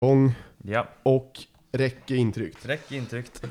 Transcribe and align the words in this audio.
gång 0.00 0.32
Ja, 0.64 0.88
och 1.02 1.40
räck 1.72 2.10
är 2.10 2.14
intryckt. 2.14 2.66
räck 2.66 2.92
intryckt. 2.92 3.42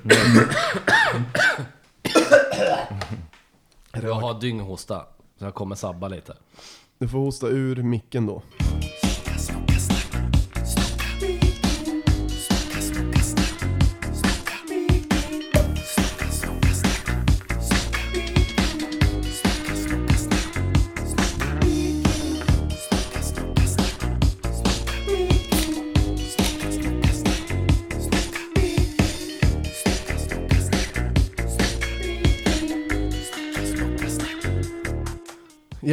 Jag 3.93 4.13
har 4.13 4.39
dynghosta, 4.41 5.05
så 5.39 5.45
jag 5.45 5.53
kommer 5.53 5.75
sabba 5.75 6.07
lite. 6.07 6.33
Du 6.97 7.07
får 7.07 7.19
hosta 7.19 7.47
ur 7.47 7.75
micken 7.83 8.25
då. 8.25 8.41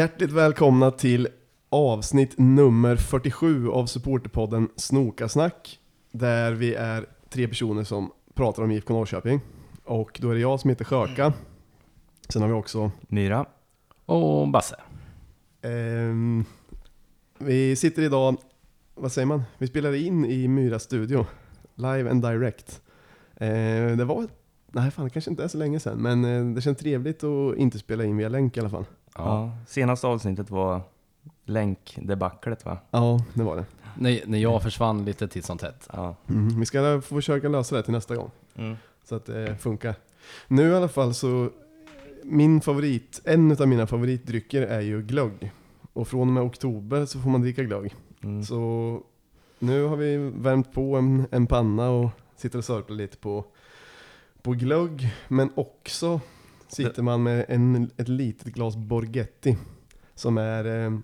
Hjärtligt 0.07 0.33
välkomna 0.33 0.91
till 0.91 1.29
avsnitt 1.69 2.35
nummer 2.39 2.97
47 2.97 3.69
av 3.69 3.87
supporterpodden 3.87 4.69
Snokasnack. 4.77 5.79
Där 6.13 6.53
vi 6.53 6.75
är 6.75 7.07
tre 7.29 7.49
personer 7.49 7.85
som 7.85 8.13
pratar 8.35 8.63
om 8.63 8.71
IFK 8.71 8.95
Norrköping. 8.95 9.41
Och 9.85 10.19
då 10.23 10.31
är 10.31 10.35
det 10.35 10.41
jag 10.41 10.61
som 10.61 10.71
heter 10.71 10.85
Sjöka. 10.85 11.33
Sen 12.29 12.43
har 12.43 12.49
vi 12.49 12.55
också 12.55 12.91
Myra. 13.09 13.47
Och 14.05 14.49
Basse. 14.49 14.77
Ehm, 15.63 16.45
vi 17.39 17.77
sitter 17.77 18.03
idag, 18.03 18.37
vad 18.95 19.13
säger 19.13 19.27
man? 19.27 19.43
Vi 19.59 19.67
spelar 19.67 19.95
in 19.95 20.25
i 20.25 20.49
Myra 20.49 20.79
studio. 20.79 21.27
Live 21.75 22.11
and 22.11 22.23
direct. 22.23 22.83
Ehm, 23.37 23.99
det 23.99 24.05
var, 24.05 24.29
nej 24.67 24.91
fan 24.91 25.05
det 25.05 25.11
kanske 25.11 25.31
inte 25.31 25.45
är 25.45 25.49
så 25.49 25.59
länge 25.59 25.81
sedan, 25.81 25.99
men 25.99 26.25
eh, 26.25 26.55
det 26.55 26.61
känns 26.61 26.79
trevligt 26.79 27.25
att 27.25 27.57
inte 27.57 27.79
spela 27.79 28.05
in 28.05 28.17
via 28.17 28.29
länk 28.29 28.57
i 28.57 28.61
alla 28.61 28.71
fall. 28.71 28.85
Ja. 29.19 29.25
Ja. 29.25 29.53
senaste 29.67 30.07
avsnittet 30.07 30.51
var 30.51 30.81
länkdebaclet 31.45 32.65
va? 32.65 32.79
Ja, 32.91 33.25
det 33.35 33.43
var 33.43 33.57
det. 33.57 33.65
När, 33.99 34.21
när 34.27 34.39
jag 34.39 34.63
försvann 34.63 35.05
lite 35.05 35.29
titt 35.29 35.45
som 35.45 35.59
tätt. 35.59 35.89
Ja. 35.93 36.17
Mm, 36.29 36.61
vi 36.61 36.67
ska 36.67 37.01
få 37.01 37.15
försöka 37.15 37.49
lösa 37.49 37.77
det 37.77 37.83
till 37.83 37.93
nästa 37.93 38.17
gång. 38.17 38.31
Mm. 38.55 38.77
Så 39.05 39.15
att 39.15 39.27
det 39.27 39.57
funkar. 39.57 39.95
Nu 40.49 40.71
i 40.71 40.75
alla 40.75 40.89
fall 40.89 41.15
så, 41.15 41.51
min 42.25 42.61
favorit, 42.61 43.21
en 43.25 43.53
av 43.53 43.69
mina 43.69 43.87
favoritdrycker 43.87 44.63
är 44.63 44.81
ju 44.81 45.03
glögg. 45.03 45.53
Och 45.93 46.09
från 46.09 46.21
och 46.21 46.35
med 46.35 46.43
oktober 46.43 47.07
så 47.07 47.21
får 47.21 47.31
man 47.31 47.41
dricka 47.41 47.63
glögg. 47.63 47.95
Mm. 48.23 48.45
Så 48.45 49.03
nu 49.59 49.85
har 49.85 49.97
vi 49.97 50.17
värmt 50.17 50.73
på 50.73 50.97
en, 50.97 51.27
en 51.31 51.47
panna 51.47 51.91
och 51.91 52.11
sitter 52.37 52.59
och 52.59 52.65
sörplar 52.65 52.97
lite 52.97 53.17
på, 53.17 53.45
på 54.43 54.53
glögg. 54.53 55.15
Men 55.29 55.51
också 55.55 56.21
sitter 56.69 57.03
man 57.03 57.23
med 57.23 57.45
en, 57.49 57.91
ett 57.97 58.09
litet 58.09 58.55
glas 58.55 58.77
Borghetti. 58.77 59.57
Som 60.15 60.39
är, 60.39 60.65
eh, 60.65 60.99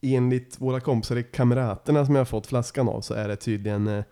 enligt 0.00 0.60
våra 0.60 0.80
kompisar 0.80 1.16
i 1.16 1.22
Kamraterna 1.22 2.06
som 2.06 2.14
jag 2.14 2.20
har 2.20 2.24
fått 2.26 2.46
flaskan 2.46 2.88
av, 2.88 3.00
så 3.00 3.14
är 3.14 3.28
det 3.28 3.36
tydligen 3.36 3.88
eh, 3.88 4.04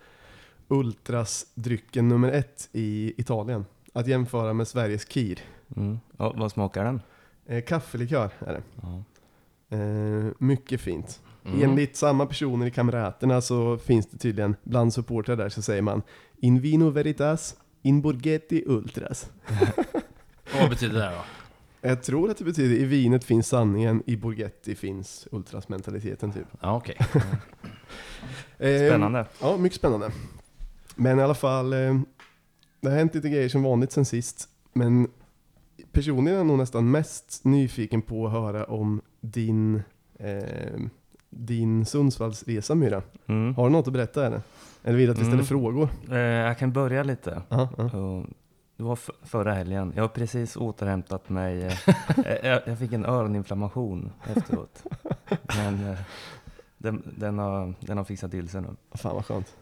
Ultras-drycken 0.68 2.08
nummer 2.08 2.32
ett 2.32 2.68
i 2.72 3.14
Italien. 3.20 3.64
Att 3.92 4.06
jämföra 4.06 4.52
med 4.52 4.68
Sveriges 4.68 5.08
Kir. 5.08 5.40
Mm. 5.76 5.98
Ja, 6.16 6.34
vad 6.36 6.52
smakar 6.52 6.84
den? 6.84 7.00
Eh, 7.46 7.64
kaffelikör 7.64 8.30
är 8.38 8.52
det. 8.52 8.62
Ja. 8.82 9.04
Eh, 9.76 10.32
mycket 10.38 10.80
fint. 10.80 11.20
Mm. 11.44 11.62
Enligt 11.62 11.96
samma 11.96 12.26
personer 12.26 12.66
i 12.66 12.70
kamraterna 12.70 13.40
så 13.40 13.78
finns 13.78 14.06
det 14.06 14.18
tydligen 14.18 14.56
bland 14.62 14.94
supportrar 14.94 15.36
där 15.36 15.48
så 15.48 15.62
säger 15.62 15.82
man 15.82 16.02
In 16.36 16.60
vino 16.60 16.90
veritas, 16.90 17.56
in 17.82 18.00
borghetti 18.00 18.64
ultras. 18.66 19.30
Vad 20.60 20.70
betyder 20.70 20.94
det 21.00 21.10
då? 21.10 21.22
Jag 21.88 22.02
tror 22.02 22.30
att 22.30 22.38
det 22.38 22.44
betyder 22.44 22.76
i 22.76 22.84
vinet 22.84 23.24
finns 23.24 23.48
sanningen, 23.48 24.02
i 24.06 24.16
borghetti 24.16 24.74
finns 24.74 25.28
ultrasmentaliteten 25.32 26.32
typ. 26.32 26.46
Ja, 26.60 26.76
okej. 26.76 26.96
Eh, 28.58 28.88
Spännande. 28.88 29.26
Ja, 29.40 29.56
mycket 29.56 29.78
spännande. 29.78 30.10
Men 30.96 31.18
i 31.18 31.22
alla 31.22 31.34
fall, 31.34 31.72
eh, 31.72 32.00
det 32.80 32.88
har 32.88 32.96
hänt 32.96 33.14
lite 33.14 33.28
grejer 33.28 33.48
som 33.48 33.62
vanligt 33.62 33.92
sen 33.92 34.04
sist. 34.04 34.48
Men 34.72 35.08
personligen 35.92 36.34
är 36.34 36.38
jag 36.38 36.46
nog 36.46 36.58
nästan 36.58 36.90
mest 36.90 37.44
nyfiken 37.44 38.02
på 38.02 38.26
att 38.26 38.32
höra 38.32 38.64
om 38.64 39.00
din, 39.20 39.82
eh, 40.18 40.80
din 41.30 41.86
Sundsvallsresa 41.86 42.74
Myra. 42.74 43.02
Mm. 43.26 43.54
Har 43.54 43.64
du 43.64 43.72
något 43.72 43.86
att 43.86 43.92
berätta 43.92 44.26
eller? 44.26 44.40
Eller 44.84 44.98
vill 44.98 45.06
du 45.06 45.12
att 45.12 45.18
vi 45.18 45.22
ställer 45.22 45.34
Mm. 45.34 45.46
frågor? 45.46 45.88
Eh, 46.10 46.16
jag 46.18 46.58
kan 46.58 46.72
börja 46.72 47.02
lite. 47.02 47.42
Ja, 47.48 47.68
ja. 47.92 48.24
Det 48.80 48.84
var 48.84 48.98
förra 49.22 49.52
helgen. 49.54 49.92
Jag 49.96 50.02
har 50.02 50.08
precis 50.08 50.56
återhämtat 50.56 51.28
mig. 51.28 51.62
eh, 51.64 51.88
eh, 52.26 52.46
jag, 52.48 52.62
jag 52.66 52.78
fick 52.78 52.92
en 52.92 53.04
öroninflammation 53.06 54.12
efteråt. 54.36 54.84
Men 55.56 55.86
eh, 55.88 55.98
den, 56.78 57.14
den, 57.18 57.38
har, 57.38 57.74
den 57.80 57.96
har 57.98 58.04
fixat 58.04 58.30
till 58.30 58.48
sig 58.48 58.60
nu. 58.60 58.68
Fan 58.94 59.14
vad 59.14 59.26
skönt. 59.26 59.56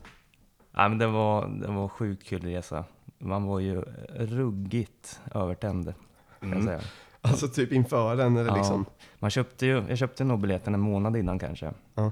Nej, 0.73 0.89
men 0.89 0.99
det 0.99 1.07
var, 1.07 1.47
det 1.49 1.67
var 1.69 1.89
sjukt 1.89 2.27
kul 2.27 2.43
resa. 2.43 2.85
Man 3.19 3.45
var 3.45 3.59
ju 3.61 3.81
ruggigt 4.09 5.21
övertänd, 5.35 5.95
Mm. 6.43 6.79
Alltså 7.21 7.49
typ 7.49 7.73
inför 7.73 8.17
den 8.17 8.37
eller 8.37 8.51
Ja. 8.51 8.57
liksom? 8.57 8.85
Man 9.19 9.31
köpte 9.31 9.67
ju, 9.67 9.85
jag 9.89 9.99
köpte 9.99 10.25
nog 10.25 10.41
biljetten 10.41 10.75
en 10.75 10.81
månad 10.81 11.17
innan 11.17 11.39
kanske. 11.39 11.73
Ja. 11.95 12.11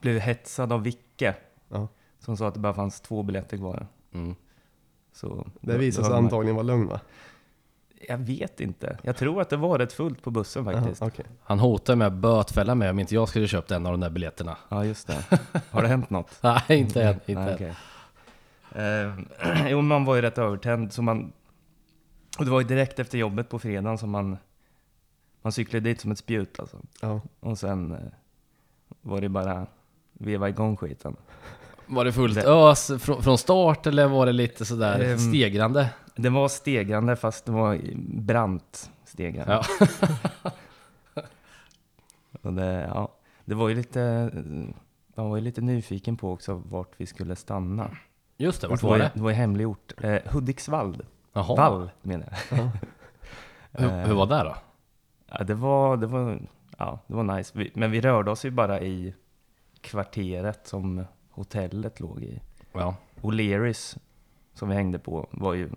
Blev 0.00 0.18
hetsad 0.18 0.72
av 0.72 0.82
Vicke. 0.82 1.34
Ja. 1.68 1.88
Som 2.18 2.36
sa 2.36 2.48
att 2.48 2.54
det 2.54 2.60
bara 2.60 2.74
fanns 2.74 3.00
två 3.00 3.22
biljetter 3.22 3.56
kvar. 3.56 3.86
Mm. 4.12 4.34
Så 5.16 5.46
Det 5.60 5.78
visade 5.78 6.06
sig 6.06 6.16
antagligen 6.16 6.56
vara 6.56 6.66
lögn 6.66 6.86
va? 6.86 7.00
Jag 8.08 8.18
vet 8.18 8.60
inte. 8.60 8.98
Jag 9.02 9.16
tror 9.16 9.40
att 9.40 9.50
det 9.50 9.56
var 9.56 9.78
rätt 9.78 9.92
fullt 9.92 10.22
på 10.22 10.30
bussen 10.30 10.64
faktiskt. 10.64 11.00
Jaha, 11.00 11.10
okej. 11.14 11.24
Han 11.42 11.58
hotade 11.58 11.96
med 11.96 12.06
att 12.06 12.12
bötfälla 12.12 12.74
mig 12.74 12.90
om 12.90 12.98
inte 12.98 13.14
jag 13.14 13.28
skulle 13.28 13.48
köpt 13.48 13.70
en 13.70 13.86
av 13.86 13.92
de 13.92 14.00
där 14.00 14.10
biljetterna. 14.10 14.56
Ja, 14.68 14.84
just 14.84 15.06
det. 15.06 15.40
Har 15.70 15.82
det 15.82 15.88
hänt 15.88 16.10
något? 16.10 16.38
Nej, 16.42 16.62
inte 16.68 17.02
än. 17.02 17.14
Inte 17.26 17.34
Nej, 17.34 17.48
än. 17.48 17.54
okej. 17.54 17.74
Eh, 18.72 19.66
jo, 19.70 19.80
man 19.80 20.04
var 20.04 20.16
ju 20.16 20.22
rätt 20.22 20.38
övertänd. 20.38 20.92
Så 20.92 21.02
man, 21.02 21.32
och 22.38 22.44
det 22.44 22.50
var 22.50 22.60
ju 22.60 22.66
direkt 22.66 22.98
efter 22.98 23.18
jobbet 23.18 23.48
på 23.48 23.58
fredagen 23.58 23.98
som 23.98 24.10
man, 24.10 24.36
man 25.42 25.52
cyklade 25.52 25.88
dit 25.88 26.00
som 26.00 26.10
ett 26.10 26.18
spjut 26.18 26.60
alltså. 26.60 26.80
Ja. 27.00 27.20
Och 27.40 27.58
sen 27.58 27.92
eh, 27.92 27.98
var 29.00 29.20
det 29.20 29.28
bara 29.28 29.66
veva 30.12 30.48
igång 30.48 30.76
skiten. 30.76 31.16
Var 31.86 32.04
det 32.04 32.12
fullt 32.12 32.34
Det- 32.34 32.44
ös 32.48 32.90
från, 32.98 33.22
från 33.22 33.38
start 33.38 33.86
eller 33.86 34.06
var 34.08 34.26
det 34.26 34.32
lite 34.32 34.64
sådär 34.64 35.00
Ehm, 35.00 35.18
stegrande? 35.18 35.90
Det 36.16 36.28
var 36.28 36.48
stegrande 36.48 37.16
fast 37.16 37.44
det 37.46 37.52
var 37.52 37.78
brant 38.22 38.90
stegrande. 39.04 39.52
Ja. 39.82 39.90
Och 42.42 42.52
det, 42.52 42.90
ja, 42.94 43.08
det 43.44 43.54
var 43.54 43.68
ju 43.68 43.74
lite, 43.74 44.30
man 45.14 45.30
var 45.30 45.36
ju 45.36 45.42
lite 45.42 45.60
nyfiken 45.60 46.16
på 46.16 46.32
också 46.32 46.62
vart 46.66 46.90
vi 46.96 47.06
skulle 47.06 47.36
stanna. 47.36 47.90
Just 48.36 48.60
det, 48.60 48.68
vart 48.68 48.82
var 48.82 48.96
ju- 48.96 49.02
det? 49.02 49.10
Det 49.14 49.20
var 49.22 49.30
ju 49.30 49.36
hemlig 49.36 49.68
ort. 49.68 49.92
Eh, 50.02 50.18
Hudiksvall. 50.26 51.02
Jaha. 51.32 51.54
Vall 51.56 51.90
menar 52.02 52.26
jag. 52.50 52.68
Hur, 53.72 54.04
hur 54.06 54.14
var 54.14 54.26
det 54.26 54.44
då? 54.44 54.56
Ja, 55.30 55.44
det 55.44 55.54
var, 55.54 55.96
det 55.96 56.06
var, 56.06 56.38
ja, 56.78 56.98
det 57.06 57.14
var 57.14 57.22
nice. 57.22 57.58
Vi, 57.58 57.70
men 57.74 57.90
vi 57.90 58.00
rörde 58.00 58.30
oss 58.30 58.44
ju 58.44 58.50
bara 58.50 58.80
i 58.80 59.14
kvarteret 59.80 60.66
som 60.66 61.04
hotellet 61.36 62.00
låg 62.00 62.22
i. 62.22 62.40
Ja. 62.72 62.96
O'Learys, 63.22 63.98
som 64.54 64.68
vi 64.68 64.74
hängde 64.74 64.98
på, 64.98 65.28
var 65.30 65.54
ju 65.54 65.70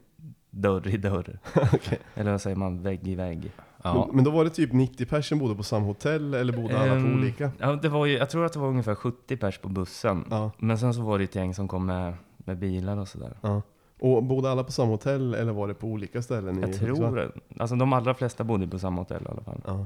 dörr 0.50 0.88
i 0.88 0.97
dörr. 0.97 1.40
Okej. 1.74 2.00
Eller 2.16 2.31
vad 2.31 2.42
säger 2.42 2.56
man, 2.56 2.81
vägg 2.81 3.08
i 3.08 3.16
vägg. 3.16 3.52
ja. 3.84 4.06
Men, 4.08 4.16
men 4.16 4.24
då 4.25 4.31
var 4.31 4.44
det 4.44 4.50
typ 4.50 4.74
90 4.74 5.06
personer 5.06 5.42
bodde 5.42 5.56
på 5.56 5.64
samma 5.64 5.86
hotell 5.86 6.34
eller 6.34 6.53
bodde 6.53 6.78
alla 6.80 6.92
på 6.92 6.98
Ehm, 7.00 7.18
olika? 7.18 7.52
Ja, 7.58 7.75
det 7.75 7.90
var 7.90 8.06
ju, 8.06 8.18
jag 8.18 8.30
tror 8.30 8.46
att 8.46 8.53
det 8.53 8.59
var 8.59 8.68
ungefär 8.68 8.96
70 8.96 9.38
pers 9.38 9.58
på 9.58 9.69
bussen. 9.69 10.25
Ja, 10.30 10.52
Men 10.58 10.78
sen 10.78 10.94
så 10.94 11.02
var 11.02 11.18
det 11.18 11.24
ett 11.24 11.36
gäng 11.36 11.53
som 11.53 11.68
kom 11.68 11.86
med, 11.86 12.14
med 12.38 12.57
bilar 12.57 12.98
och 12.98 13.07
sådär. 13.07 13.38
ja. 13.42 13.62
Och 14.01 14.24
bodde 14.24 14.51
alla 14.51 14.63
på 14.63 14.72
samma 14.72 14.92
hotell 14.92 15.34
eller 15.34 15.51
var 15.51 15.68
det 15.68 15.74
på 15.74 15.88
olika 15.88 16.22
ställen? 16.22 16.57
i 16.57 16.62
Jag 16.62 16.74
tror 16.80 17.16
det. 17.16 17.31
Alltså 17.60 17.75
de 17.75 17.94
allra 17.94 18.13
flesta 18.13 18.44
bodde 18.44 18.68
på 18.68 18.80
samma 18.80 19.01
hotell 19.01 19.22
i 19.25 19.28
alla 19.31 19.42
fall. 19.42 19.62
Ja. 19.66 19.86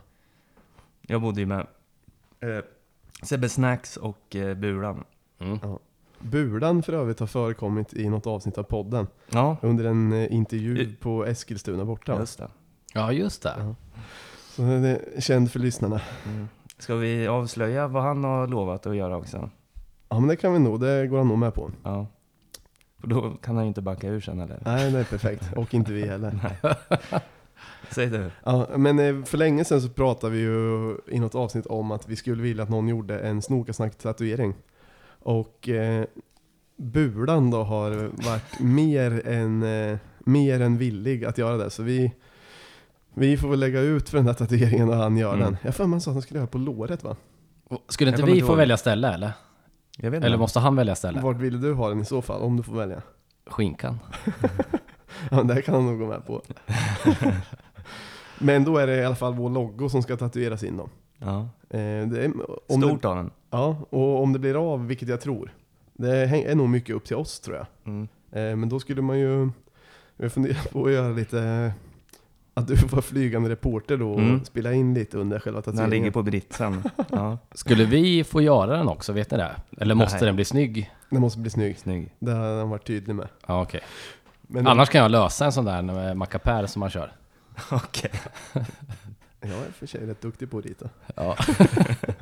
Jag 1.02 1.22
bodde 1.22 1.40
ju 1.42 1.46
med 1.46 1.68
eh, 2.40 2.64
Sebbe 3.24 3.50
Snacks 3.50 3.98
och 3.98 4.36
eh, 4.36 4.54
Buran. 4.58 5.04
Mm. 5.44 5.60
Bulan 6.20 6.84
för 6.84 6.94
övrigt 6.94 7.20
har 7.20 7.28
förekommit 7.28 7.94
i 7.94 8.10
något 8.10 8.28
avsnitt 8.28 8.58
av 8.58 8.64
podden. 8.64 9.08
Ja, 9.30 9.58
Under 9.62 9.86
en 9.86 10.14
eh, 10.14 10.34
intervju 10.34 10.96
på 10.96 11.26
Eskilstuna 11.26 11.86
borta. 11.86 12.20
just 12.20 12.38
det. 12.38 12.48
ja, 12.94 13.12
just 13.12 13.44
det. 13.44 13.54
Ja. 13.58 13.76
Så 14.50 14.62
det 14.62 14.68
är 15.16 15.22
känd 15.22 15.52
för 15.52 15.60
lyssnarna. 15.60 16.02
Mm. 16.26 16.48
Ska 16.78 16.96
vi 16.96 17.28
avslöja 17.28 17.88
vad 17.88 18.04
han 18.04 18.24
har 18.24 18.48
lovat 18.48 18.86
att 18.86 18.96
göra 18.96 19.18
också? 19.18 19.50
Ja 20.10 20.20
men 20.20 20.30
det 20.30 20.36
kan 20.36 20.54
vi 20.54 20.60
nog, 20.60 20.80
det 20.80 21.08
går 21.08 21.18
han 21.18 21.28
nog 21.28 21.38
med 21.38 21.54
på. 21.54 21.72
Ja. 21.84 22.08
För 23.00 23.08
då 23.08 23.32
kan 23.32 23.56
han 23.56 23.64
ju 23.66 23.68
inte 23.68 23.82
backa 23.82 24.08
ur 24.08 24.22
sen 24.22 24.40
eller? 24.40 24.62
Nej 24.66 24.92
det 24.92 25.00
är 25.00 25.04
perfekt, 25.04 25.54
och 25.56 25.74
inte 25.74 25.94
vi 25.94 26.08
heller. 26.08 26.40
Säg 27.92 28.08
du. 28.10 28.32
Ja, 28.44 28.68
men 28.78 29.00
eh, 29.00 29.24
för 29.24 29.38
länge 29.38 29.66
sedan 29.66 29.82
så 29.82 29.90
pratade 29.90 30.34
vi 30.34 30.40
ju 30.40 30.98
i 31.08 31.20
något 31.20 31.36
avsnitt 31.36 31.66
om 31.66 31.92
att 31.92 32.10
vi 32.10 32.16
skulle 32.16 32.44
vilja 32.44 32.64
att 32.64 32.70
någon 32.70 32.88
gjorde 32.88 33.20
en 33.20 33.42
snokasnack-tatuering. 33.42 34.54
Och 35.24 35.70
eh, 35.70 36.06
Bulan 36.78 37.52
då 37.52 37.64
har 37.64 37.92
varit 38.28 38.60
mer 38.60 39.28
än, 39.28 39.64
eh, 39.64 39.98
mer 40.20 40.60
än 40.62 40.78
villig 40.78 41.26
att 41.26 41.38
göra 41.38 41.58
det. 41.58 41.70
Så 41.70 41.84
vi, 41.84 42.14
vi 43.14 43.38
får 43.38 43.50
väl 43.50 43.60
lägga 43.60 43.80
ut 43.82 44.10
för 44.10 44.18
den 44.18 44.28
här 44.28 44.34
tatueringen 44.34 44.90
och 44.90 44.96
han 44.96 45.18
gör 45.18 45.34
Mm. 45.34 45.46
den. 45.46 45.58
Jag 45.62 45.76
för 45.76 45.86
mig 45.86 46.02
sa 46.02 46.12
att 46.12 46.16
han 46.16 46.22
skulle 46.22 46.38
göra 46.40 46.48
på 46.48 46.58
låret 46.58 47.04
va? 47.04 47.16
Skulle 47.88 48.12
inte 48.12 48.24
vi 48.24 48.32
inte 48.32 48.46
få 48.46 48.52
ihåg. 48.52 48.58
välja 48.58 48.78
ställe 48.78 49.14
eller? 49.14 49.32
Jag 49.98 50.12
vet 50.12 50.18
inte. 50.18 50.28
Eller 50.28 50.38
måste 50.38 50.60
han 50.60 50.76
välja 50.76 50.96
ställe? 50.96 51.22
Vart 51.22 51.38
vill 51.38 51.62
du 51.62 51.74
ha 51.74 51.90
den 51.90 52.00
i 52.02 52.06
så 52.06 52.22
fall? 52.22 52.42
Om 52.42 52.58
du 52.58 52.64
får 52.64 52.74
välja. 52.76 53.02
Skinkan? 53.48 54.00
Ja, 55.30 55.38
men 55.38 55.48
det 55.48 55.62
kan 55.62 55.76
han 55.76 55.86
nog 55.86 56.00
gå 56.00 56.06
med 56.08 56.26
på. 56.26 56.42
Men 58.40 58.64
då 58.64 58.78
är 58.78 58.88
det 58.88 58.96
i 58.96 59.06
alla 59.06 59.16
fall 59.16 59.34
vår 59.34 59.50
logo 59.50 59.90
som 59.90 60.04
ska 60.04 60.18
tatueras 60.18 60.64
in 60.64 60.78
då. 60.78 60.90
Ja. 61.18 61.40
Eh, 61.70 62.08
det 62.08 62.24
är, 62.26 62.32
om 62.72 62.82
Stort 62.82 63.02
det, 63.02 63.08
av 63.08 63.16
den. 63.16 63.32
Ja, 63.54 63.78
och 63.90 64.24
om 64.24 64.34
det 64.34 64.40
blir 64.40 64.74
av, 64.74 64.88
vilket 64.88 65.08
jag 65.10 65.22
tror. 65.22 65.54
Det 65.94 66.18
är 66.20 66.56
nog 66.56 66.70
mycket 66.70 66.96
upp 66.96 67.06
till 67.06 67.16
oss 67.16 67.40
tror 67.40 67.58
jag. 67.58 67.66
Mm. 67.86 68.08
Eh, 68.32 68.56
men 68.56 68.70
då 68.70 68.80
skulle 68.80 69.02
man 69.02 69.20
ju, 69.20 69.50
jag 70.18 70.32
funderar 70.32 70.72
på 70.72 70.86
att 70.86 70.92
göra 70.92 71.10
lite, 71.10 71.74
att 72.54 72.68
du 72.68 72.78
får 72.78 72.88
vara 72.88 73.02
flygande 73.02 73.50
reporter 73.50 73.98
då 73.98 74.12
och 74.12 74.20
Mm. 74.20 74.46
spela 74.46 74.74
in 74.74 74.94
lite 74.94 75.18
under 75.18 75.40
själva 75.40 75.62
tatueringen. 75.62 75.90
ligger 75.90 76.12
på 76.12 76.24
britsen. 76.24 76.84
Ja, 77.12 77.38
Skulle 77.52 77.86
vi 77.86 78.24
få 78.24 78.42
göra 78.42 78.78
den 78.78 78.88
också, 78.88 79.14
vet 79.14 79.32
ni 79.32 79.38
det? 79.38 79.56
Eller 79.78 79.96
måste 79.96 80.18
Nej. 80.18 80.26
den 80.26 80.36
bli 80.36 80.46
snygg? 80.46 80.92
Den 81.10 81.22
måste 81.22 81.40
bli 81.40 81.50
snygg. 81.50 81.80
snygg. 81.80 82.16
Det 82.20 82.32
har 82.32 82.58
han 82.60 82.70
varit 82.70 82.88
tydlig 82.88 83.16
med. 83.16 83.28
Ja, 83.48 83.62
okej. 83.62 83.82
Men 84.42 84.68
Annars 84.68 84.90
kan 84.90 85.02
jag 85.02 85.12
lösa 85.12 85.46
en 85.46 85.52
sån 85.52 85.66
där 85.66 85.82
med 85.82 86.18
macapär 86.18 86.66
som 86.66 86.80
man 86.80 86.90
kör. 86.90 87.12
Okej. 87.72 88.12
Jag 89.42 89.52
är 89.52 89.72
för 89.80 89.86
sig 89.88 90.06
rätt 90.08 90.22
duktig 90.22 90.52
på 90.52 90.58
att 90.58 90.66
rita. 90.66 90.90
Ja. 91.16 91.36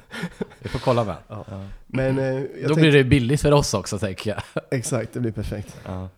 får 0.71 0.79
kolla 0.79 1.03
med. 1.03 1.15
Ja. 1.27 1.45
Men 1.87 2.19
eh, 2.19 2.25
jag 2.25 2.43
Då 2.43 2.47
tänkte, 2.67 2.81
blir 2.81 2.91
det 2.91 3.03
billigt 3.03 3.41
för 3.41 3.51
oss 3.51 3.73
också 3.73 3.99
tänker 3.99 4.29
jag. 4.29 4.63
exakt, 4.71 5.13
det 5.13 5.19
blir 5.19 5.31
perfekt. 5.31 5.81
Ja. 5.85 6.09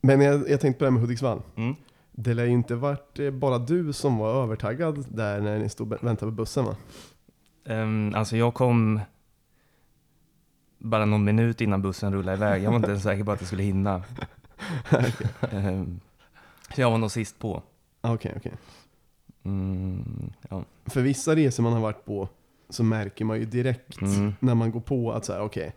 Men 0.00 0.20
jag, 0.20 0.50
jag 0.50 0.60
tänkte 0.60 0.78
på 0.78 0.84
det 0.84 0.90
här 0.90 0.92
med 0.92 1.00
Hudiksvall. 1.00 1.42
Mm. 1.56 1.74
Det 2.12 2.34
lär 2.34 2.44
ju 2.44 2.50
inte 2.50 2.74
varit 2.74 3.18
eh, 3.18 3.30
bara 3.30 3.58
du 3.58 3.92
som 3.92 4.18
var 4.18 4.42
övertaggad 4.42 5.04
där 5.08 5.40
när 5.40 5.58
ni 5.58 5.68
stod 5.68 5.92
och 5.92 6.04
väntade 6.04 6.32
på 6.32 6.36
bussen 6.36 6.64
va? 6.64 6.76
Ehm, 7.64 8.12
alltså 8.14 8.36
jag 8.36 8.54
kom 8.54 9.00
bara 10.78 11.04
någon 11.04 11.24
minut 11.24 11.60
innan 11.60 11.82
bussen 11.82 12.12
rullade 12.14 12.36
iväg. 12.36 12.62
Jag 12.62 12.70
var 12.70 12.76
inte 12.76 12.90
ens 12.90 13.02
säker 13.02 13.24
på 13.24 13.32
att 13.32 13.40
jag 13.40 13.46
skulle 13.46 13.62
hinna. 13.62 14.02
Ehm, 15.52 16.00
så 16.74 16.80
jag 16.80 16.90
var 16.90 16.98
nog 16.98 17.10
sist 17.10 17.38
på. 17.38 17.62
Ah, 18.00 18.14
Okej, 18.14 18.34
okej. 18.36 18.52
Mm, 19.42 20.32
ja. 20.48 20.64
För 20.86 21.00
vissa 21.02 21.36
resor 21.36 21.62
man 21.62 21.72
har 21.72 21.80
varit 21.80 22.04
på 22.04 22.28
så 22.70 22.82
märker 22.84 23.24
man 23.24 23.38
ju 23.38 23.44
direkt 23.44 24.00
Mm. 24.02 24.34
när 24.40 24.54
man 24.54 24.70
går 24.70 24.80
på 24.80 25.12
att 25.12 25.24
säga 25.24 25.42
okej, 25.42 25.74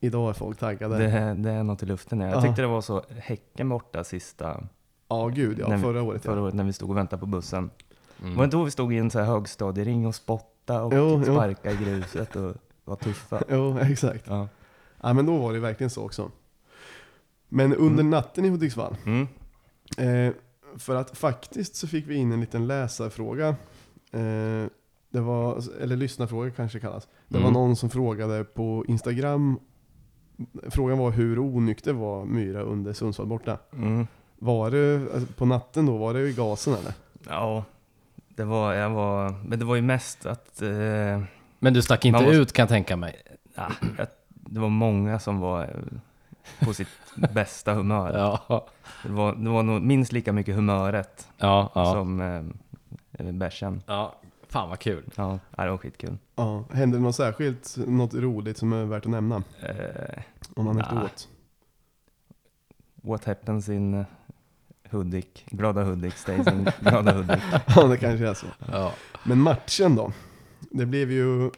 idag 0.00 0.28
är 0.28 0.32
folk 0.32 0.58
taggade. 0.58 0.98
det, 0.98 1.34
det 1.38 1.50
är 1.50 1.62
något 1.62 1.82
i 1.82 1.86
luften. 1.86 2.20
Ja. 2.20 2.26
Jag 2.28 2.36
Ja. 2.36 2.42
tyckte 2.42 2.62
det 2.62 2.68
var 2.68 2.80
så 2.80 3.02
Häcken 3.18 3.68
borta 3.68 4.04
sista 4.04 4.66
Ja, 5.08 5.28
gud 5.28 5.58
ja. 5.58 5.70
Vi- 5.76 5.82
förra 5.82 6.02
året 6.02 6.22
förra 6.22 6.36
ja. 6.36 6.42
året 6.42 6.54
när 6.54 6.64
vi 6.64 6.72
stod 6.72 6.90
och 6.90 6.96
väntade 6.96 7.20
på 7.20 7.26
bussen. 7.26 7.70
Mm. 8.22 8.36
Var 8.36 8.44
det 8.46 8.50
då 8.50 8.64
vi 8.64 8.70
stod 8.70 8.94
i 8.94 8.98
en 8.98 9.10
så 9.10 9.18
här 9.18 9.26
högstadiering 9.26 10.06
och 10.06 10.14
spotta 10.14 10.82
och 10.82 10.92
Jo, 10.94 11.22
jo. 11.26 11.34
sparka 11.34 11.70
i 11.70 11.76
gruset 11.76 12.36
och 12.36 12.54
var 12.84 12.96
tuffa? 12.96 13.42
Jo, 13.48 13.78
exakt. 13.78 14.24
Ja. 14.26 14.48
Ja, 15.02 15.12
men 15.12 15.26
då 15.26 15.36
var 15.36 15.52
det 15.52 15.58
verkligen 15.60 15.90
så 15.90 16.04
också. 16.04 16.30
Men 17.48 17.74
under 17.74 18.00
Mm. 18.00 18.10
natten 18.10 18.44
i 18.44 18.48
Hudiksvall, 18.48 18.96
Mm. 19.06 19.26
eh, 19.98 20.34
för 20.78 20.94
att 20.94 21.18
faktiskt 21.18 21.76
så 21.76 21.86
fick 21.88 22.06
vi 22.08 22.14
in 22.14 22.32
en 22.32 22.40
liten 22.40 22.66
läsarfråga. 22.66 23.48
Eh, 24.12 24.66
det 25.14 25.20
var, 25.20 25.62
eller 25.82 25.96
lyssnarfråga 25.96 26.50
kanske 26.50 26.80
kallas. 26.80 27.08
Det 27.28 27.38
Mm. 27.38 27.44
var 27.52 27.60
någon 27.60 27.76
som 27.76 27.90
frågade 27.90 28.44
på 28.44 28.84
Instagram. 28.88 29.58
Frågan 30.68 30.98
var 30.98 31.10
hur 31.10 31.38
onykter 31.38 31.92
var 31.92 32.24
Myra 32.24 32.60
under 32.62 32.92
Sundsvall 32.92 33.26
borta? 33.26 33.58
Mm. 33.72 34.06
Var 34.38 34.70
det 34.70 35.12
alltså, 35.14 35.32
på 35.32 35.44
natten 35.46 35.86
då, 35.86 35.96
var 35.96 36.14
det 36.14 36.20
i 36.28 36.32
gasen 36.32 36.74
eller? 36.74 36.92
Ja, 37.28 37.64
det 38.28 38.44
var, 38.44 38.72
jag 38.74 38.90
var, 38.90 39.34
men 39.44 39.58
det 39.58 39.64
var 39.64 39.74
ju 39.76 39.82
mest 39.82 40.26
att 40.26 40.62
eh, 40.62 41.22
Men 41.58 41.74
du 41.74 41.82
stack 41.82 42.04
inte 42.04 42.20
måste- 42.22 42.36
ut 42.36 42.52
kan 42.52 42.62
jag 42.62 42.68
tänka 42.68 42.96
mig. 42.96 43.16
ja, 43.54 43.68
jag, 43.98 44.06
det 44.30 44.60
var 44.60 44.68
många 44.68 45.18
som 45.18 45.40
var 45.40 45.62
eh, 45.62 46.66
på 46.66 46.74
sitt 46.74 46.88
bästa 47.34 47.74
humör. 47.74 48.12
Ja, 48.48 48.66
Det, 49.02 49.12
var, 49.12 49.32
det 49.34 49.50
var 49.50 49.62
nog 49.62 49.82
minst 49.82 50.12
lika 50.12 50.32
mycket 50.32 50.54
humöret 50.54 51.28
ja, 51.38 51.70
ja. 51.74 51.92
som 51.92 52.20
eh, 53.18 53.32
bärsen. 53.32 53.82
ja. 53.86 54.14
Fan 54.54 54.68
vad 54.68 54.78
kul. 54.78 55.04
Ja, 55.16 55.38
det 55.56 55.70
var 55.70 55.78
skitkul. 55.78 56.16
Ja, 56.36 56.64
hände 56.72 56.96
det 56.96 57.02
något 57.02 57.16
särskilt, 57.16 57.76
något 57.86 58.14
roligt 58.14 58.58
som 58.58 58.72
är 58.72 58.84
värt 58.84 59.04
att 59.06 59.10
nämna? 59.10 59.36
Eh, 59.62 60.22
Om 60.56 60.78
efteråt. 60.78 61.28
what 63.02 63.24
happens 63.24 63.68
in 63.68 63.94
eh, 63.94 64.04
Hudik? 64.90 65.44
Glada 65.50 65.82
Hudik 65.84 66.14
stays 66.14 66.46
in 66.46 66.68
glada 66.80 67.12
Hudik. 67.12 67.42
Ja, 67.76 67.82
det 67.86 67.96
kanske 67.96 68.28
är 68.28 68.34
så. 68.34 68.46
Ja. 68.72 68.92
Men 69.24 69.38
matchen 69.40 69.96
då? 69.96 70.12
Det 70.70 70.86
blev 70.86 71.10
ju 71.12 71.50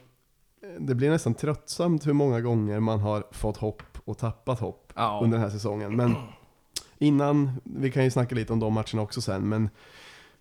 det 0.79 0.95
blev 0.95 1.11
nästan 1.11 1.33
tröttsamt 1.33 2.07
hur 2.07 2.13
många 2.13 2.41
gånger 2.41 2.79
man 2.79 2.99
har 2.99 3.23
fått 3.31 3.57
hopp 3.57 3.83
och 4.05 4.17
tappat 4.17 4.59
hopp 4.59 4.93
Ja. 4.95 5.19
under 5.23 5.37
den 5.37 5.43
här 5.43 5.51
säsongen. 5.51 5.95
Men 5.95 6.15
innan, 6.97 7.51
vi 7.63 7.91
kan 7.91 8.03
ju 8.03 8.11
snacka 8.11 8.35
lite 8.35 8.53
om 8.53 8.59
de 8.59 8.73
matcherna 8.73 9.01
också 9.01 9.21
sen, 9.21 9.49
men 9.49 9.69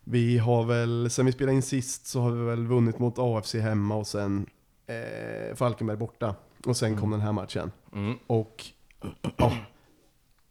vi 0.09 0.39
har 0.39 0.65
väl, 0.65 1.11
sen 1.11 1.27
vi 1.27 1.33
spelade 1.33 1.55
in 1.57 1.63
sist 1.63 2.07
så 2.07 2.21
har 2.21 2.31
vi 2.31 2.45
väl 2.45 2.67
vunnit 2.67 2.99
mot 2.99 3.15
AFC 3.19 3.55
hemma 3.55 3.95
och 3.95 4.07
sen 4.07 4.47
eh, 4.87 5.55
Falkenberg 5.57 5.97
borta. 5.97 6.35
Och 6.67 6.77
sen 6.77 6.97
kom 6.97 7.11
den 7.11 7.21
här 7.21 7.33
matchen. 7.33 7.71
Mm. 7.93 8.19
Och 8.27 8.65
ja, 9.37 9.53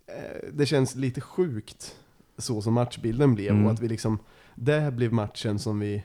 eh, 0.07 0.49
det 0.53 0.65
känns 0.65 0.95
lite 0.95 1.21
sjukt 1.21 1.95
så 2.37 2.61
som 2.61 2.73
matchbilden 2.73 3.35
blev 3.35 3.51
Mm. 3.51 3.65
och 3.65 3.71
att 3.71 3.79
vi 3.79 3.87
liksom, 3.87 4.19
det 4.55 4.93
blev 4.93 5.13
matchen 5.13 5.59
som 5.59 5.79
vi 5.79 6.03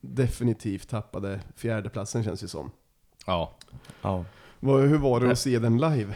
definitivt 0.00 0.88
tappade 0.88 1.40
fjärdeplatsen 1.56 2.24
känns 2.24 2.40
det 2.40 2.48
som. 2.48 2.70
Ja. 3.26 3.52
Ja. 4.02 4.24
Vad- 4.60 4.80
Hur 4.88 4.98
var 4.98 5.20
det 5.20 5.30
att 5.32 5.38
se 5.38 5.58
den 5.58 5.78
live? 5.78 6.14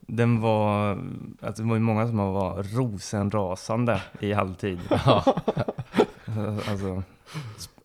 Den 0.00 0.40
var, 0.40 0.90
alltså 1.42 1.62
det 1.62 1.68
var 1.68 1.76
ju 1.76 1.82
många 1.82 2.06
som 2.06 2.16
var 2.16 2.62
rosenrasande 2.62 4.02
i 4.20 4.32
halvtid. 4.32 4.78
ja. 4.90 5.24
Alltså, 6.68 7.02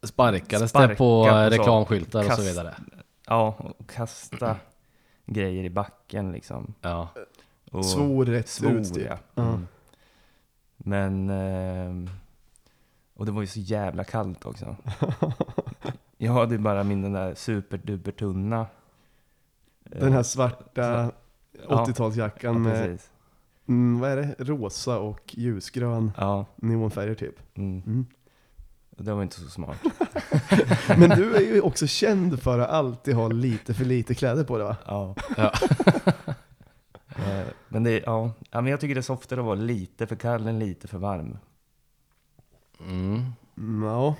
Sparkades 0.03 0.69
Sparka 0.69 0.87
det 0.87 0.95
på 0.95 1.23
på 1.23 1.29
eh, 1.29 1.49
reklamskyltar 1.49 2.25
och 2.25 2.31
så 2.33 2.41
vidare? 2.41 2.75
ja, 3.27 3.55
och 3.77 3.89
kasta 3.89 4.55
grejer 5.25 5.63
i 5.63 5.69
backen 5.69 6.31
liksom. 6.31 6.73
Ja. 6.81 7.07
Och 7.71 7.85
Svor 7.85 8.25
rätt 8.25 8.49
svor, 8.49 8.71
ut 8.71 8.93
typ. 8.93 9.07
ja. 9.35 9.43
Mm. 9.43 9.67
Men, 10.77 11.29
ehm, 11.29 12.09
och 13.13 13.25
det 13.25 13.31
var 13.31 13.41
ju 13.41 13.47
så 13.47 13.59
jävla 13.59 14.03
kallt 14.03 14.45
också. 14.45 14.75
Jag 16.17 16.33
hade 16.33 16.51
ju 16.55 16.57
bara 16.61 16.83
min 16.83 17.01
den 17.01 17.13
där 17.13 17.35
superduper 17.35 18.11
tunna. 18.11 18.59
eh, 19.91 19.99
Den 19.99 20.13
här 20.13 20.23
svarta 20.23 21.11
Ja. 21.67 21.85
80-talsjackan 21.85 22.39
ja, 22.43 22.53
med, 22.53 22.99
mm, 23.67 23.99
vad 23.99 24.11
är 24.11 24.15
det? 24.17 24.35
Rosa 24.39 24.99
och 24.99 25.21
ljusgrön 25.37 26.11
Ja, 26.17 26.45
neonfärger 26.55 27.15
typ. 27.15 27.57
mm. 27.57 28.05
Det 29.03 29.13
var 29.13 29.23
inte 29.23 29.39
så 29.39 29.49
smart. 29.49 29.77
Men 30.97 31.09
du 31.09 31.35
är 31.35 31.41
ju 31.41 31.61
också 31.61 31.87
känd 31.87 32.41
för 32.41 32.59
att 32.59 32.69
alltid 32.69 33.15
ha 33.15 33.27
lite 33.27 33.73
för 33.73 33.85
lite 33.85 34.15
kläder 34.15 34.43
på 34.43 34.57
dig 34.57 34.67
va? 34.67 34.75
Ja. 34.85 35.15
Ja. 35.37 35.53
Eh, 37.15 37.45
Men, 37.67 37.83
det, 37.83 38.03
ja. 38.05 38.31
ja, 38.51 38.61
men 38.61 38.71
jag 38.71 38.79
tycker 38.79 38.95
det 38.95 38.99
är 38.99 39.01
softare 39.01 39.39
att 39.39 39.45
vara 39.45 39.55
lite 39.55 40.07
för 40.07 40.15
kall 40.15 40.47
än 40.47 40.59
lite 40.59 40.87
för 40.87 40.97
varm. 40.97 41.37
Mm. 42.79 43.25
Mm, 43.57 43.83
ja. 43.83 44.15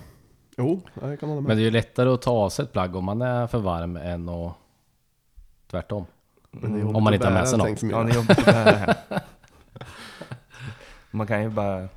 Jo, 0.57 0.81
jag 1.01 1.19
kan 1.19 1.29
hålla 1.29 1.41
med. 1.41 1.47
Men 1.47 1.57
det 1.57 1.63
är 1.63 1.65
ju 1.65 1.71
lättare 1.71 2.09
att 2.09 2.21
ta 2.21 2.31
av 2.31 2.49
sig 2.49 2.63
ett 2.65 2.73
plagg 2.73 2.95
om 2.95 3.05
man 3.05 3.21
är 3.21 3.47
för 3.47 3.59
varm 3.59 3.97
än 3.97 4.29
att 4.29 4.53
tvärtom. 5.71 6.05
Det 6.51 6.83
Om 6.83 7.03
man 7.03 7.13
inte 7.13 7.27
har 7.27 7.33
med 7.33 7.47
sig 7.47 7.57
något. 7.57 7.83
Ja, 7.83 8.03
det 8.03 8.11
är 8.11 8.15
jobbigt 8.15 8.39
att 8.39 8.45
bära 8.45 8.71
hem. 8.71 8.95
Man 11.11 11.27
kan 11.27 11.43
ju 11.43 11.49
bara 11.49 11.87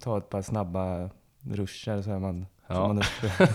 ta, 0.00 0.18
ett 0.18 0.30
par 0.30 0.42
snabba 0.42 1.10
ruscher 1.42 2.02
så 2.02 2.10
är 2.10 2.18
man, 2.18 2.46
så 2.66 2.72
är 2.72 2.76
Ja. 2.76 2.88
man 2.88 2.98
uppe. 2.98 3.48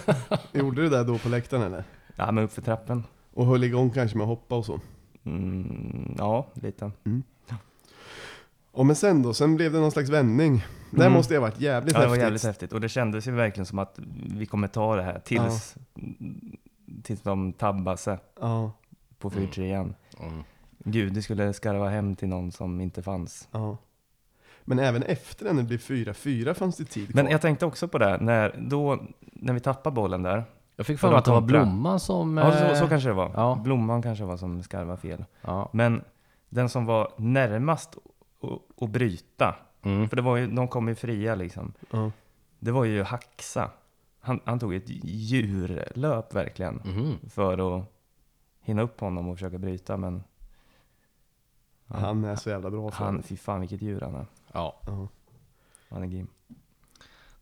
Gjorde 0.59 0.81
du 0.81 0.89
det 0.89 1.03
då 1.03 1.17
på 1.17 1.29
läktaren 1.29 1.63
eller? 1.63 1.83
Ja, 2.15 2.31
men 2.31 2.43
upp 2.43 2.51
för 2.53 2.61
trappen. 2.61 3.03
Och 3.33 3.45
höll 3.45 3.63
igång 3.63 3.89
kanske 3.89 4.17
med 4.17 4.23
att 4.23 4.29
hoppa 4.29 4.55
och 4.55 4.65
så? 4.65 4.79
Mm, 5.23 6.15
ja, 6.17 6.47
lite. 6.53 6.91
Och 8.71 8.85
men 8.85 8.95
sen 8.95 9.21
då, 9.23 9.33
sen 9.33 9.55
blev 9.55 9.71
det 9.73 9.79
någon 9.79 9.91
slags 9.91 10.09
vändning. 10.09 10.65
Det 10.91 11.01
Mm. 11.01 11.13
måste 11.13 11.33
ju 11.33 11.39
ha 11.39 11.47
varit 11.47 11.59
jävligt 11.61 11.93
Ja, 11.93 11.99
det 11.99 12.05
var 12.05 12.09
häftigt. 12.15 12.23
jävligt 12.23 12.43
häftigt. 12.43 12.73
Och 12.73 12.81
det 12.81 12.89
kändes 12.89 13.27
ju 13.27 13.31
verkligen 13.31 13.65
som 13.65 13.79
att 13.79 13.99
vi 14.35 14.45
kommer 14.45 14.67
ta 14.67 14.95
det 14.95 15.03
här 15.03 15.19
tills, 15.19 15.75
tills 17.03 17.21
de 17.21 17.53
tabbar 17.53 17.95
sig 17.95 18.17
Ja, 18.39 18.71
på 19.19 19.29
4 19.29 19.79
Mm. 20.19 20.43
Gud, 20.83 21.13
det 21.13 21.21
skulle 21.21 21.53
skarva 21.53 21.89
hem 21.89 22.15
till 22.15 22.27
någon 22.27 22.51
som 22.51 22.81
inte 22.81 23.01
fanns. 23.03 23.47
ja. 23.51 23.77
Men 24.63 24.79
även 24.79 25.03
efter 25.03 25.45
den 25.45 25.57
det 25.57 25.63
blev 25.63 25.77
4-4 25.79 26.53
fanns 26.53 26.77
det 26.77 26.85
tid 26.85 27.11
kvar. 27.11 27.23
Men 27.23 27.31
jag 27.31 27.41
tänkte 27.41 27.65
också 27.65 27.87
på 27.87 27.97
det, 27.97 28.17
när, 28.21 28.55
då, 28.69 28.99
när 29.19 29.53
vi 29.53 29.59
tappar 29.59 29.91
bollen 29.91 30.23
där, 30.23 30.43
Jag 30.75 30.85
fick 30.85 30.99
för 30.99 31.09
mig 31.09 31.17
att 31.17 31.25
det 31.25 31.31
var. 31.31 31.41
Blomman 31.41 31.99
som... 31.99 32.37
Ja, 32.37 32.51
så, 32.51 32.65
eh, 32.65 32.79
så 32.79 32.87
kanske 32.87 33.09
det 33.09 33.13
var. 33.13 33.31
ja. 33.35 33.61
Blomman 33.63 34.01
kanske 34.01 34.23
var 34.25 34.37
som 34.37 34.63
skarvade 34.63 34.97
fel. 34.97 35.25
Ja. 35.41 35.69
Men 35.73 36.01
den 36.49 36.69
som 36.69 36.85
var 36.85 37.11
närmast 37.17 37.97
att- 38.81 38.89
bryta, 38.89 39.55
Mm. 39.83 40.09
för 40.09 40.15
det 40.15 40.21
var 40.21 40.37
ju, 40.37 40.47
de 40.47 40.67
kom 40.67 40.87
ju 40.87 40.95
fria 40.95 41.35
liksom. 41.35 41.73
Ja. 41.91 42.11
Det 42.59 42.71
var 42.71 42.85
ju 42.85 43.03
Haxa. 43.03 43.71
Han, 44.19 44.39
han 44.45 44.59
tog 44.59 44.73
ett 44.75 44.83
djurlöp 45.03 46.35
verkligen 46.35 46.81
Mhm. 46.85 47.17
för 47.29 47.77
att 47.77 47.85
hinna 48.61 48.81
upp 48.81 48.99
honom 48.99 49.27
och 49.29 49.35
försöka 49.35 49.57
bryta. 49.57 49.97
Men. 49.97 50.23
Han 51.87 52.23
är 52.23 52.35
så 52.35 52.49
jävla 52.49 52.69
bra 52.69 52.91
för 52.91 53.05
han, 53.05 53.23
fy 53.23 53.37
fan 53.37 53.59
vilket 53.59 53.81
djur 53.81 54.01
han 54.01 54.15
är. 54.15 54.25
Ja. 54.53 54.79
Ja. 54.85 55.07
Han 55.89 56.03
är 56.03 56.07
grym. 56.07 56.27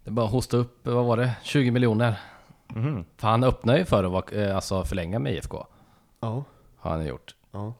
Det 0.03 0.09
är 0.09 0.11
bara 0.11 0.25
att 0.25 0.31
hosta 0.31 0.57
upp, 0.57 0.87
vad 0.87 1.05
var 1.05 1.17
det? 1.17 1.35
20 1.43 1.71
miljoner. 1.71 2.19
Mhm. 2.67 3.05
För 3.17 3.27
han 3.27 3.43
öppnade 3.43 3.79
ju 3.79 3.85
för 3.85 4.03
att 4.03 4.11
vara, 4.11 4.31
eh, 4.31 4.55
alltså 4.55 4.83
förlänga 4.83 5.19
med 5.19 5.33
IFK. 5.33 5.65
Ja. 6.19 6.43
Har 6.77 6.91
han 6.91 7.05
gjort. 7.05 7.35
ja. 7.51 7.73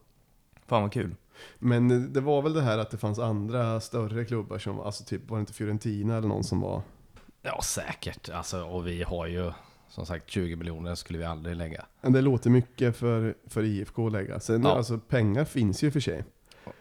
Fan 0.67 0.81
vad 0.81 0.93
kul. 0.93 1.15
Men 1.59 1.88
det- 1.88 2.07
det 2.07 2.21
var 2.21 2.41
väl 2.41 2.53
det 2.53 2.62
här 2.62 2.77
att 2.77 2.91
det 2.91 2.98
fanns 2.98 3.19
andra 3.19 3.79
större 3.79 4.25
klubbar 4.25 4.57
som, 4.57 4.79
alltså 4.79 5.03
typ 5.03 5.29
var 5.29 5.38
det 5.38 5.39
inte 5.41 5.53
Fiorentina 5.53 6.17
eller 6.17 6.27
någon 6.27 6.43
som 6.43 6.62
var 6.62 6.81
Ja, 7.41 7.62
säkert. 7.63 8.29
Alltså, 8.29 8.63
och 8.63 8.88
vi 8.88 9.03
har 9.03 9.27
ju 9.27 9.51
som 9.89 10.05
sagt 10.05 10.29
20 10.29 10.55
miljoner 10.55 10.95
skulle 10.95 11.19
vi 11.19 11.25
aldrig 11.25 11.55
lägga. 11.55 11.86
Men 12.01 12.13
Det 12.13 12.21
låter 12.21 12.50
mycket 12.50 12.95
för, 12.98 13.36
för 13.48 13.63
IFK 13.63 14.05
att 14.07 14.12
lägga. 14.13 14.39
Sen, 14.39 14.63
Ja. 14.63 14.69
alltså, 14.77 15.00
pengar 15.00 15.45
finns 15.45 15.83
ju 15.83 15.91
för 15.91 16.00
sig. 16.00 16.24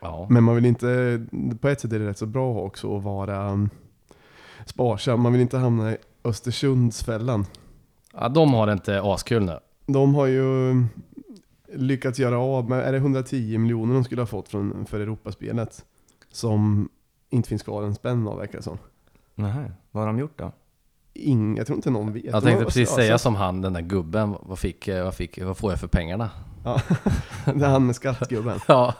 Ja. 0.00 0.26
Men 0.30 0.44
man 0.44 0.54
vill 0.54 0.66
inte, 0.66 1.20
på 1.60 1.68
ett 1.68 1.80
sätt 1.80 1.92
är 1.92 1.98
det 1.98 2.08
rätt 2.08 2.18
så 2.18 2.26
bra 2.26 2.58
också 2.58 2.96
att 2.96 3.02
vara 3.02 3.50
um, 3.50 3.70
sparsam. 4.66 5.20
Man 5.20 5.32
vill 5.32 5.40
inte 5.40 5.58
hamna 5.58 5.92
i 5.92 5.96
Östersundsfällan. 6.24 7.46
ja, 8.12 8.28
de 8.28 8.54
har 8.54 8.66
det 8.66 8.72
inte 8.72 9.00
askul 9.02 9.44
nu. 9.44 9.58
De 9.86 10.14
har 10.14 10.26
ju 10.26 10.70
um, 10.70 10.88
lyckats 11.72 12.18
göra 12.18 12.38
av 12.38 12.68
med, 12.68 12.80
är 12.80 12.92
det 12.92 12.98
110 12.98 13.58
miljoner 13.58 13.94
de 13.94 14.04
skulle 14.04 14.22
ha 14.22 14.26
fått 14.26 14.48
från, 14.48 14.86
för 14.86 15.00
Europaspelet? 15.00 15.84
Som 16.32 16.88
inte 17.30 17.48
finns 17.48 17.62
kvar 17.62 17.82
en 17.82 17.94
spänn 17.94 18.28
av 18.28 18.38
verkar 18.38 18.58
det 18.58 18.64
som. 18.64 18.78
Nähä, 19.34 19.72
vad 19.90 20.02
har 20.02 20.06
de 20.06 20.18
gjort 20.18 20.38
då? 20.38 20.52
Ing, 21.14 21.56
jag 21.56 21.66
tror 21.66 21.76
inte 21.76 21.90
någon 21.90 22.12
vet. 22.12 22.24
Jag 22.24 22.42
tänkte 22.42 22.64
precis 22.64 22.88
ja, 22.90 22.96
säga 22.96 23.18
som 23.18 23.34
han, 23.36 23.60
den 23.60 23.72
där 23.72 23.80
gubben. 23.80 24.36
Vad, 24.42 24.58
fick, 24.58 24.88
eh, 24.88 25.04
vad, 25.04 25.14
fick, 25.14 25.42
vad 25.42 25.56
får 25.56 25.72
jag 25.72 25.80
för 25.80 25.86
pengarna? 25.86 26.30
Ja, 26.64 26.80
det 27.54 27.64
är 27.64 27.68
han 27.68 27.86
med 27.86 27.96
skattgubben. 27.96 28.60
Ja. 28.68 28.94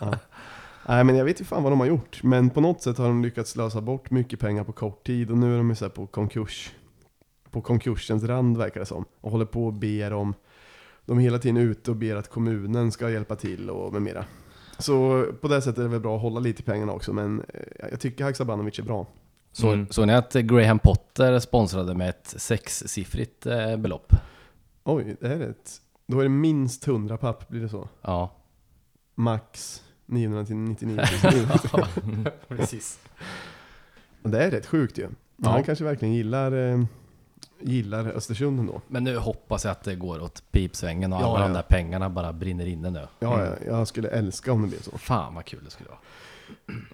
Nej 0.89 1.05
men 1.05 1.17
jag 1.17 1.25
vet 1.25 1.41
ju 1.41 1.45
fan 1.45 1.63
vad 1.63 1.73
de 1.73 1.81
har 1.81 1.87
gjort. 1.87 2.23
Men 2.23 2.51
på 2.51 2.61
något 2.61 2.83
sätt 2.83 2.99
har 2.99 3.07
de 3.07 3.23
lyckats 3.23 3.51
slösa 3.51 3.81
bort 3.81 4.11
mycket 4.11 4.41
pengar 4.41 4.65
på 4.65 4.73
kort 4.73 5.07
tid 5.07 5.31
och 5.31 5.39
nu 5.39 5.55
är 5.55 5.59
de 5.59 5.69
ju 5.71 5.77
så 5.77 5.85
här 5.85 5.91
på 5.91 6.07
konkurs. 6.07 6.73
På 7.51 7.61
konkursens 7.61 8.25
rand 8.25 8.57
verkar 8.57 8.81
det 8.81 8.87
som. 8.87 9.05
Och 9.21 9.31
håller 9.31 9.45
på 9.45 9.67
och 9.67 9.73
ber 9.73 10.13
om, 10.13 10.35
de 11.05 11.19
är 11.19 11.23
hela 11.23 11.39
tiden 11.39 11.57
ute 11.57 11.91
och 11.91 11.97
ber 11.97 12.17
att 12.17 12.31
kommunen 12.31 12.93
ska 12.93 13.11
hjälpa 13.11 13.37
till 13.37 13.71
och 13.71 13.93
med 13.93 14.03
mera. 14.03 14.25
Så 14.79 15.25
på 15.41 15.49
det 15.49 15.63
sättet 15.63 15.79
är 15.79 15.83
det 15.83 15.89
väl 15.89 16.01
bra 16.01 16.17
att 16.17 16.23
hålla 16.23 16.41
lite 16.41 16.63
i 16.63 16.65
pengarna 16.65 16.93
också 16.93 17.13
men 17.13 17.41
eh, 17.41 17.89
jag 17.91 18.01
tycker 18.01 18.25
Haksabanovic 18.25 18.79
är 18.79 18.83
bra. 18.83 19.07
Så, 19.53 19.73
Mm. 19.73 19.87
Såg 19.91 20.07
ni 20.07 20.15
att 20.15 20.33
Graham 20.33 20.79
Potter 20.79 21.39
sponsrade 21.39 21.95
med 21.95 22.09
ett 22.09 22.35
sexsiffrigt 22.37 23.47
eh, 23.47 23.77
belopp? 23.77 24.13
Oj, 24.85 25.17
det 25.21 25.29
här 25.29 25.37
är 25.37 25.51
ett, 25.51 25.73
då 26.07 26.19
är 26.19 26.23
det 26.23 26.29
minst 26.29 26.89
100 26.89 27.17
papp 27.17 27.49
blir 27.49 27.61
det 27.61 27.69
så. 27.69 27.89
Ja. 28.03 28.37
Max 29.15 29.83
999 30.09 31.01
000. 31.73 32.27
precis. 32.49 32.99
Och 34.23 34.31
det 34.31 34.45
är 34.45 34.51
rätt 34.51 34.67
sjukt 34.67 34.99
ju. 34.99 35.09
Ja. 35.37 35.51
Han 35.51 35.65
kanske 35.65 35.85
verkligen 35.85 36.15
gillar, 36.15 36.53
eh, 36.53 36.85
gillar 37.61 38.07
Östersund 38.07 38.61
ändå. 38.61 38.81
Men 38.89 39.05
nu 39.05 39.17
hoppas 39.17 39.65
jag 39.65 39.73
att 39.73 39.83
det 39.83 39.95
går 39.95 40.23
åt 40.23 40.43
pipsvängen 40.51 41.13
och 41.13 41.21
Ja, 41.23 41.27
alla 41.27 41.41
ja. 41.41 41.47
de 41.49 41.53
där 41.55 41.63
pengarna 41.63 42.11
bara 42.11 42.33
brinner 42.33 42.67
inne 42.67 42.91
nu. 42.91 43.07
Ja, 43.19 43.45
jag, 43.45 43.57
jag 43.67 43.89
skulle 43.89 44.09
älska 44.09 44.53
om 44.53 44.63
det 44.63 44.69
blev 44.69 44.81
så. 44.81 44.99
Fan 44.99 45.35
vad 45.35 45.45
kul 45.45 45.65
det 45.65 45.71
skulle 45.71 45.89
vara. 45.89 45.99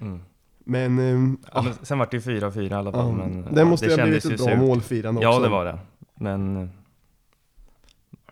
Mm. 0.00 0.20
Men, 0.64 0.98
eh, 0.98 1.34
Ja, 1.54 1.62
men 1.62 1.74
sen 1.82 1.98
var 1.98 2.08
det 2.10 2.16
ju 2.16 2.40
4-4 2.40 2.70
i 2.70 2.74
alla 2.74 2.92
fall. 2.92 3.06
ja, 3.06 3.12
men, 3.12 3.54
det 3.54 3.60
ja, 3.60 3.64
måste 3.64 3.86
ju 3.86 3.92
ha 3.96 4.02
blivit 4.02 4.24
ett 4.24 4.44
bra 4.44 4.56
målfirande 4.56 5.18
också. 5.26 5.38
Ja, 5.38 5.42
det 5.42 5.48
var 5.48 5.64
det. 5.64 5.78
Men 6.14 6.56
eh, 6.56 6.68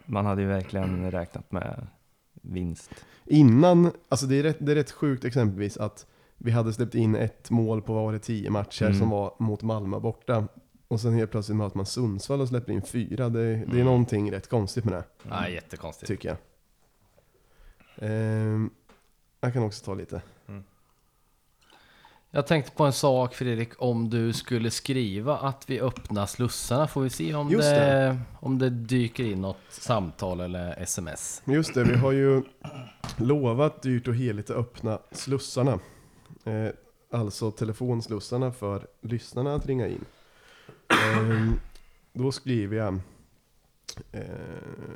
man 0.06 0.26
hade 0.26 0.42
ju 0.42 0.48
verkligen 0.48 1.10
räknat 1.10 1.52
med 1.52 1.86
vinst. 2.32 2.90
Innan, 3.26 3.90
alltså 4.08 4.26
det 4.26 4.36
är, 4.38 4.42
rätt, 4.42 4.56
det 4.60 4.72
är 4.72 4.76
rätt 4.76 4.90
sjukt 4.90 5.24
exempelvis 5.24 5.76
att 5.76 6.06
vi 6.38 6.50
hade 6.50 6.72
släppt 6.72 6.94
in 6.94 7.14
ett 7.16 7.50
mål 7.50 7.82
på 7.82 7.94
vad 7.94 8.04
var 8.04 8.12
det, 8.12 8.18
tio 8.18 8.50
matcher 8.50 8.84
Mm. 8.86 8.98
som 8.98 9.10
var 9.10 9.34
mot 9.38 9.62
Malmö 9.62 10.00
borta. 10.00 10.48
Och 10.88 11.00
sen 11.00 11.12
helt 11.14 11.30
plötsligt 11.30 11.56
möter 11.56 11.76
man 11.76 11.86
Sundsvall 11.86 12.40
och 12.40 12.48
släpper 12.48 12.72
in 12.72 12.82
fyra. 12.82 13.28
Det, 13.28 13.40
det 13.40 13.48
är 13.54 13.64
Mm. 13.64 13.84
någonting 13.84 14.32
rätt 14.32 14.48
konstigt 14.48 14.84
med 14.84 14.94
det, 14.94 15.04
Nej, 15.22 15.54
jättekonstigt. 15.54 16.06
tycker 16.08 16.28
jag. 16.28 16.36
Ehm, 17.98 18.70
jag 19.40 19.52
kan 19.52 19.62
också 19.62 19.84
ta 19.84 19.94
lite. 19.94 20.22
Jag 22.34 22.46
tänkte 22.46 22.72
på 22.72 22.84
en 22.84 22.92
sak 22.92 23.34
Fredrik, 23.34 23.72
om 23.78 24.10
du 24.10 24.32
skulle 24.32 24.70
skriva 24.70 25.38
att 25.38 25.70
vi 25.70 25.80
öppnar 25.80 26.26
slussarna 26.26 26.88
får 26.88 27.02
vi 27.02 27.10
se 27.10 27.34
om, 27.34 27.48
det, 27.48 27.56
det. 27.56 28.18
om 28.40 28.58
det 28.58 28.70
dyker 28.70 29.24
in 29.24 29.40
något 29.40 29.56
samtal 29.68 30.40
eller 30.40 30.82
sms. 30.82 31.42
Just 31.44 31.74
det, 31.74 31.84
vi 31.84 31.94
har 31.94 32.12
ju 32.12 32.42
lovat 33.16 33.82
dyrt 33.82 34.08
och 34.08 34.14
heligt 34.14 34.50
att 34.50 34.56
öppna 34.56 34.98
slussarna. 35.10 35.78
Eh, 36.44 36.68
alltså 37.10 37.50
telefonslussarna 37.50 38.52
för 38.52 38.86
lyssnarna 39.00 39.54
att 39.54 39.66
ringa 39.66 39.88
in. 39.88 40.04
Ehm, 40.88 41.60
då 42.12 42.32
skriver 42.32 42.76
jag 42.76 43.00
eh, 44.12 44.22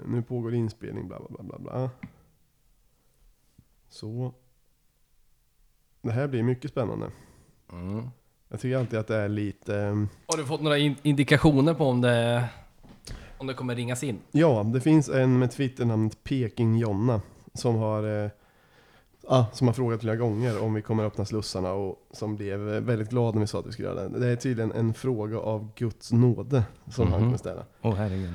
Nu 0.07 0.23
pågår 0.23 0.55
inspelning 0.55 1.09
bla 1.09 1.21
bla 1.29 1.43
bla 1.43 1.59
bla. 1.59 1.91
Så. 3.89 4.35
Det 6.03 6.11
här 6.13 6.27
blir 6.29 6.43
mycket 6.43 6.71
spännande. 6.71 7.07
Mm. 7.73 8.09
Jag 8.49 8.61
tycker 8.61 8.77
alltid 8.77 8.99
att 8.99 9.07
det 9.07 9.17
är 9.17 9.29
lite 9.29 9.77
ehm, 9.79 10.09
Har 10.27 10.39
du 10.39 10.45
fått 10.45 10.61
några 10.63 10.79
in- 10.79 10.97
indikationer 11.03 11.75
på 11.75 11.85
om 11.87 12.01
det, 12.01 12.45
om 13.39 13.47
det 13.47 13.55
kommer 13.55 13.75
ringas 13.75 14.03
in? 14.03 14.19
Ja, 14.33 14.63
det 14.75 14.81
finns 14.81 15.09
en 15.09 15.39
med 15.39 15.51
Twitternamnet 15.51 16.19
Peking-Jonna 16.25 17.21
som 17.55 17.77
har, 17.77 18.25
eh, 18.25 18.31
ah, 19.29 19.45
som 19.53 19.67
har 19.67 19.75
frågat 19.75 20.01
flera 20.01 20.17
gånger 20.17 20.63
om 20.63 20.75
vi 20.75 20.83
kommer 20.83 21.05
öppna 21.05 21.25
slussarna 21.25 21.73
och 21.73 21.97
som 22.13 22.37
blev 22.37 22.75
eh, 22.75 22.81
väldigt 22.81 23.11
glad 23.11 23.35
när 23.35 23.41
vi 23.41 23.47
sa 23.47 23.59
att 23.61 23.67
vi 23.67 23.73
skulle 23.73 23.89
göra 23.89 24.09
det. 24.09 24.19
Det 24.19 24.27
är 24.29 24.37
tydligen 24.37 24.73
en 24.73 24.95
fråga 24.95 25.39
av 25.39 25.69
Guds 25.77 26.13
nåde 26.13 26.63
som 26.91 27.07
han 27.13 27.13
Mhm. 27.21 27.27
kommer 27.29 27.39
ställa. 27.39 27.63
Åh 27.83 27.95
herregud. 27.95 28.35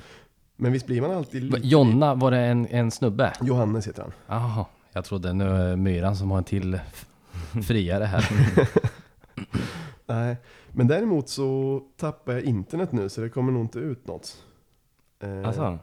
Men 0.56 0.72
visst 0.72 0.86
blir 0.86 1.02
man 1.02 1.12
alltid 1.12 1.44
lite... 1.44 1.68
Jonna, 1.68 2.16
var 2.16 2.32
det 2.32 2.38
en, 2.40 2.68
en 2.68 2.92
snubbe? 2.92 3.34
Johannes 3.42 3.88
heter 3.88 4.02
han. 4.02 4.12
Jaha, 4.28 4.66
jag 4.94 5.06
trodde 5.06 5.34
nu 5.34 5.46
är 5.50 5.76
Myran 5.76 6.16
som 6.16 6.32
har 6.32 6.38
en 6.38 6.44
till 6.44 6.80
friare 7.68 8.04
här. 8.04 8.30
Nej, 10.06 10.38
men 10.72 10.88
däremot 10.88 11.30
så 11.30 11.82
tappar 11.98 12.34
jag 12.34 12.42
internet 12.42 12.92
nu 12.92 13.10
så 13.10 13.22
det 13.22 13.30
kommer 13.30 13.52
nog 13.52 13.62
inte 13.62 13.80
ut 13.80 14.08
något. 14.08 14.38
Eh, 15.24 15.48
Alltså, 15.48 15.80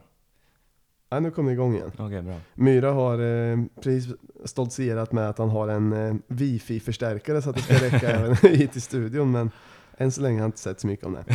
Nej, 1.11 1.21
nu 1.21 1.31
kommer 1.31 1.49
det 1.49 1.53
igång 1.53 1.75
igen. 1.75 1.91
okej 1.97 2.21
bra. 2.21 2.35
Myra 2.53 2.91
har 2.91 3.19
eh, 3.19 3.57
precis 3.81 4.15
stoltserat 4.45 5.11
med 5.11 5.29
att 5.29 5.37
han 5.37 5.49
har 5.49 5.67
en 5.67 5.93
eh, 5.93 6.15
wifi-förstärkare 6.27 7.41
så 7.41 7.49
att 7.49 7.55
det 7.55 7.61
ska 7.61 7.73
räcka 7.85 8.09
även 8.09 8.35
hit 8.35 8.71
till 8.71 8.81
studion. 8.81 9.31
Men 9.31 9.51
än 9.97 10.11
så 10.11 10.21
länge 10.21 10.35
har 10.35 10.41
jag 10.41 10.47
inte 10.47 10.59
sett 10.59 10.79
så 10.79 10.87
mycket 10.87 11.05
om 11.05 11.13
det. 11.13 11.25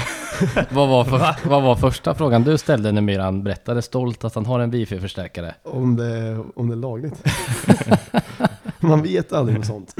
vad, 0.70 0.88
var 0.88 1.04
för, 1.04 1.48
vad 1.48 1.62
var 1.62 1.76
första 1.76 2.14
frågan 2.14 2.42
du 2.42 2.58
ställde 2.58 2.92
när 2.92 3.00
Myran 3.00 3.44
berättade 3.44 3.82
stolt 3.82 4.24
att 4.24 4.34
han 4.34 4.46
har 4.46 4.60
en 4.60 4.70
wifi-förstärkare? 4.70 5.54
Om 5.62 5.96
det, 5.96 6.44
om 6.54 6.68
det 6.68 6.74
är 6.74 6.76
lagligt. 6.76 7.22
Man 8.88 9.02
vet 9.02 9.32
aldrig 9.32 9.58
med 9.58 9.66
sånt. 9.66 9.96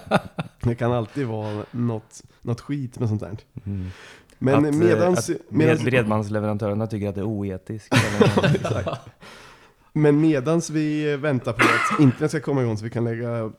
det 0.62 0.74
kan 0.74 0.92
alltid 0.92 1.26
vara 1.26 1.64
något, 1.70 2.22
något 2.42 2.60
skit 2.60 2.98
med 2.98 3.08
sånt 3.08 3.20
där. 3.20 3.36
Mm. 3.66 3.86
Men 4.38 4.54
att, 4.54 4.74
eh, 4.74 4.78
medans, 4.78 5.30
att 5.30 5.36
medans, 5.48 5.84
bredbandsleverantörerna 5.84 6.86
tycker 6.86 7.08
att 7.08 7.14
det 7.14 7.20
är 7.20 7.24
oetiskt. 7.24 7.94
eller-. 8.64 8.98
Men 9.92 10.20
medans 10.20 10.70
vi 10.70 11.16
väntar 11.16 11.52
på 11.52 11.64
att 11.64 12.00
internet 12.00 12.30
ska 12.30 12.40
komma 12.40 12.62
igång 12.62 12.76
så 12.78 12.84
vi 12.84 12.90
kan 12.90 13.04
lägga, 13.04 13.52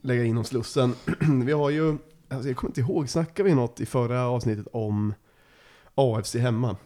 lägga 0.00 0.24
in 0.24 0.38
om 0.38 0.44
Slussen. 0.44 0.94
vi 1.44 1.52
har 1.52 1.70
ju, 1.70 1.98
alltså 2.28 2.48
jag 2.48 2.56
kommer 2.56 2.70
inte 2.70 2.80
ihåg, 2.80 3.08
snackade 3.08 3.48
vi 3.48 3.54
något 3.54 3.80
i 3.80 3.86
förra 3.86 4.26
avsnittet 4.26 4.66
om 4.72 5.14
AFC 5.94 6.34
hemma? 6.34 6.76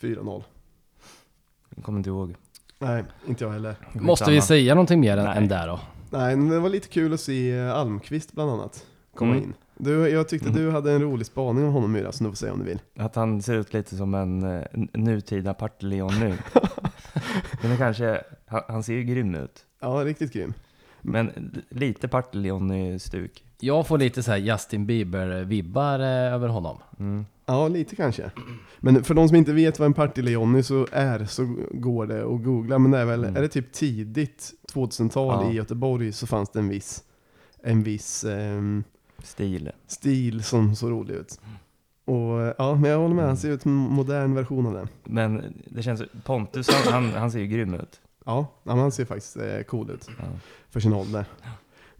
4-0. 0.00 0.42
Jag 1.76 1.84
kommer 1.84 1.98
inte 1.98 2.10
ihåg. 2.10 2.34
Nej, 2.78 3.04
inte 3.26 3.44
jag 3.44 3.50
heller. 3.50 3.76
Måste 3.92 4.30
vi 4.30 4.40
säga 4.40 4.74
någonting 4.74 5.00
mer 5.00 5.16
än, 5.16 5.24
Nej. 5.24 5.36
än 5.36 5.48
där 5.48 5.66
då? 5.66 5.80
Nej, 6.12 6.36
men 6.36 6.48
det 6.48 6.58
var 6.60 6.68
lite 6.68 6.88
kul 6.88 7.12
att 7.14 7.20
se 7.20 7.60
Almqvist 7.60 8.32
bland 8.32 8.50
annat 8.50 8.86
komma 9.14 9.32
Mm. 9.32 9.44
in. 9.44 9.54
Du, 9.76 10.08
jag 10.08 10.28
tyckte 10.28 10.48
Mm. 10.48 10.60
du 10.62 10.70
hade 10.70 10.92
en 10.92 11.02
rolig 11.02 11.26
spaning 11.26 11.64
om 11.66 11.72
honom 11.72 11.92
Myra, 11.92 12.12
som 12.12 12.24
du 12.24 12.30
får 12.30 12.36
säga 12.36 12.52
om 12.52 12.58
du 12.58 12.64
vill. 12.64 12.78
Att 12.98 13.14
han 13.16 13.42
ser 13.42 13.54
ut 13.54 13.72
lite 13.74 13.96
som 13.96 14.14
en 14.14 14.42
eh, 14.42 14.62
n- 14.74 14.88
nutida 14.94 15.54
Partleon 15.54 16.20
nu. 16.20 16.38
Men 17.62 17.76
kanske, 17.76 18.22
han, 18.46 18.62
han 18.68 18.82
ser 18.82 18.92
ju 18.94 19.02
grym 19.02 19.34
ut. 19.34 19.64
Ja, 19.80 19.88
riktigt 19.88 20.32
grym. 20.32 20.54
Men 21.00 21.54
lite 21.68 22.08
Partleon-stuk. 22.08 23.44
Jag 23.60 23.86
får 23.86 23.98
lite 23.98 24.22
så 24.22 24.30
här 24.30 24.38
Justin 24.38 24.86
Bieber-vibbar 24.86 25.98
eh, 26.00 26.34
över 26.34 26.48
honom. 26.48 26.78
Mm. 26.98 27.26
Ja, 27.46 27.68
lite 27.68 27.96
kanske. 27.96 28.30
Men 28.80 29.04
för 29.04 29.14
de 29.14 29.28
som 29.28 29.36
inte 29.36 29.52
vet 29.52 29.78
vad 29.78 29.86
en 29.86 29.94
Partille-Johnny 29.94 30.62
så 30.62 30.86
är 30.92 31.24
så 31.24 31.56
går 31.70 32.06
det 32.06 32.20
att 32.22 32.42
googla. 32.44 32.78
Men 32.78 32.90
det 32.90 32.98
är 32.98 33.04
väl, 33.04 33.24
Mm. 33.24 33.36
är 33.36 33.42
det 33.42 33.48
typ 33.48 33.72
tidigt 33.72 34.52
2000-tal 34.72 35.44
Ja. 35.44 35.50
i 35.52 35.54
Göteborg 35.54 36.12
så 36.12 36.26
fanns 36.26 36.50
det 36.50 36.58
en 36.58 36.68
viss, 36.68 37.04
en 37.62 37.82
viss 37.82 38.24
ehm, 38.24 38.84
Stil. 39.22 39.70
stil 39.86 40.42
som 40.44 40.76
såg 40.76 40.90
rolig 40.90 41.14
ut. 41.14 41.40
Och 42.04 42.54
ja, 42.58 42.74
men 42.74 42.90
jag 42.90 42.98
håller 42.98 43.14
med, 43.14 43.24
han 43.26 43.36
ser 43.36 43.50
ut 43.50 43.62
som 43.62 43.72
en 43.86 43.92
modern 43.94 44.34
version 44.34 44.66
av 44.66 44.74
den. 44.74 44.88
Men 45.04 45.54
det 45.66 45.82
känns, 45.82 46.02
Pontus 46.24 46.68
han, 46.70 46.92
han, 46.92 47.12
han 47.12 47.30
ser 47.30 47.38
ju 47.38 47.46
grym 47.46 47.74
ut. 47.74 48.00
Ja, 48.24 48.46
han 48.64 48.92
ser 48.92 49.04
faktiskt 49.04 49.36
eh, 49.36 49.62
cool 49.62 49.90
ut 49.90 50.08
Ja. 50.18 50.24
för 50.70 50.80
sin 50.80 50.92
ålder. 50.92 51.24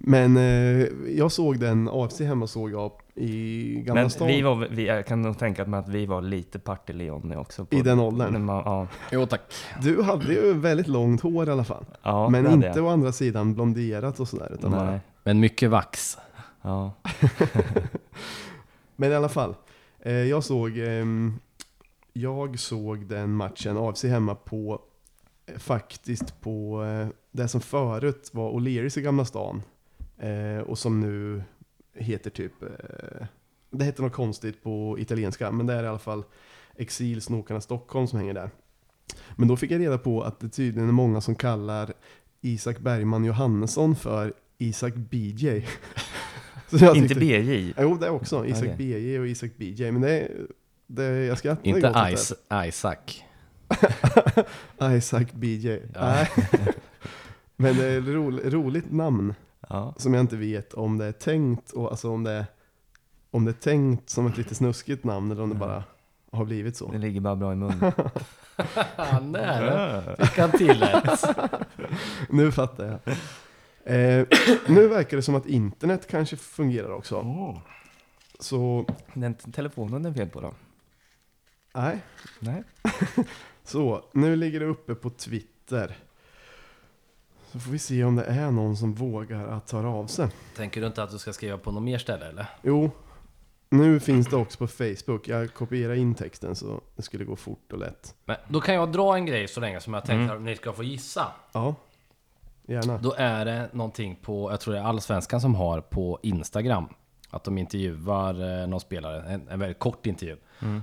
Men 0.04 0.36
eh, 0.36 0.86
jag 1.16 1.32
såg 1.32 1.58
den, 1.58 1.88
AFC 1.92 2.20
hemma 2.20 2.46
såg 2.46 2.70
jag 2.72 2.92
i 3.14 3.74
Gamla 3.86 4.00
Men 4.02 4.10
stan. 4.10 4.26
vi 4.28 4.42
var, 4.42 4.68
vi, 4.70 4.86
jag 4.86 5.06
kan 5.06 5.22
nog 5.22 5.38
tänka 5.38 5.64
mig 5.64 5.80
att 5.80 5.88
vi 5.88 6.06
var 6.06 6.22
lite 6.22 6.58
Partille-Johnny 6.58 7.36
också. 7.36 7.64
På, 7.64 7.76
I 7.76 7.82
den 7.82 7.96
när 7.98 8.04
åldern. 8.04 8.44
man, 8.44 8.62
ja, 8.64 8.86
Jo 9.12 9.26
tack. 9.26 9.40
Du 9.82 10.02
hade 10.02 10.32
ju 10.32 10.52
väldigt 10.52 10.88
långt 10.88 11.20
hår 11.20 11.48
i 11.48 11.52
alla 11.52 11.64
fall. 11.64 11.84
ja, 12.02 12.28
men 12.28 12.44
det 12.44 12.50
hade 12.50 12.66
inte 12.66 12.78
jag. 12.78 12.86
å 12.86 12.90
andra 12.90 13.12
sidan 13.12 13.54
blonderat 13.54 14.20
och 14.20 14.28
sådär. 14.28 14.50
Utan 14.54 14.70
bara. 14.70 14.90
Nej. 14.90 15.00
Men 15.24 15.40
mycket 15.40 15.70
vax. 15.70 16.18
Ja. 16.62 16.92
Men 18.96 19.12
i 19.12 19.14
alla 19.14 19.28
fall. 19.28 19.54
Eh, 20.00 20.12
jag 20.12 20.44
såg 20.44 20.78
ehm, 20.78 21.34
Jag 22.12 22.58
såg 22.58 23.06
den 23.06 23.30
matchen, 23.34 23.76
AFC 23.76 24.04
hemma 24.04 24.34
på 24.34 24.80
eh, 25.46 25.58
Faktiskt 25.58 26.40
på 26.40 26.84
eh, 26.84 27.08
det 27.32 27.48
som 27.48 27.60
förut 27.60 28.30
var 28.32 28.52
O'Learys 28.52 28.98
i 28.98 29.02
Gamla 29.02 29.24
stan. 29.24 29.62
Eh, 30.22 30.60
och 30.60 30.78
som 30.78 31.00
nu 31.00 31.42
heter 31.94 32.30
typ 32.30 32.62
eh, 32.62 33.26
Det 33.70 33.84
heter 33.84 34.02
något 34.02 34.12
konstigt 34.12 34.62
på 34.62 34.96
italienska, 34.98 35.50
men 35.50 35.66
det 35.66 35.74
är 35.74 35.84
i 35.84 35.86
alla 35.86 35.98
fall 35.98 36.24
Exilsnokarna 36.76 37.60
Stockholm 37.60 38.06
som 38.06 38.18
hänger 38.18 38.34
där. 38.34 38.50
Men 39.36 39.48
då 39.48 39.56
fick 39.56 39.70
jag 39.70 39.80
reda 39.80 39.98
på 39.98 40.22
att 40.22 40.40
det 40.40 40.48
tydligen 40.48 40.88
är 40.88 40.92
många 40.92 41.20
som 41.20 41.34
kallar 41.34 41.92
Isak 42.40 42.78
Bergman 42.78 43.24
Johannesson 43.24 43.96
för 43.96 44.32
Isak 44.58 44.94
BJ. 44.94 45.66
Inte 46.94 47.14
BJ. 47.14 47.74
Jo, 47.78 47.96
det 48.00 48.10
också. 48.10 48.46
Isak 48.46 48.62
Okej. 48.62 48.76
BJ 48.76 49.18
och 49.18 49.26
Isak 49.26 49.50
BJ. 49.56 49.90
Men 49.90 50.02
det, 50.02 50.28
det 50.86 51.04
jag 51.04 51.38
skrattar 51.38 51.66
Inte 51.66 52.12
Isaac. 52.68 52.96
det. 54.78 54.96
Isaac 54.96 55.26
BJ. 55.32 55.68
Ja. 55.68 55.78
Nej. 55.94 56.28
Men 57.56 57.76
det 57.76 57.86
är 57.86 58.00
ro, 58.00 58.30
roligt 58.30 58.92
namn 58.92 59.34
Ja. 59.72 59.94
som 59.96 60.14
jag 60.14 60.20
inte 60.20 60.36
vet 60.36 60.74
om 60.74 60.98
det 60.98 61.04
är 61.04 61.12
tänkt 61.12 61.70
och 61.70 61.90
alltså 61.90 62.10
om 62.10 62.24
det, 62.24 62.46
om 63.30 63.44
det 63.44 63.50
är 63.50 63.52
tänkt 63.52 64.10
som 64.10 64.26
ett 64.26 64.36
lite 64.36 64.54
snuskigt 64.54 65.04
namn 65.04 65.30
eller 65.30 65.42
om 65.42 65.48
det 65.48 65.54
bara 65.54 65.84
har 66.32 66.44
blivit 66.44 66.76
så. 66.76 66.92
Det 66.92 66.98
ligger 66.98 67.20
bara 67.20 67.36
bra 67.36 67.52
i 67.52 67.56
munnen. 67.56 67.92
Nära. 69.22 70.16
Fick 70.16 70.38
han 70.38 70.50
till 70.50 70.82
ett. 70.82 71.24
Nu 72.28 72.52
fattar 72.52 72.84
jag. 72.86 73.16
Eh, 73.94 74.26
nu 74.68 74.88
verkar 74.88 75.16
det 75.16 75.22
som 75.22 75.34
att 75.34 75.46
internet 75.46 76.06
kanske 76.10 76.36
fungerar 76.36 76.90
också. 76.92 77.16
Oh. 77.16 77.58
Så, 78.38 78.86
Den 79.14 79.34
t- 79.34 79.52
telefonen 79.52 80.04
är 80.04 80.12
fel 80.12 80.28
på 80.28 80.40
då? 80.40 80.54
nej. 81.74 81.98
Nej. 82.38 82.62
Så, 83.64 84.04
nu 84.12 84.36
ligger 84.36 84.60
det 84.60 84.66
uppe 84.66 84.94
på 84.94 85.10
Twitter. 85.10 85.96
Så 87.52 87.58
får 87.58 87.70
vi 87.72 87.78
se 87.78 88.04
om 88.04 88.16
det 88.16 88.24
är 88.24 88.50
någon 88.50 88.76
som 88.76 88.94
vågar 88.94 89.46
att 89.48 89.66
ta 89.66 89.86
av 89.86 90.06
sig. 90.06 90.28
Tänker 90.56 90.80
du 90.80 90.86
inte 90.86 91.02
att 91.02 91.10
du 91.10 91.18
ska 91.18 91.32
skriva 91.32 91.58
på 91.58 91.70
något 91.72 91.82
mer 91.82 91.98
ställe 91.98 92.26
eller? 92.28 92.46
Jo, 92.62 92.90
nu 93.70 94.00
finns 94.00 94.26
det 94.28 94.36
också 94.36 94.58
på 94.58 94.66
Facebook. 94.66 95.28
Jag 95.28 95.54
kopierar 95.54 95.94
in 95.94 96.14
texten 96.14 96.56
så 96.56 96.80
det 96.96 97.02
skulle 97.02 97.24
gå 97.24 97.36
fort 97.36 97.72
och 97.72 97.78
lätt. 97.78 98.14
Men 98.24 98.36
då 98.48 98.60
kan 98.60 98.74
jag 98.74 98.92
dra 98.92 99.16
en 99.16 99.26
grej 99.26 99.48
så 99.48 99.60
länge 99.60 99.80
som 99.80 99.94
jag 99.94 100.04
tänkte 100.04 100.22
Mm. 100.24 100.36
att 100.36 100.42
ni 100.42 100.56
ska 100.56 100.72
få 100.72 100.82
gissa. 100.82 101.26
Ja, 101.52 101.74
gärna. 102.66 102.98
Då 102.98 103.14
är 103.18 103.44
det 103.44 103.68
någonting 103.72 104.16
på, 104.22 104.50
jag 104.50 104.60
tror 104.60 104.74
det 104.74 104.80
är 104.80 104.84
Allsvenskan 104.84 105.40
som 105.40 105.54
har 105.54 105.80
på 105.80 106.18
Instagram. 106.22 106.88
Att 107.30 107.44
de 107.44 107.58
intervjuar 107.58 108.60
eh, 108.62 108.66
någon 108.66 108.80
spelare, 108.80 109.22
en, 109.22 109.48
en 109.48 109.58
väldigt 109.58 109.78
kort 109.78 110.06
intervju. 110.06 110.36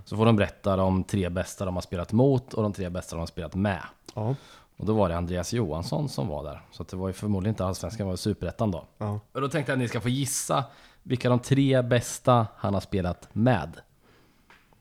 Så 0.05 0.17
får 0.17 0.25
de 0.25 0.36
berätta 0.36 0.75
de 0.75 1.03
tre 1.03 1.29
bästa 1.29 1.65
de 1.65 1.75
har 1.75 1.82
spelat 1.82 2.12
mot 2.12 2.53
och 2.53 2.63
de 2.63 2.73
tre 2.73 2.89
bästa 2.89 3.15
de 3.15 3.19
har 3.19 3.27
spelat 3.27 3.55
med. 3.55 3.82
Ja, 4.15 4.36
Och 4.79 4.85
då 4.85 4.93
var 4.93 5.09
det 5.09 5.17
Andreas 5.17 5.53
Johansson 5.53 6.09
som 6.09 6.27
var 6.27 6.43
där. 6.43 6.61
Så 6.71 6.83
att 6.83 6.89
det 6.89 6.97
var 6.97 7.07
ju 7.07 7.13
förmodligen 7.13 7.53
inte 7.53 7.65
Allsvenskan, 7.65 8.07
det 8.07 8.09
var 8.09 8.17
Superettan 8.17 8.71
då. 8.71 8.85
ja. 8.97 9.19
Och 9.31 9.41
då 9.41 9.47
tänkte 9.47 9.71
jag 9.71 9.77
att 9.77 9.79
ni 9.79 9.87
ska 9.87 10.01
få 10.01 10.09
gissa 10.09 10.63
vilka 11.03 11.29
de 11.29 11.39
tre 11.39 11.81
bästa 11.81 12.47
han 12.57 12.73
har 12.73 12.81
spelat 12.81 13.29
med. 13.33 13.77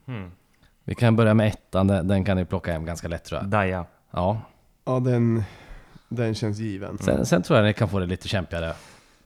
Hmm. 0.05 0.31
Vi 0.83 0.95
kan 0.95 1.15
börja 1.15 1.33
med 1.33 1.47
ettan, 1.47 1.87
den, 1.87 2.07
den 2.07 2.23
kan 2.23 2.37
ni 2.37 2.45
plocka 2.45 2.71
hem 2.71 2.85
ganska 2.85 3.07
lätt 3.07 3.23
tror 3.23 3.41
jag. 3.41 3.49
Daja. 3.49 3.85
Ja. 4.11 4.41
ja 4.85 4.99
den, 4.99 5.43
den 6.09 6.35
känns 6.35 6.57
given. 6.57 6.97
Sen, 6.97 7.25
sen 7.25 7.43
tror 7.43 7.59
jag 7.59 7.65
ni 7.65 7.73
kan 7.73 7.89
få 7.89 7.99
det 7.99 8.05
lite 8.05 8.27
kämpigare. 8.27 8.73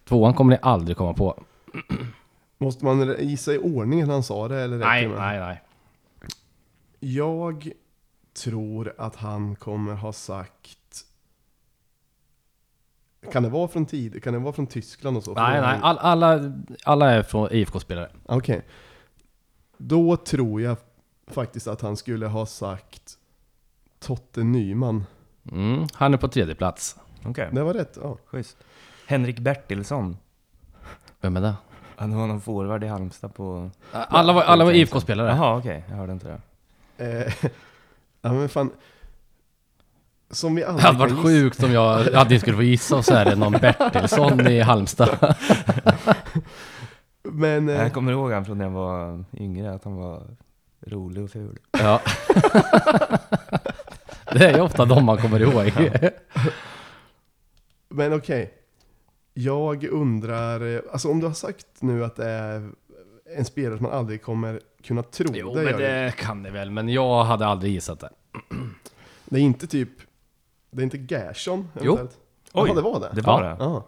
Tvåan 0.07 0.33
kommer 0.33 0.51
ni 0.51 0.59
aldrig 0.61 0.97
komma 0.97 1.13
på. 1.13 1.43
Måste 2.57 2.85
man 2.85 3.15
gissa 3.19 3.53
i 3.53 3.57
ordningen 3.57 4.09
han 4.09 4.23
sa 4.23 4.47
det 4.47 4.61
eller 4.61 4.77
Nej, 4.77 5.07
nej, 5.07 5.39
nej. 5.39 5.61
Jag 6.99 7.71
tror 8.33 8.93
att 8.97 9.15
han 9.15 9.55
kommer 9.55 9.93
ha 9.93 10.13
sagt... 10.13 10.79
Kan 13.31 13.43
det 13.43 13.49
vara 13.49 13.67
från 13.67 13.85
tid? 13.85 14.23
Kan 14.23 14.33
det 14.33 14.39
vara 14.39 14.53
från 14.53 14.67
Tyskland 14.67 15.17
och 15.17 15.23
så? 15.23 15.33
Nej, 15.33 15.61
nej. 15.61 15.79
All, 15.81 15.97
alla, 15.97 16.53
alla 16.83 17.11
är 17.11 17.23
från 17.23 17.47
IFK-spelare. 17.51 18.09
Okej. 18.25 18.65
Då 19.77 20.17
tror 20.17 20.61
jag 20.61 20.77
faktiskt 21.27 21.67
att 21.67 21.81
han 21.81 21.97
skulle 21.97 22.27
ha 22.27 22.45
sagt 22.45 23.17
Totte 23.99 24.43
Nyman. 24.43 25.05
Mm, 25.51 25.87
han 25.93 26.13
är 26.13 26.17
på 26.17 26.27
tredje 26.27 26.55
plats. 26.55 26.95
Okej, 27.25 27.49
Det 27.51 27.63
var 27.63 27.73
rätt, 27.73 27.97
ja. 28.01 28.17
schysst. 28.25 28.57
Henrik 29.07 29.39
Bertilsson. 29.39 30.17
Vem 31.21 31.37
är 31.37 31.41
det? 31.41 31.53
Han 31.95 32.17
var 32.17 32.27
någon 32.27 32.41
forward 32.41 32.83
i 32.83 32.87
Halmstad 32.87 33.33
på... 33.33 33.69
Alla 33.91 34.33
var, 34.33 34.43
alla 34.43 34.65
var 34.65 34.71
IFK-spelare. 34.71 35.27
Jaha, 35.27 35.57
okej. 35.57 35.83
Jag 35.89 35.95
hörde 35.95 36.13
inte 36.13 36.39
det. 36.97 37.33
Ja 38.25 38.33
men 38.33 38.49
fan. 38.49 38.71
Som 40.31 40.55
vi 40.55 40.61
Det 40.61 40.67
aldrig 40.67 40.83
hade 40.85 40.97
kan 40.97 40.99
varit 40.99 41.11
gissa- 41.11 41.23
sjukt 41.43 41.63
om 41.63 41.71
jag 41.71 42.15
att 42.15 42.29
ni 42.29 42.39
skulle 42.39 42.55
få 42.55 42.63
gissa 42.63 42.95
och 42.97 43.05
så 43.05 43.13
är 43.13 43.25
det 43.25 43.35
någon 43.35 43.51
Bertilsson 43.51 44.47
i 44.47 44.59
Halmstad. 44.59 45.35
Men 47.23 47.69
eh, 47.69 47.75
Jag 47.75 47.93
kommer 47.93 48.11
ihåg 48.11 48.31
han 48.31 48.45
från 48.45 48.57
när 48.57 48.65
jag 48.65 48.71
var 48.71 49.23
yngre, 49.37 49.73
att 49.73 49.83
han 49.83 49.95
var 49.95 50.23
rolig 50.87 51.23
och 51.23 51.29
ful. 51.31 51.59
Ja. 51.71 52.01
Det 54.31 54.45
är 54.45 54.55
ju 54.55 54.61
ofta 54.61 54.85
de 54.85 55.05
man 55.05 55.17
kommer 55.17 55.39
ihåg. 55.39 55.71
Men 57.89 58.13
okej. 58.13 58.53
Jag 59.33 59.83
undrar, 59.83 60.75
eh, 60.75 60.81
alltså 60.91 61.09
om 61.11 61.19
du 61.19 61.27
har 61.27 61.33
sagt 61.33 61.67
nu 61.79 62.05
att 62.05 62.15
det 62.15 62.29
är 62.29 62.69
en 63.37 63.45
spelare 63.45 63.77
som 63.77 63.83
man 63.83 63.93
aldrig 63.97 64.21
kommer 64.21 64.59
kunna 64.83 65.03
tro. 65.03 65.27
Jo, 65.33 65.53
det, 65.55 65.61
men 65.63 65.71
gör 65.71 65.79
det. 65.79 65.87
det 66.05 66.11
kan 66.11 66.43
ni 66.43 66.49
väl. 66.49 66.71
Men 66.71 66.89
jag 66.89 67.23
hade 67.23 67.45
aldrig 67.45 67.73
gissat 67.73 67.99
det. 67.99 68.09
det 69.25 69.39
är 69.39 69.41
inte 69.43 69.67
typ, 69.67 69.89
det 70.71 70.81
är 70.81 70.83
inte 70.83 70.97
Gerson 71.15 71.69
Jo. 71.81 71.93
Oj, 71.93 72.07
Jaha, 72.67 72.75
det 72.75 72.81
var 72.81 72.99
det? 72.99 73.09
Det 73.13 73.21
var 73.21 73.43
Ja. 73.43 73.49
det? 73.49 73.55
Ja. 73.59 73.87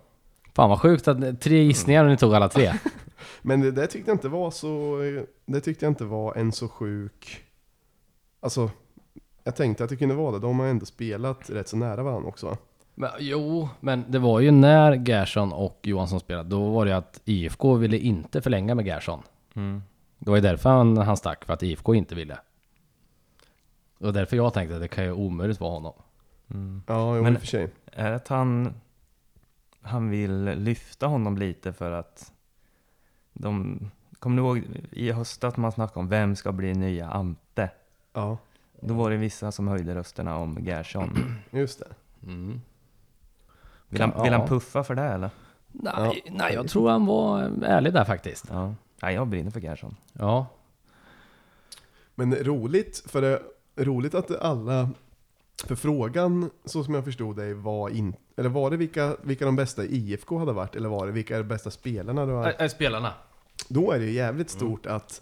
Fan 0.56 0.70
vad 0.70 0.82
sjukt 0.82 1.08
att 1.08 1.42
tre 1.42 1.64
gissningar 1.64 2.04
och 2.04 2.10
ni 2.10 2.18
tog 2.18 2.36
alla 2.36 2.50
tre. 2.50 2.74
Men 3.42 3.62
det, 3.62 3.72
det 3.72 3.88
tyckte 3.88 4.12
jag 4.12 4.16
inte 4.16 4.30
var 4.30 4.52
så, 4.52 4.98
det 5.46 5.62
tyckte 5.62 5.86
jag 5.86 5.92
inte 5.92 6.06
var 6.06 6.36
en 6.36 6.52
så 6.52 6.68
sjuk, 6.68 7.44
alltså 8.40 8.70
jag 9.44 9.56
tänkte 9.56 9.84
att 9.84 9.90
det 9.90 9.96
kunde 9.96 10.16
vara 10.16 10.32
det. 10.32 10.40
De 10.40 10.60
har 10.60 10.68
ändå 10.68 10.86
spelat 10.86 11.50
rätt 11.50 11.68
så 11.68 11.78
nära 11.78 12.04
varandra 12.04 12.30
också. 12.30 12.58
Men, 12.96 13.10
jo, 13.20 13.70
men 13.80 14.04
det 14.08 14.20
var 14.20 14.40
ju 14.40 14.52
när 14.52 14.92
Gerson 15.10 15.54
och 15.54 15.80
Johansson 15.84 16.20
spelade. 16.20 16.50
Då 16.50 16.70
var 16.70 16.86
det 16.86 16.98
att 16.98 17.22
IFK 17.26 17.74
ville 17.76 17.98
inte 17.98 18.42
förlänga 18.42 18.76
med 18.76 18.86
Gerson. 18.88 19.22
Mm. 19.54 19.84
Det 20.26 20.32
var 20.32 20.38
ju 20.38 20.42
därför 20.42 20.70
han, 20.70 20.98
han 20.98 21.18
stack, 21.18 21.46
för 21.46 21.54
att 21.54 21.64
IFK 21.64 21.96
inte 21.96 22.16
ville. 22.16 22.38
Det 23.98 24.06
var 24.06 24.12
därför 24.12 24.38
jag 24.38 24.54
tänkte 24.54 24.76
att 24.76 24.82
det 24.82 24.88
kan 24.88 25.04
ju 25.04 25.12
omöjligt 25.12 25.60
vara 25.60 25.72
honom. 25.72 25.94
Mm. 26.52 26.84
Ja, 26.88 27.16
jo, 27.16 27.24
Men- 27.24 27.34
i 27.34 27.36
och 27.36 27.40
för 27.40 27.48
sig. 27.48 27.70
Är 27.92 28.10
det 28.10 28.16
att 28.16 28.28
han, 28.28 28.74
han 29.82 30.10
vill 30.10 30.44
lyfta 30.44 31.08
honom 31.08 31.38
lite 31.38 31.74
för 31.74 31.92
att 31.92 32.34
de... 33.34 33.80
Kommer 34.20 34.38
du 34.42 34.48
ihåg 34.48 34.64
i 34.92 35.12
höstas 35.12 35.58
man 35.58 35.72
snackade 35.72 36.00
om 36.00 36.08
vem 36.08 36.36
ska 36.36 36.52
bli 36.52 36.74
nya 36.74 37.10
Ante? 37.10 37.70
Ja, 38.14 38.38
Då 38.80 38.94
var 38.94 39.10
det 39.12 39.18
vissa 39.18 39.52
som 39.52 39.68
höjde 39.68 39.96
rösterna 39.96 40.38
om 40.38 40.58
Gerson. 40.66 41.18
just 41.50 41.80
det. 41.80 41.88
Mm. 42.28 42.62
Vill 43.90 44.02
han, 44.02 44.24
vill 44.24 44.32
Ja. 44.32 44.38
han 44.40 44.48
puffa 44.48 44.84
för 44.84 44.96
det 44.96 45.02
eller? 45.04 45.30
Nej, 45.72 46.24
nej, 46.32 46.54
jag 46.54 46.68
tror 46.70 46.90
han 46.90 47.06
var 47.06 47.40
ärlig 47.64 47.94
där 47.94 48.04
faktiskt. 48.06 48.46
Ja. 48.52 48.74
Nej, 49.02 49.16
jag 49.16 49.28
brinner 49.28 49.52
för 49.52 49.60
Gerson. 49.60 49.96
Ja. 50.14 50.48
Men 52.16 52.36
roligt, 52.36 53.04
för 53.08 53.22
det, 53.22 53.42
roligt 53.76 54.16
att 54.16 54.42
alla, 54.42 54.90
för 55.64 55.76
frågan 55.76 56.50
så 56.66 56.84
som 56.84 56.94
jag 56.94 57.06
förstod 57.06 57.36
dig 57.36 57.54
var 57.54 57.90
in, 57.90 58.16
eller 58.38 58.50
var 58.50 58.72
det 58.72 58.78
vilka, 58.78 59.16
vilka 59.22 59.46
de 59.46 59.56
bästa 59.56 59.84
i 59.84 59.96
IFK 59.96 60.38
hade 60.38 60.54
varit, 60.54 60.76
eller 60.76 60.90
var 60.90 61.06
det 61.06 61.12
vilka 61.12 61.36
är 61.36 61.40
de 61.40 61.48
bästa 61.48 61.72
spelarna 61.72 62.26
du 62.26 62.32
har? 62.32 62.56
Äh, 62.60 62.68
spelarna. 62.68 63.14
Då 63.68 63.92
är 63.92 64.00
det 64.00 64.06
ju 64.06 64.12
jävligt 64.12 64.50
stort 64.50 64.86
att 64.86 65.22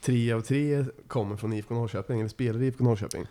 tre 0.00 0.32
av 0.32 0.40
tre 0.40 0.84
kommer 1.06 1.36
från 1.36 1.52
IFK 1.52 1.74
Norrköping, 1.74 2.20
eller 2.20 2.28
spelar 2.28 2.62
i 2.62 2.66
IFK 2.66 2.84
Norrköping. 2.84 3.26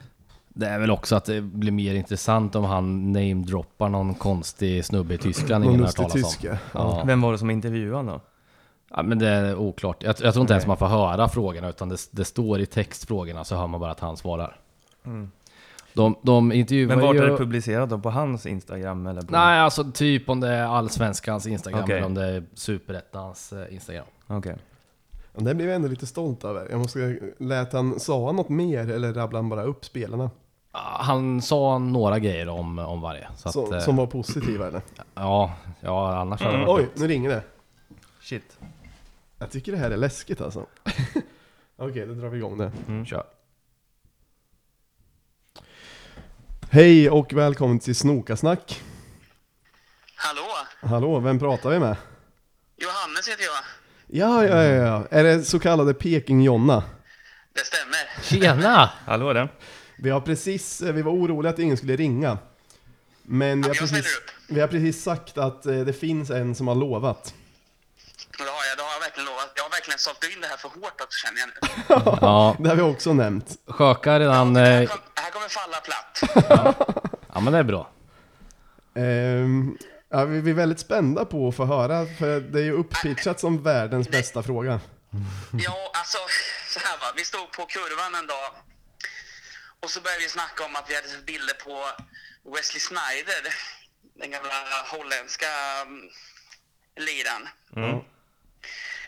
Det 0.50 0.68
är 0.68 0.80
väl 0.80 0.92
också 0.92 1.16
att 1.16 1.26
det 1.26 1.42
blir 1.42 1.72
mer 1.72 1.96
intressant 1.96 2.56
om 2.56 2.64
han 2.64 3.12
namedroppar 3.12 3.90
någon 3.90 4.14
konstig 4.14 4.86
snubbe 4.86 5.14
i 5.14 5.18
Tyskland 5.18 5.66
ingen 5.66 5.80
har 5.80 5.88
hört 5.88 5.96
talas 5.96 6.44
om. 6.44 6.58
Ja. 6.74 7.04
Vem 7.06 7.22
var 7.22 7.32
det 7.32 7.38
som 7.38 7.50
intervjuade 7.50 7.96
honom 7.96 8.14
då? 8.14 8.22
Ja, 8.90 9.04
men 9.04 9.20
det 9.20 9.28
är 9.28 9.56
oklart. 9.56 10.04
Jag, 10.04 10.16
jag 10.22 10.34
tror 10.34 10.42
inte 10.42 10.54
ens 10.54 10.64
Nej. 10.64 10.68
man 10.68 10.78
får 10.78 10.88
höra 10.88 11.30
frågorna 11.30 11.70
utan 11.70 11.90
det, 11.90 11.98
det 12.12 12.26
står 12.26 12.60
i 12.60 12.66
textfrågorna 12.66 13.44
så 13.44 13.56
hör 13.56 13.68
man 13.68 13.80
bara 13.80 13.92
att 13.92 14.00
han 14.00 14.18
svarar. 14.18 14.58
De, 15.94 16.16
de 16.22 16.52
intervjuar 16.52 16.96
Men 16.96 17.06
vart 17.06 17.16
ju... 17.16 17.20
är 17.20 17.30
det 17.30 17.38
publicerat 17.38 17.90
då? 17.90 18.00
På 18.00 18.10
hans 18.10 18.46
Instagram 18.46 19.08
eller? 19.08 19.22
På... 19.22 19.32
Nej, 19.32 19.60
alltså 19.60 19.92
typ 19.92 20.30
om 20.30 20.40
det 20.40 20.50
är 20.50 20.64
Allsvenskans 20.66 21.48
Instagram 21.48 21.84
Okej. 21.84 21.96
eller 21.96 22.06
om 22.06 22.14
det 22.14 22.26
är 22.26 22.44
Superettans 22.54 23.54
eh, 23.54 23.74
Instagram. 23.74 24.06
Okej. 24.28 24.56
Ja, 25.34 25.42
Det 25.44 25.56
blev 25.56 25.68
jag 25.68 25.76
ändå 25.76 25.88
lite 25.88 26.06
stolt 26.08 26.44
över. 26.44 26.68
Jag 26.70 26.80
måste, 26.80 27.20
lät 27.38 27.74
han, 27.74 28.00
sa 28.00 28.26
han 28.26 28.36
något 28.36 28.50
mer 28.50 28.92
eller 28.92 29.14
rabblade 29.14 29.38
han 29.44 29.50
bara 29.50 29.64
upp 29.64 29.86
spelarna? 29.86 30.30
Han 31.00 31.42
sa 31.42 31.78
några 31.78 32.20
grejer 32.20 32.50
om, 32.50 32.80
om 32.80 33.02
varje. 33.02 33.28
Så 33.38 33.52
Så, 33.52 33.66
att, 33.66 33.72
eh, 33.72 33.80
som 33.80 33.96
var 33.96 34.08
positiva 34.08 34.68
eller? 34.68 34.82
ja, 35.16 35.54
ja, 35.82 36.18
annars 36.18 36.42
hade 36.42 36.58
det 36.58 36.66
varit 36.66 36.86
Oj, 36.86 37.02
nu 37.02 37.08
ringer 37.08 37.30
det. 37.30 37.44
Shit. 38.22 38.58
Jag 39.40 39.52
tycker 39.52 39.72
det 39.72 39.78
här 39.78 39.92
är 39.92 39.98
läskigt 39.98 40.42
alltså. 40.42 40.66
Okej, 41.78 42.06
då 42.08 42.14
drar 42.14 42.30
vi 42.30 42.38
igång 42.38 42.58
det. 42.58 42.72
Mm. 42.88 43.06
Kör. 43.06 43.24
Hej 46.70 47.10
och 47.10 47.34
välkommen 47.34 47.80
till 47.80 47.96
Snokasnack. 47.96 48.82
Hallå? 50.16 50.48
Hallå, 50.82 51.20
vem 51.20 51.40
pratar 51.40 51.70
vi 51.70 51.80
med? 51.80 51.96
Johannes 52.78 53.28
heter 53.30 53.44
jag. 53.44 53.64
Ja, 54.08 54.46
ja, 54.46 54.64
ja, 54.64 54.86
ja. 54.86 55.08
Är 55.12 55.24
det 55.24 55.44
så 55.44 55.60
kallade 55.60 55.94
Peking-Jonna? 55.94 56.84
Det 57.54 57.66
stämmer. 57.66 58.24
Tjena! 58.24 58.90
Hallå 59.06 59.34
där. 59.34 59.50
Vi 59.98 60.10
har 60.10 60.22
precis, 60.22 60.82
vi 60.82 61.02
var 61.02 61.12
oroliga 61.12 61.50
att 61.54 61.60
ingen 61.60 61.78
skulle 61.78 61.96
ringa. 61.96 62.38
Men 63.24 63.62
vi 63.62 63.68
har, 63.68 63.76
Ja, 63.76 63.80
jag 63.82 63.88
ställer 63.90 64.04
precis, 64.04 64.18
upp. 64.18 64.32
vi 64.50 64.62
har 64.62 64.68
precis 64.68 65.04
sagt 65.04 65.38
att 65.38 65.66
eh, 65.66 65.80
det 65.80 65.94
finns 65.94 66.30
en 66.30 66.56
som 66.56 66.68
har 66.68 66.76
lovat. 66.76 67.34
Det 68.38 68.44
har 68.44 68.50
jag, 68.50 68.78
det 68.78 68.84
har 68.84 68.94
jag 68.94 69.00
verkligen 69.00 69.26
lovat. 69.26 69.52
Sålt 70.06 70.24
in 70.24 70.42
det 70.42 70.48
här 70.48 70.58
för 70.58 70.70
hårt 70.70 71.02
också 71.02 71.18
känner 71.26 71.40
jag 71.40 71.50
nu. 71.50 71.56
Ja, 72.22 72.56
Det 72.60 72.70
har 72.70 72.76
vi 72.76 72.82
också 72.82 73.14
nämnt. 73.14 73.50
Sjöka 73.68 74.20
redan... 74.20 74.54
Det 74.54 74.60
här, 74.62 74.82
Eh, 74.82 74.88
kom, 74.88 75.00
det 75.16 75.22
här 75.22 75.32
kommer 75.32 75.48
falla 75.50 75.78
platt. 75.78 76.22
ja 77.34 77.40
men 77.40 77.54
det 77.54 77.60
är 77.60 77.64
bra. 77.64 77.90
Ehm, 78.96 79.78
ja, 80.10 80.26
vi 80.26 80.42
vi 80.42 80.52
är 80.52 80.56
väldigt 80.56 80.80
spända 80.80 81.26
på 81.26 81.48
att 81.48 81.56
få 81.56 81.66
höra, 81.66 82.06
för 82.20 82.40
det 82.40 82.60
är 82.60 82.64
ju 82.64 82.72
upppitchat 82.72 83.40
som 83.40 83.64
världens 83.64 84.10
bästa 84.10 84.44
fråga. 84.44 84.80
Ja, 85.68 85.92
alltså 85.94 86.18
så 86.74 86.80
här 86.80 86.98
va. 86.98 87.06
Vi 87.16 87.26
stod 87.26 87.52
på 87.52 87.66
kurvan 87.66 88.16
en 88.16 88.28
dag 88.28 88.50
och 89.84 89.90
så 89.90 90.02
började 90.02 90.22
vi 90.24 90.30
snacka 90.30 90.66
om 90.66 90.76
att 90.76 90.90
vi 90.90 90.96
hade 90.96 91.08
sett 91.08 91.26
bilder 91.26 91.54
på 91.54 91.76
Wesley 92.56 92.80
Snyder, 92.80 93.44
den 94.20 94.32
gamla 94.32 94.50
holländska 94.92 95.48
um, 95.86 96.02
liraren. 97.08 97.44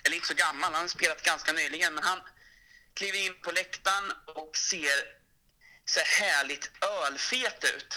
Eller 0.08 0.16
inte 0.16 0.28
så 0.28 0.34
gammal, 0.34 0.74
han 0.74 0.82
har 0.82 0.88
spelat 0.88 1.22
ganska 1.22 1.52
nyligen, 1.54 1.94
men 1.94 2.04
han 2.04 2.20
kliver 2.94 3.26
in 3.26 3.36
på 3.44 3.52
läktaren 3.52 4.12
och 4.36 4.58
ser 4.58 4.98
så 5.86 6.00
här 6.00 6.10
härligt 6.26 6.72
ölfet 7.06 7.64
ut 7.76 7.92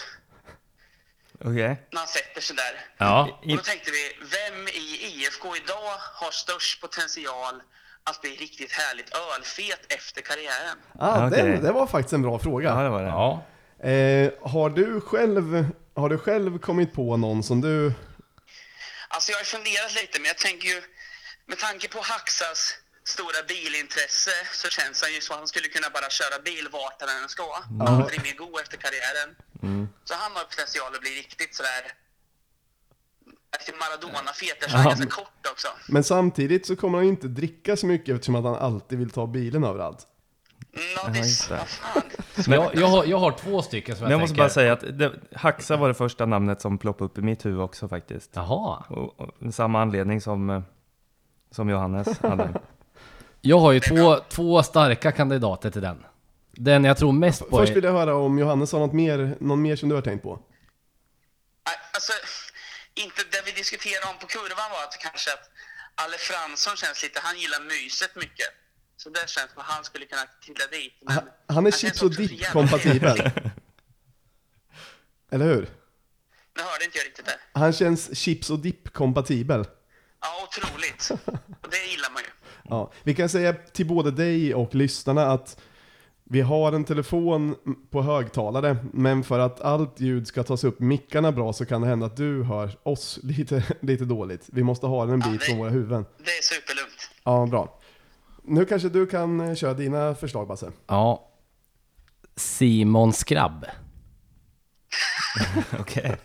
Okej. 1.39 1.87
när 1.91 1.99
han 1.99 2.07
sätter 2.07 2.41
sig 2.41 2.55
där. 2.55 2.85
Ja. 2.97 3.39
Och 3.41 3.47
då 3.47 3.57
tänkte 3.57 3.91
vi, 3.91 4.03
vem 4.37 4.67
i 4.67 4.85
IFK 5.09 5.55
idag 5.55 5.91
har 6.21 6.31
störst 6.31 6.81
potential 6.81 7.61
att 8.03 8.21
bli 8.21 8.35
riktigt 8.35 8.71
härligt 8.71 9.09
ölfet 9.15 9.93
efter 9.93 10.21
karriären? 10.21 10.77
Ah, 10.99 11.27
Okej. 11.27 11.43
den, 11.43 11.63
det 11.63 11.71
var 11.71 11.87
faktiskt 11.87 12.13
en 12.13 12.21
bra 12.21 12.39
fråga. 12.39 12.69
Ja, 12.69 12.83
det 12.83 12.89
var 12.89 13.03
det. 13.03 13.09
Ja. 13.09 13.45
Eh, 13.89 14.31
har, 14.51 14.69
du 14.69 15.01
själv, 15.01 15.65
har 15.95 16.09
du 16.09 16.17
själv 16.17 16.59
kommit 16.59 16.93
på 16.93 17.17
någon 17.17 17.43
som 17.43 17.61
du... 17.61 17.93
Alltså 19.07 19.31
jag 19.31 19.39
har 19.39 19.43
funderat 19.43 19.95
lite, 19.95 20.19
men 20.19 20.25
jag 20.27 20.37
tänker 20.37 20.67
ju 20.67 20.81
med 21.51 21.59
tanke 21.67 21.85
på 21.95 21.99
Haxas 22.11 22.61
stora 23.15 23.41
bilintresse 23.51 24.35
så 24.61 24.67
känns 24.77 24.97
han 25.03 25.11
ju 25.15 25.19
som 25.21 25.33
att 25.33 25.41
han 25.43 25.51
skulle 25.53 25.69
kunna 25.75 25.89
bara 25.97 26.09
köra 26.19 26.37
bil 26.49 26.65
vart 26.77 26.97
han 27.03 27.09
än 27.17 27.29
ska. 27.35 27.49
Aldrig 27.89 28.19
mer 28.27 28.35
gå 28.43 28.51
efter 28.63 28.77
karriären. 28.85 29.29
Så 30.07 30.13
han 30.21 30.31
har 30.35 30.43
potential 30.51 30.91
att 30.95 31.01
bli 31.05 31.13
riktigt 31.21 31.55
sådär 31.59 31.83
Maradona-fet, 33.81 34.57
jag 34.61 34.69
kör 34.71 34.83
ganska 34.83 35.09
kort 35.19 35.47
också. 35.51 35.67
Men 35.87 36.03
samtidigt 36.03 36.65
så 36.65 36.75
kommer 36.75 36.97
han 36.97 37.07
inte 37.07 37.27
dricka 37.27 37.77
så 37.77 37.85
mycket 37.87 38.15
eftersom 38.15 38.35
att 38.35 38.43
han 38.43 38.55
alltid 38.55 38.99
vill 38.99 39.09
ta 39.09 39.27
bilen 39.27 39.63
överallt. 39.63 40.07
Nå, 40.73 41.13
det, 41.13 41.23
fan. 41.23 42.01
Men 42.47 42.61
jag, 42.61 42.75
jag, 42.75 42.87
har, 42.87 43.05
jag 43.05 43.17
har 43.17 43.31
två 43.31 43.61
stycken 43.61 43.95
som 43.95 44.03
Men 44.03 44.11
jag, 44.11 44.15
jag 44.15 44.21
måste 44.21 44.35
tänker... 44.35 44.43
bara 44.43 44.49
säga 44.49 44.73
att 44.73 44.99
det, 44.99 45.11
Haxa 45.35 45.77
var 45.77 45.87
det 45.87 45.93
första 45.93 46.25
namnet 46.25 46.61
som 46.61 46.77
ploppade 46.77 47.05
upp 47.05 47.17
i 47.17 47.21
mitt 47.21 47.45
huvud 47.45 47.61
också 47.61 47.87
faktiskt. 47.87 48.31
Jaha. 48.33 48.83
Och, 48.89 49.19
och, 49.19 49.53
samma 49.53 49.81
anledning 49.81 50.21
som, 50.21 50.49
eh, 50.49 50.61
som 51.51 51.69
Johannes 51.69 52.19
hade. 52.19 52.61
Jag 53.41 53.59
har 53.59 53.71
ju 53.71 53.79
två, 53.79 54.17
två 54.29 54.63
starka 54.63 55.11
kandidater 55.11 55.71
till 55.71 55.81
den. 55.81 56.05
Den 56.51 56.83
jag 56.83 56.97
tror 56.97 57.11
mest 57.11 57.49
på 57.49 57.57
Först 57.57 57.69
är... 57.69 57.75
vill 57.75 57.83
jag 57.83 57.91
höra 57.91 58.15
om 58.15 58.39
Johannes 58.39 58.71
har 58.71 58.79
något 58.79 58.93
mer, 58.93 59.37
någon 59.39 59.61
mer 59.61 59.75
som 59.75 59.89
du 59.89 59.95
har 59.95 60.01
tänkt 60.01 60.23
på? 60.23 60.39
Alltså, 61.93 62.13
inte 62.93 63.21
det 63.31 63.41
vi 63.45 63.51
diskuterade 63.51 64.07
om 64.13 64.15
på 64.19 64.27
kurvan 64.27 64.71
var 64.71 64.83
att 64.83 64.97
kanske 64.99 65.33
att 65.33 65.49
Alle 65.95 66.17
Fransson 66.17 66.75
känns 66.77 67.03
lite, 67.03 67.19
han 67.23 67.37
gillar 67.39 67.59
myset 67.59 68.15
mycket. 68.15 68.47
Så 68.97 69.09
det 69.09 69.19
känns 69.29 69.51
som 69.51 69.61
att 69.61 69.67
han 69.67 69.83
skulle 69.83 70.05
kunna 70.05 70.21
trilla 70.45 70.67
dit. 70.71 70.93
Men 71.01 71.13
Han, 71.15 71.23
han 71.55 71.67
är 71.67 71.71
chips 71.71 72.01
och 72.01 72.07
också 72.07 72.15
så 72.15 72.21
dipp 72.21 72.31
jävla- 72.31 72.51
kompatibel. 72.53 73.17
Eller 75.31 75.45
hur? 75.45 75.69
Nu 76.57 76.61
hörde 76.63 76.85
inte 76.85 76.97
jag 76.97 77.05
riktigt 77.05 77.25
det. 77.25 77.39
Han 77.59 77.73
känns 77.73 78.17
chips 78.17 78.49
och 78.49 78.59
dipp 78.59 78.93
kompatibel. 78.93 79.65
Ja, 80.21 80.27
otroligt. 80.43 81.09
Och 81.61 81.69
det 81.71 81.91
gillar 81.91 82.13
man 82.13 82.21
ju. 82.23 82.29
Ja, 82.69 82.91
vi 83.03 83.15
kan 83.15 83.29
säga 83.29 83.53
till 83.53 83.87
både 83.87 84.11
dig 84.11 84.55
och 84.55 84.75
lyssnarna 84.75 85.25
att 85.31 85.61
vi 86.23 86.41
har 86.41 86.71
en 86.73 86.83
telefon 86.83 87.55
på 87.89 88.01
högtalare, 88.01 88.77
men 88.93 89.23
för 89.23 89.39
att 89.39 89.61
allt 89.61 89.99
ljud 89.99 90.27
ska 90.27 90.43
tas 90.43 90.63
upp 90.63 90.79
mickarna 90.79 91.31
bra 91.31 91.53
så 91.53 91.65
kan 91.65 91.81
det 91.81 91.87
hända 91.87 92.05
att 92.05 92.17
du 92.17 92.43
hör 92.43 92.77
oss 92.83 93.19
lite, 93.23 93.63
lite 93.79 94.05
dåligt. 94.05 94.49
Vi 94.51 94.63
måste 94.63 94.87
ha 94.87 95.05
den 95.05 95.13
en 95.21 95.31
bit 95.31 95.39
det- 95.39 95.45
från 95.45 95.57
våra 95.57 95.69
huvuden. 95.69 96.05
Det 96.17 96.23
är 96.31 96.41
superlugnt. 96.41 97.09
Ja, 97.23 97.45
bra. 97.45 97.79
Nu 98.43 98.65
kanske 98.65 98.89
du 98.89 99.07
kan 99.07 99.39
eh, 99.41 99.55
köra 99.55 99.73
dina 99.73 100.15
förslag 100.15 100.47
Basse. 100.47 100.71
Ja. 100.87 101.27
Simon 102.35 103.13
Skrabb. 103.13 103.65
Okej. 105.79 106.17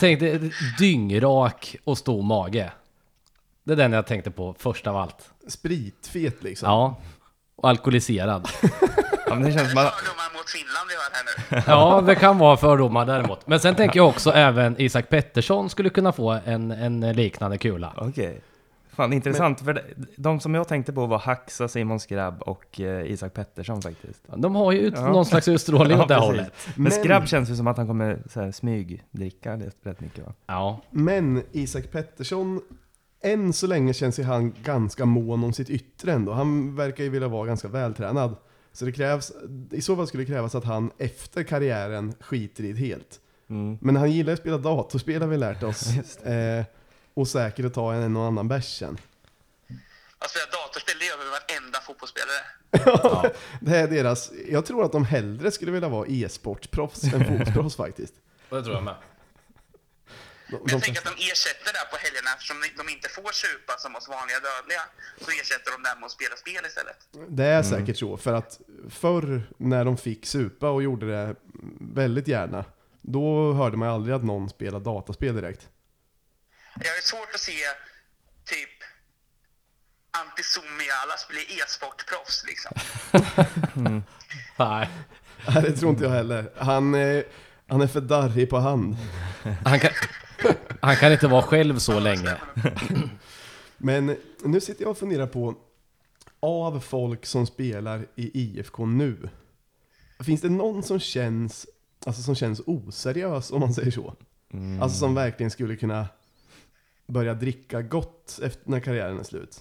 Tänk 0.00 0.20
dig 0.20 0.52
dyngrak 0.78 1.76
och 1.84 1.98
stor 1.98 2.22
mage. 2.22 2.72
Det 3.64 3.72
är 3.72 3.76
den 3.76 3.92
jag 3.92 4.06
tänkte 4.06 4.30
på 4.30 4.54
först 4.58 4.86
av 4.86 4.96
allt. 4.96 5.30
Spritfet 5.48 6.42
liksom. 6.42 6.68
Ja. 6.68 6.96
Och 7.56 7.68
alkoholiserad. 7.68 8.48
Ja, 9.26 9.36
men 9.36 9.44
det 9.44 9.52
känns 9.52 9.62
att... 9.62 9.94
fördomar 9.94 10.38
mot 10.38 10.50
Finland 10.50 10.88
vi 10.88 10.94
har 10.94 11.02
här 11.12 11.24
nu. 11.24 11.62
Ja, 11.72 12.00
det 12.00 12.14
kan 12.14 12.38
vara 12.38 12.56
fördomar 12.56 13.06
däremot. 13.06 13.46
Men 13.46 13.60
sen 13.60 13.74
tänker 13.74 13.96
jag 13.96 14.08
också 14.08 14.32
även 14.32 14.80
Isak 14.80 15.08
Pettersson 15.08 15.70
skulle 15.70 15.90
kunna 15.90 16.12
få 16.12 16.30
en, 16.44 16.70
en 16.70 17.00
liknande 17.00 17.58
kula. 17.58 17.92
Okej. 17.96 18.40
Fan 19.00 19.12
intressant, 19.12 19.60
för 19.60 19.82
de- 20.16 20.40
som 20.40 20.54
jag 20.54 20.68
tänkte 20.68 20.92
på 20.92 21.06
var 21.06 21.18
Haxa, 21.18 21.68
Simon 21.68 22.00
Skrabb 22.00 22.42
och 22.42 22.80
eh, 22.80 23.10
Isak 23.12 23.34
Pettersson 23.34 23.82
faktiskt. 23.82 24.22
De 24.36 24.54
har 24.54 24.72
ju 24.72 24.78
ut, 24.78 24.94
Ja. 24.96 25.12
någon 25.12 25.26
slags 25.26 25.48
utstrålning 25.48 25.98
åt 26.00 26.08
det 26.08 26.14
precis. 26.14 26.26
hållet. 26.26 26.52
Men, 26.74 26.82
Men- 26.82 26.92
Skrabb 26.92 27.28
känns 27.28 27.50
ju 27.50 27.56
som 27.56 27.66
att 27.66 27.76
han 27.76 27.86
kommer 27.86 28.22
så 28.30 28.40
här, 28.40 28.52
smygdricka 28.52 29.56
rätt- 29.56 30.00
mycket 30.00 30.26
va? 30.26 30.32
Ja. 30.46 30.80
Men 30.90 31.42
Isak 31.52 31.90
Pettersson, 31.90 32.60
än 33.22 33.52
så 33.52 33.66
länge 33.66 33.92
känns 33.94 34.18
ju 34.18 34.22
han 34.22 34.54
ganska 34.64 35.04
mån 35.04 35.44
om 35.44 35.52
sitt 35.52 35.70
yttre 35.70 36.12
ändå. 36.12 36.32
Han 36.32 36.76
verkar 36.76 37.04
ju 37.04 37.10
vilja 37.10 37.28
vara 37.28 37.46
ganska 37.46 37.68
vältränad. 37.68 38.36
Så 38.72 38.84
det 38.84 38.92
krävs, 38.92 39.32
i 39.70 39.80
så 39.80 39.96
fall 39.96 40.06
skulle 40.06 40.22
det 40.22 40.26
krävas 40.32 40.54
att 40.54 40.64
han 40.64 40.90
efter 40.98 41.42
karriären 41.42 42.14
skiter 42.20 42.64
i 42.64 42.72
det 42.72 42.78
helt. 42.78 43.20
Mm. 43.50 43.78
Men 43.80 43.96
han 43.96 44.10
gillar 44.12 44.32
att 44.32 44.38
spela 44.38 44.58
datorspel 44.58 45.20
har 45.22 45.28
vi 45.28 45.36
lärt 45.36 45.62
oss. 45.62 45.94
Just 45.96 46.26
Eh, 46.26 46.64
och 47.20 47.28
säkert 47.28 47.64
att 47.64 47.74
ta 47.74 47.94
en 47.94 48.16
och 48.16 48.24
annan 48.24 48.48
bärs 48.48 48.78
sen. 48.78 48.98
Spela 50.28 50.46
datorspel, 50.46 50.94
det 50.98 51.04
gör 51.04 51.18
väl 51.18 51.26
varenda 51.28 51.80
fotbollsspelare. 51.80 52.42
Det 53.60 53.76
är 53.76 53.88
deras, 53.88 54.32
jag 54.48 54.66
tror 54.66 54.84
att 54.84 54.92
de 54.92 55.04
hellre 55.04 55.50
skulle 55.50 55.72
vilja 55.72 55.88
vara 55.88 56.06
e-sportproffs 56.08 57.04
än 57.04 57.24
fotbollsproffs 57.24 57.76
faktiskt. 57.76 58.14
Och 58.48 58.56
det 58.56 58.62
tror 58.62 58.74
jag 58.74 58.84
med. 58.84 58.94
De, 60.50 60.60
jag 60.66 60.82
tänker 60.82 61.00
att 61.00 61.16
de 61.16 61.30
ersätter 61.30 61.72
det 61.72 61.90
på 61.90 61.96
helgerna 61.96 62.30
eftersom 62.34 62.56
de 62.76 62.92
inte 62.92 63.08
får 63.08 63.32
supa 63.32 63.72
som 63.78 63.96
oss 63.96 64.08
vanliga 64.08 64.38
dödliga. 64.40 64.82
Så 65.20 65.30
ersätter 65.40 65.70
de 65.72 65.82
det 65.82 65.94
med 66.00 66.06
att 66.06 66.10
spela 66.10 66.36
spel 66.36 66.66
istället. 66.66 66.96
det 67.28 67.44
är 67.44 67.62
säkert 67.62 67.98
så, 67.98 68.16
för 68.16 68.32
att 68.32 68.60
förr 68.90 69.42
när 69.56 69.84
de 69.84 69.96
fick 69.96 70.26
supa 70.26 70.70
och 70.70 70.82
gjorde 70.82 71.06
det 71.06 71.36
väldigt 71.80 72.28
gärna, 72.28 72.64
då 73.00 73.52
hörde 73.52 73.76
man 73.76 73.88
aldrig 73.88 74.14
att 74.16 74.24
någon 74.24 74.48
spelade 74.50 74.84
dataspel 74.84 75.34
direkt. 75.34 75.68
Jag 76.84 76.90
har 76.90 77.00
svårt 77.00 77.34
att 77.34 77.40
se 77.40 77.52
typ 78.44 78.76
Antti 80.10 80.42
Suomialas 80.42 81.28
blir 81.28 81.40
e-sportproffs 81.40 82.44
liksom. 82.46 82.72
Nej. 84.56 84.88
Nej, 85.54 85.62
det 85.62 85.76
tror 85.76 85.90
inte 85.90 86.04
jag 86.04 86.10
heller. 86.10 86.50
Han, 86.56 86.94
eh, 86.94 87.22
han 87.66 87.80
är 87.80 87.86
för 87.86 88.00
darrig 88.00 88.50
på 88.50 88.58
hand. 88.58 88.96
Han 89.64 89.80
kan, 89.80 89.90
han 90.80 90.96
kan 90.96 91.12
inte 91.12 91.28
vara 91.28 91.42
själv 91.42 91.78
så 91.78 92.00
länge. 92.00 92.36
Men 93.76 94.16
nu 94.44 94.60
sitter 94.60 94.82
jag 94.82 94.90
och 94.90 94.98
funderar 94.98 95.26
på, 95.26 95.54
av 96.40 96.80
folk 96.80 97.26
som 97.26 97.46
spelar 97.46 98.06
i 98.14 98.40
IFK 98.40 98.86
nu, 98.86 99.28
finns 100.24 100.40
det 100.40 100.48
någon 100.48 100.82
som 100.82 101.00
känns, 101.00 101.66
alltså 102.06 102.22
som 102.22 102.34
känns 102.34 102.60
oseriös 102.66 103.50
om 103.50 103.60
man 103.60 103.74
säger 103.74 103.90
så? 103.90 104.14
Alltså 104.80 104.98
som 104.98 105.14
verkligen 105.14 105.50
skulle 105.50 105.76
kunna 105.76 106.08
börja 107.10 107.34
dricka 107.34 107.82
gott 107.82 108.38
efter 108.42 108.70
när 108.70 108.80
karriären 108.80 109.18
är 109.18 109.24
slut. 109.24 109.60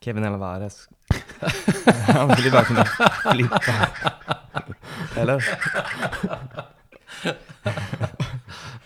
Kevin 0.00 0.24
Alvarez. 0.24 0.88
Han 2.06 2.28
vill 2.28 2.44
ju 2.44 2.50
bara 2.50 2.64
kunna 2.64 2.84
flippa. 3.32 3.88
Eller? 5.16 5.58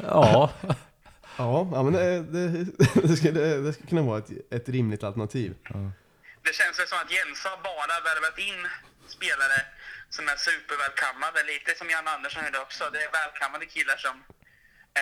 Ja, 0.04 0.50
Ja, 1.36 1.68
ja 1.72 1.82
men 1.82 1.92
det, 1.92 2.22
det, 2.34 2.46
det, 3.08 3.16
skulle, 3.16 3.40
det 3.64 3.72
skulle 3.72 3.88
kunna 3.88 4.02
vara 4.02 4.18
ett, 4.18 4.30
ett 4.56 4.68
rimligt 4.68 5.04
alternativ. 5.08 5.50
Det 6.46 6.54
känns 6.60 6.78
väl 6.78 6.88
som 6.92 6.98
att 7.04 7.12
Jensa 7.16 7.48
har 7.54 7.60
bara 7.72 7.96
värvat 8.08 8.38
in 8.48 8.60
spelare 9.16 9.58
som 10.16 10.24
är 10.32 10.38
supervälkammade. 10.48 11.38
Lite 11.52 11.70
som 11.78 11.86
Jan 11.94 12.08
Andersson 12.14 12.44
gjorde 12.46 12.60
också. 12.66 12.82
Det 12.92 13.00
är 13.06 13.10
välkammade 13.22 13.66
killar 13.74 13.98
som 14.06 14.16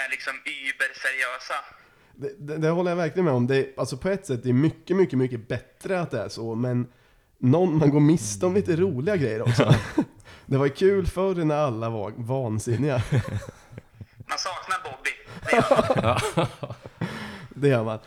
är 0.01 0.09
liksom 0.15 0.35
überseriösa. 0.69 1.59
Det, 2.21 2.35
det, 2.39 2.59
det 2.59 2.69
håller 2.69 2.91
jag 2.91 2.97
verkligen 2.97 3.25
med 3.25 3.35
om. 3.35 3.47
Det, 3.47 3.79
alltså 3.79 3.97
på 3.97 4.09
ett 4.09 4.27
sätt 4.27 4.43
det 4.43 4.49
är 4.49 4.53
mycket, 4.53 4.97
mycket, 4.97 5.19
mycket 5.19 5.49
bättre 5.49 6.01
att 6.01 6.11
det 6.11 6.21
är 6.21 6.29
så, 6.29 6.55
men 6.55 6.87
någon, 7.39 7.79
man 7.79 7.91
går 7.91 8.01
miste 8.01 8.47
om 8.47 8.55
lite 8.55 8.77
roliga 8.77 9.17
grejer 9.17 9.43
också. 9.43 9.75
Det 10.47 10.59
var 10.59 10.69
kul 10.69 11.07
förr 11.07 11.35
när 11.35 11.57
alla 11.57 11.91
var 11.91 12.13
vansinniga. 12.17 13.03
Man 14.29 14.39
saknar 14.39 14.83
Bobby. 14.85 15.11
Det 15.51 15.57
gör 15.57 16.03
man. 16.37 16.47
Det 17.55 17.69
gör 17.69 17.85
man. 17.85 17.99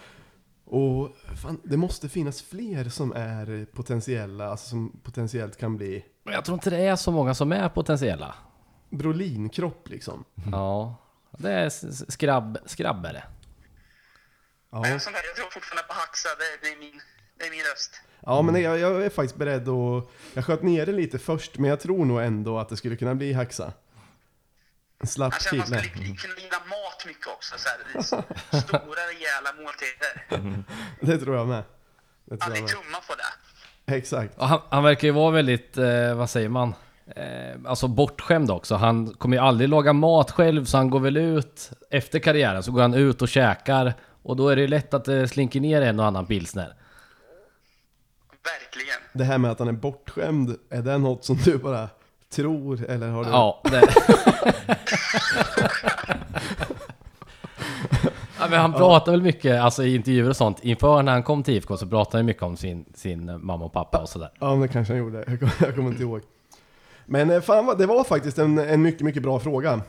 Och 0.66 1.10
fan, 1.44 1.62
det 1.64 1.78
måste 1.78 2.10
finnas 2.10 2.42
fler 2.42 2.90
som 2.90 3.14
är 3.16 3.66
potentiella, 3.66 4.50
alltså 4.50 4.70
som 4.70 5.00
potentiellt 5.04 5.58
kan 5.58 5.78
bli 5.78 6.04
men 6.24 6.34
jag 6.34 6.46
tror 6.46 6.54
inte 6.54 6.70
det 6.70 6.78
är 6.78 6.96
så 6.96 7.12
många 7.12 7.34
som 7.34 7.52
är 7.52 7.70
potentiella. 7.70 8.36
Brolinkropp 8.90 9.90
liksom. 9.90 10.24
Ja, 10.52 10.96
det 11.38 11.52
är 11.52 11.70
skrabb, 12.12 12.58
skrabbare. 12.66 13.24
Ja, 14.74 14.80
Men 14.82 14.92
jag 14.92 15.02
tror 15.36 15.50
fortfarande 15.52 15.84
på 15.88 15.94
Haxa. 15.94 16.30
Det, 16.30 16.68
det, 16.68 16.74
är 16.74 16.80
min, 16.80 17.02
det 17.40 17.46
är 17.46 17.52
min 17.52 17.60
röst. 17.74 18.02
ja 18.22 18.42
men 18.42 18.62
jag, 18.62 18.80
jag 18.80 19.06
är 19.06 19.10
faktiskt 19.10 19.36
beredd 19.36 19.70
att... 19.70 20.04
Jag 20.34 20.46
sköt 20.46 20.64
ner 20.64 20.86
det 20.86 20.92
lite 20.92 21.20
först, 21.20 21.58
men 21.58 21.70
jag 21.70 21.80
tror 21.80 22.06
nog 22.06 22.22
ändå 22.22 22.60
att 22.60 22.70
det 22.70 22.78
skulle 22.78 22.96
kunna 22.96 23.16
bli 23.16 23.34
Haxa. 23.34 23.74
En 25.02 25.08
slapp 25.08 25.34
Jag 25.34 25.42
känner 25.42 25.64
att 25.64 25.70
man 25.70 25.80
kille. 25.80 25.94
skulle 25.94 26.16
kunna 26.16 26.34
gilla 26.40 26.58
mat 26.60 27.06
mycket 27.06 27.28
också. 27.28 27.56
Så 27.58 27.70
här, 27.70 28.22
stora 28.60 29.02
rejäla 29.12 29.54
måltider. 29.64 30.64
Det 31.02 31.18
tror 31.26 31.36
jag 31.36 31.48
med. 31.48 31.64
Det 32.26 32.38
tror 32.38 32.40
jag 32.40 32.46
Aldrig 32.46 32.64
med. 32.64 32.72
tumma 32.72 32.98
på 33.08 33.16
det. 33.16 33.96
Exakt. 33.96 34.34
Han, 34.38 34.62
han 34.70 34.84
verkar 34.84 35.08
ju 35.08 35.12
vara 35.14 35.32
väldigt, 35.32 35.78
eh, 35.78 36.14
vad 36.16 36.30
säger 36.30 36.50
man? 36.50 36.76
Eh, 37.16 37.56
alltså 37.66 37.88
bortskämd 37.88 38.52
också. 38.52 38.76
Han 38.76 39.14
kommer 39.14 39.38
ju 39.38 39.44
aldrig 39.44 39.70
laga 39.70 39.94
mat 39.94 40.32
själv 40.32 40.66
så 40.66 40.78
han 40.78 40.90
går 40.90 41.00
väl 41.00 41.18
ut 41.18 41.72
efter 41.90 42.20
karriären 42.20 42.64
så 42.64 42.72
går 42.72 42.82
han 42.82 42.94
ut 42.94 43.22
och 43.22 43.30
käkar 43.30 43.94
och 44.24 44.36
då 44.36 44.50
är 44.50 44.56
det 44.56 44.68
lätt 44.68 44.94
att 44.94 45.06
det 45.06 45.28
slinker 45.28 45.60
ner 45.60 45.82
en 45.82 46.00
och 46.00 46.06
annan 46.06 46.26
pilsner. 46.26 46.76
Verkligen. 48.44 49.00
Det 49.14 49.24
här 49.24 49.38
med 49.38 49.52
att 49.52 49.60
han 49.60 49.68
är 49.68 49.72
bortskämd, 49.72 50.56
är 50.70 50.82
det 50.82 50.98
något 50.98 51.26
som 51.26 51.38
du 51.38 51.58
bara 51.58 51.90
tror 52.30 52.86
eller 52.90 53.10
har 53.10 53.24
du? 53.24 53.30
Ja, 53.30 53.62
det... 53.64 53.82
ja, 58.40 58.48
men 58.50 58.60
han 58.60 58.74
pratar 58.74 59.12
väl 59.12 59.22
mycket, 59.22 59.62
alltså 59.62 59.84
i 59.84 59.96
intervjuer 59.96 60.30
och 60.30 60.38
sånt, 60.38 60.64
inför 60.64 61.04
när 61.04 61.12
han 61.12 61.24
kom 61.24 61.44
till 61.44 61.54
IFK 61.54 61.78
så 61.78 61.88
pratade 61.88 62.18
han 62.18 62.26
mycket 62.26 62.44
om 62.44 62.58
sin, 62.58 62.86
sin 62.96 63.46
mamma 63.46 63.66
och 63.66 63.74
pappa 63.74 64.02
och 64.02 64.10
sådär. 64.10 64.32
Ja, 64.40 64.50
men 64.50 64.62
det 64.62 64.68
kanske 64.68 64.94
han 64.94 65.00
gjorde. 65.00 65.18
Jag 65.28 65.40
kommer, 65.40 65.54
jag 65.60 65.76
kommer 65.76 65.90
inte 65.90 66.04
ihåg. 66.04 66.22
Men 67.06 67.30
eh, 67.30 67.42
fan, 67.42 67.78
det 67.78 67.86
var 67.86 68.04
faktiskt 68.04 68.38
en, 68.38 68.58
en 68.58 68.82
mycket, 68.82 69.02
mycket 69.02 69.24
bra 69.24 69.40
fråga. 69.40 69.82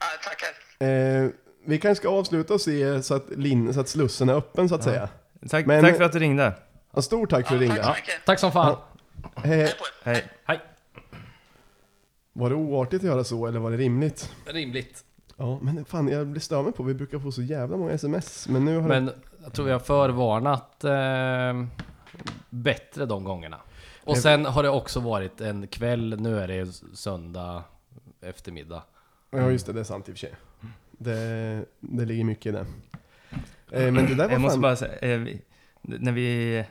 Ja, 0.00 0.06
tackar. 0.24 0.48
Eh, 0.88 1.30
vi 1.64 1.78
kanske 1.78 2.00
ska 2.02 2.08
avsluta 2.08 2.54
och 2.54 2.60
se 2.60 3.02
så 3.02 3.14
att, 3.14 3.30
lin, 3.30 3.74
så 3.74 3.80
att 3.80 3.88
slussen 3.88 4.28
är 4.28 4.34
öppen 4.34 4.68
så 4.68 4.74
att 4.74 4.84
säga. 4.84 5.08
Tack, 5.50 5.66
Men- 5.66 5.84
tack 5.84 5.96
för 5.96 6.04
att 6.04 6.12
du 6.12 6.18
ringde. 6.18 6.52
Ja, 6.94 7.02
stort 7.02 7.30
tack 7.30 7.48
för 7.48 7.54
att 7.54 7.60
du 7.60 7.66
tack 7.68 7.76
ringde. 7.78 7.94
mycket. 7.96 8.14
Tack 8.26 8.38
som 8.38 8.52
fan! 8.52 8.76
Eh, 9.36 9.40
Hej. 9.42 9.72
Hej. 10.04 10.24
Hej! 10.44 10.60
var 12.32 12.50
det 12.50 12.56
oartigt 12.56 13.02
att 13.02 13.06
göra 13.06 13.24
så 13.24 13.46
eller 13.46 13.58
var 13.60 13.70
det 13.70 13.76
rimligt? 13.76 14.32
Rimligt. 14.46 15.04
Ja, 15.36 15.58
men 15.62 15.84
fan 15.84 16.08
jag 16.08 16.26
blir 16.26 16.40
stör 16.40 16.62
mig 16.62 16.72
på, 16.72 16.82
vi 16.82 16.94
brukar 16.94 17.18
få 17.18 17.32
så 17.32 17.42
jävla 17.42 17.76
många 17.76 17.92
sms. 17.92 18.48
Men 18.48 18.64
nu 18.64 18.74
har 18.76 18.82
det... 18.82 18.88
Men 19.00 19.10
jag 19.42 19.52
tror 19.52 19.66
vi 19.66 19.72
har 19.72 19.78
förvarnat 19.78 20.84
eh, 20.84 21.64
bättre 22.50 23.06
de 23.06 23.24
gångerna. 23.24 23.60
Och 24.04 24.16
sen 24.18 24.46
har 24.46 24.62
det 24.62 24.68
också 24.68 25.00
varit 25.00 25.40
en 25.40 25.66
kväll, 25.66 26.20
nu 26.20 26.38
är 26.40 26.48
det 26.48 26.72
söndag 26.94 27.64
eftermiddag. 28.20 28.82
Ja 29.30 29.50
just 29.50 29.66
det, 29.66 29.72
det 29.72 29.80
är 29.80 29.84
sant 29.84 30.08
i 30.08 30.12
och 30.12 30.16
för 30.16 30.20
sig. 30.20 30.34
Det, 31.02 31.64
det 31.80 32.04
ligger 32.04 32.24
mycket 32.24 32.46
i 32.46 32.50
det. 32.50 32.66
Eh, 33.84 33.92
men 33.92 34.06
det 34.06 34.14
där 34.14 34.24
var 34.24 34.32
Jag 34.32 34.40
måste 34.40 34.54
fan... 34.54 34.60
bara 34.62 34.76
säga, 34.76 34.98
eh, 34.98 35.18
vi, 35.18 35.42
när 35.82 36.12
vi 36.12 36.64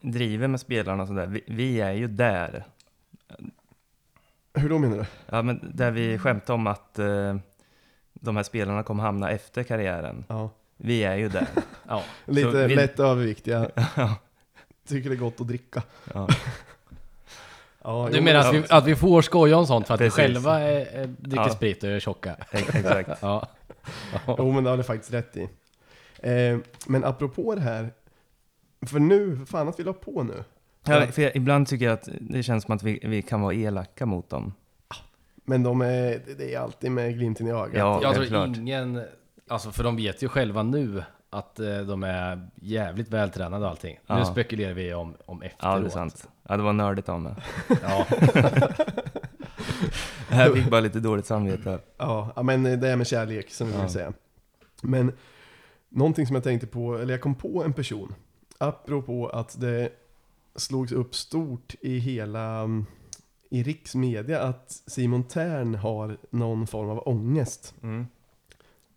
driver 0.00 0.48
med 0.48 0.60
spelarna 0.60 1.02
och 1.02 1.08
sådär, 1.08 1.26
vi, 1.26 1.44
vi 1.46 1.80
är 1.80 1.92
ju 1.92 2.06
där. 2.08 2.64
Hur 4.54 4.68
då 4.68 4.78
menar 4.78 4.96
du? 4.96 5.04
Ja, 5.26 5.42
men 5.42 5.70
där 5.74 5.90
vi 5.90 6.18
skämtar 6.18 6.54
om 6.54 6.66
att 6.66 6.98
eh, 6.98 7.36
de 8.14 8.36
här 8.36 8.42
spelarna 8.42 8.82
kommer 8.82 9.02
hamna 9.02 9.30
efter 9.30 9.62
karriären. 9.62 10.24
Ja. 10.28 10.50
Vi 10.76 11.04
är 11.04 11.16
ju 11.16 11.28
där. 11.28 11.46
Ja. 11.88 12.04
Lite 12.26 12.52
Så 12.52 12.66
vi- 12.66 12.76
lätt 12.76 13.00
överviktiga. 13.00 13.70
Tycker 14.88 15.10
det 15.10 15.16
är 15.16 15.20
gott 15.20 15.40
att 15.40 15.48
dricka. 15.48 15.82
Ja. 16.14 16.28
Ja, 17.84 18.08
Du 18.12 18.16
jo, 18.18 18.24
menar 18.24 18.52
men- 18.52 18.62
att 18.62 18.70
vi, 18.70 18.74
att 18.74 18.86
vi 18.86 18.96
får 18.96 19.22
skoja 19.22 19.56
om 19.56 19.66
sånt 19.66 19.86
för 19.86 19.94
att 19.94 20.00
Precis. 20.00 20.18
vi 20.18 20.22
själva 20.22 20.60
är, 20.60 20.86
är, 21.00 21.06
dricker 21.06 21.36
Ja. 21.42 21.48
sprit 21.50 21.82
och 21.84 21.90
är 21.90 22.00
tjocka? 22.00 22.36
Ex- 22.50 22.74
Exakt. 22.74 23.10
Ja. 23.22 23.46
Jo 24.26 24.52
men 24.52 24.64
det 24.64 24.70
har 24.70 24.76
du 24.76 24.82
faktiskt 24.82 25.12
rätt 25.12 25.36
i. 25.36 25.42
Eh, 26.22 26.58
men 26.86 27.04
apropå 27.04 27.54
det 27.54 27.60
här. 27.60 27.90
För 28.86 28.98
nu, 28.98 29.46
fan 29.46 29.68
att 29.68 29.80
vi 29.80 29.84
la 29.84 29.92
på 29.92 30.22
nu. 30.22 30.44
Ja, 30.86 31.06
för 31.06 31.22
jag, 31.22 31.36
ibland 31.36 31.66
tycker 31.68 31.84
jag 31.84 31.92
att 31.94 32.08
det 32.20 32.42
känns 32.42 32.64
som 32.64 32.74
att 32.74 32.82
vi, 32.82 33.00
vi 33.04 33.22
kan 33.22 33.40
vara 33.40 33.54
elaka 33.54 34.06
mot 34.06 34.30
dem. 34.30 34.52
Men 35.44 35.62
de 35.62 35.80
är, 35.80 36.20
det 36.38 36.54
är 36.54 36.58
alltid 36.60 36.90
med 36.90 37.14
glimten 37.18 37.46
i 37.46 37.50
ögat. 37.50 37.70
Ja. 37.74 38.00
Jag 38.02 38.14
tror 38.14 38.24
klart. 38.24 38.56
ingen, 38.56 39.02
alltså 39.48 39.70
för 39.70 39.84
de 39.84 39.96
vet 39.96 40.22
ju 40.22 40.28
själva 40.28 40.62
nu 40.62 41.02
att 41.30 41.58
eh, 41.60 41.78
de 41.78 42.02
är 42.02 42.48
jävligt 42.54 43.08
vältränade 43.08 43.64
och 43.64 43.70
allting. 43.70 43.94
Nu 44.06 44.14
Ja. 44.18 44.24
spekulerar 44.24 44.72
vi 44.74 44.94
om, 44.94 45.14
om 45.26 45.42
efteråt. 45.42 45.72
Ja, 45.74 45.78
det 45.78 45.86
är 45.86 45.90
sant. 45.90 46.28
Ja, 46.48 46.56
det 46.56 46.62
var 46.62 46.72
nördigt 46.72 47.08
av 47.08 47.20
mig. 47.20 47.34
Ja. 47.82 48.06
Jag 50.30 50.54
fick 50.56 50.70
bara 50.70 50.80
lite 50.80 51.00
dåligt 51.00 51.26
samvete. 51.26 51.78
Ja, 51.96 52.32
ja, 52.36 52.42
men 52.42 52.62
det 52.62 52.88
är 52.88 52.96
med 52.96 53.06
kärlek 53.06 53.50
som 53.50 53.66
vi 53.66 53.72
Ja. 53.74 53.80
vill 53.80 53.90
säga. 53.90 54.12
Men 54.82 55.12
någonting 55.88 56.26
som 56.26 56.34
jag 56.34 56.44
tänkte 56.44 56.66
på, 56.66 56.98
eller 56.98 57.14
jag 57.14 57.20
kom 57.20 57.34
på 57.34 57.64
en 57.64 57.72
person. 57.72 58.14
Apropå 58.58 59.28
att 59.28 59.60
det 59.60 59.90
slogs 60.56 60.92
upp 60.92 61.14
stort 61.14 61.74
i 61.80 61.98
hela, 61.98 62.48
mm, 62.58 62.86
i 63.50 63.62
riksmedia 63.62 64.42
att 64.42 64.70
Simon 64.86 65.24
Tern 65.24 65.74
har 65.74 66.16
någon 66.30 66.66
form 66.66 66.90
av 66.90 67.08
ångest. 67.08 67.74
Mm. 67.82 68.06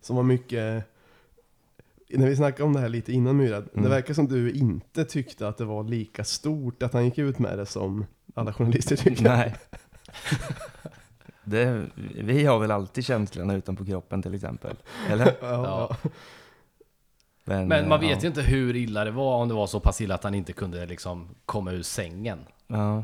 Som 0.02 0.16
var 0.16 0.24
mycket, 0.24 0.86
när 2.14 2.28
vi 2.28 2.36
snackade 2.36 2.64
om 2.64 2.74
det 2.74 2.80
här 2.80 2.90
lite 2.90 3.12
innan 3.14 3.38
Myra, 3.38 3.62
det 3.62 3.78
Mm. 3.78 3.90
verkar 3.90 4.14
som 4.14 4.28
du 4.28 4.52
inte 4.52 5.06
tyckte 5.06 5.48
att 5.48 5.58
det 5.58 5.66
var 5.66 5.84
lika 5.84 6.24
stort 6.24 6.84
att 6.84 6.94
han 6.94 7.06
gick 7.06 7.18
ut 7.18 7.40
med 7.40 7.58
det 7.58 7.66
som 7.66 8.06
alla 8.36 8.54
journalister 8.54 8.96
tycker. 8.96 9.24
Nej. 9.24 9.56
Det, 11.44 11.86
vi 12.16 12.46
har 12.46 12.60
väl 12.60 12.72
alltid 12.72 13.06
känslorna 13.06 13.54
utanpå 13.56 13.86
kroppen 13.86 14.22
till 14.22 14.34
exempel. 14.34 14.76
Eller? 15.10 15.26
Ja, 15.42 15.96
ja. 16.02 17.66
Men 17.66 17.90
man 17.90 18.00
vet 18.00 18.10
ja. 18.12 18.18
ju 18.22 18.28
inte 18.28 18.42
hur 18.42 18.76
illa 18.76 19.04
det 19.06 19.12
var 19.12 19.36
om 19.38 19.48
det 19.48 19.54
var 19.54 19.68
så 19.68 19.80
pass 19.80 20.02
illa 20.02 20.16
att 20.16 20.24
han 20.24 20.36
inte 20.36 20.54
kunde 20.54 20.86
liksom 20.86 21.28
komma 21.46 21.72
ur 21.72 21.82
sängen. 21.84 22.40
Ja. 22.68 23.04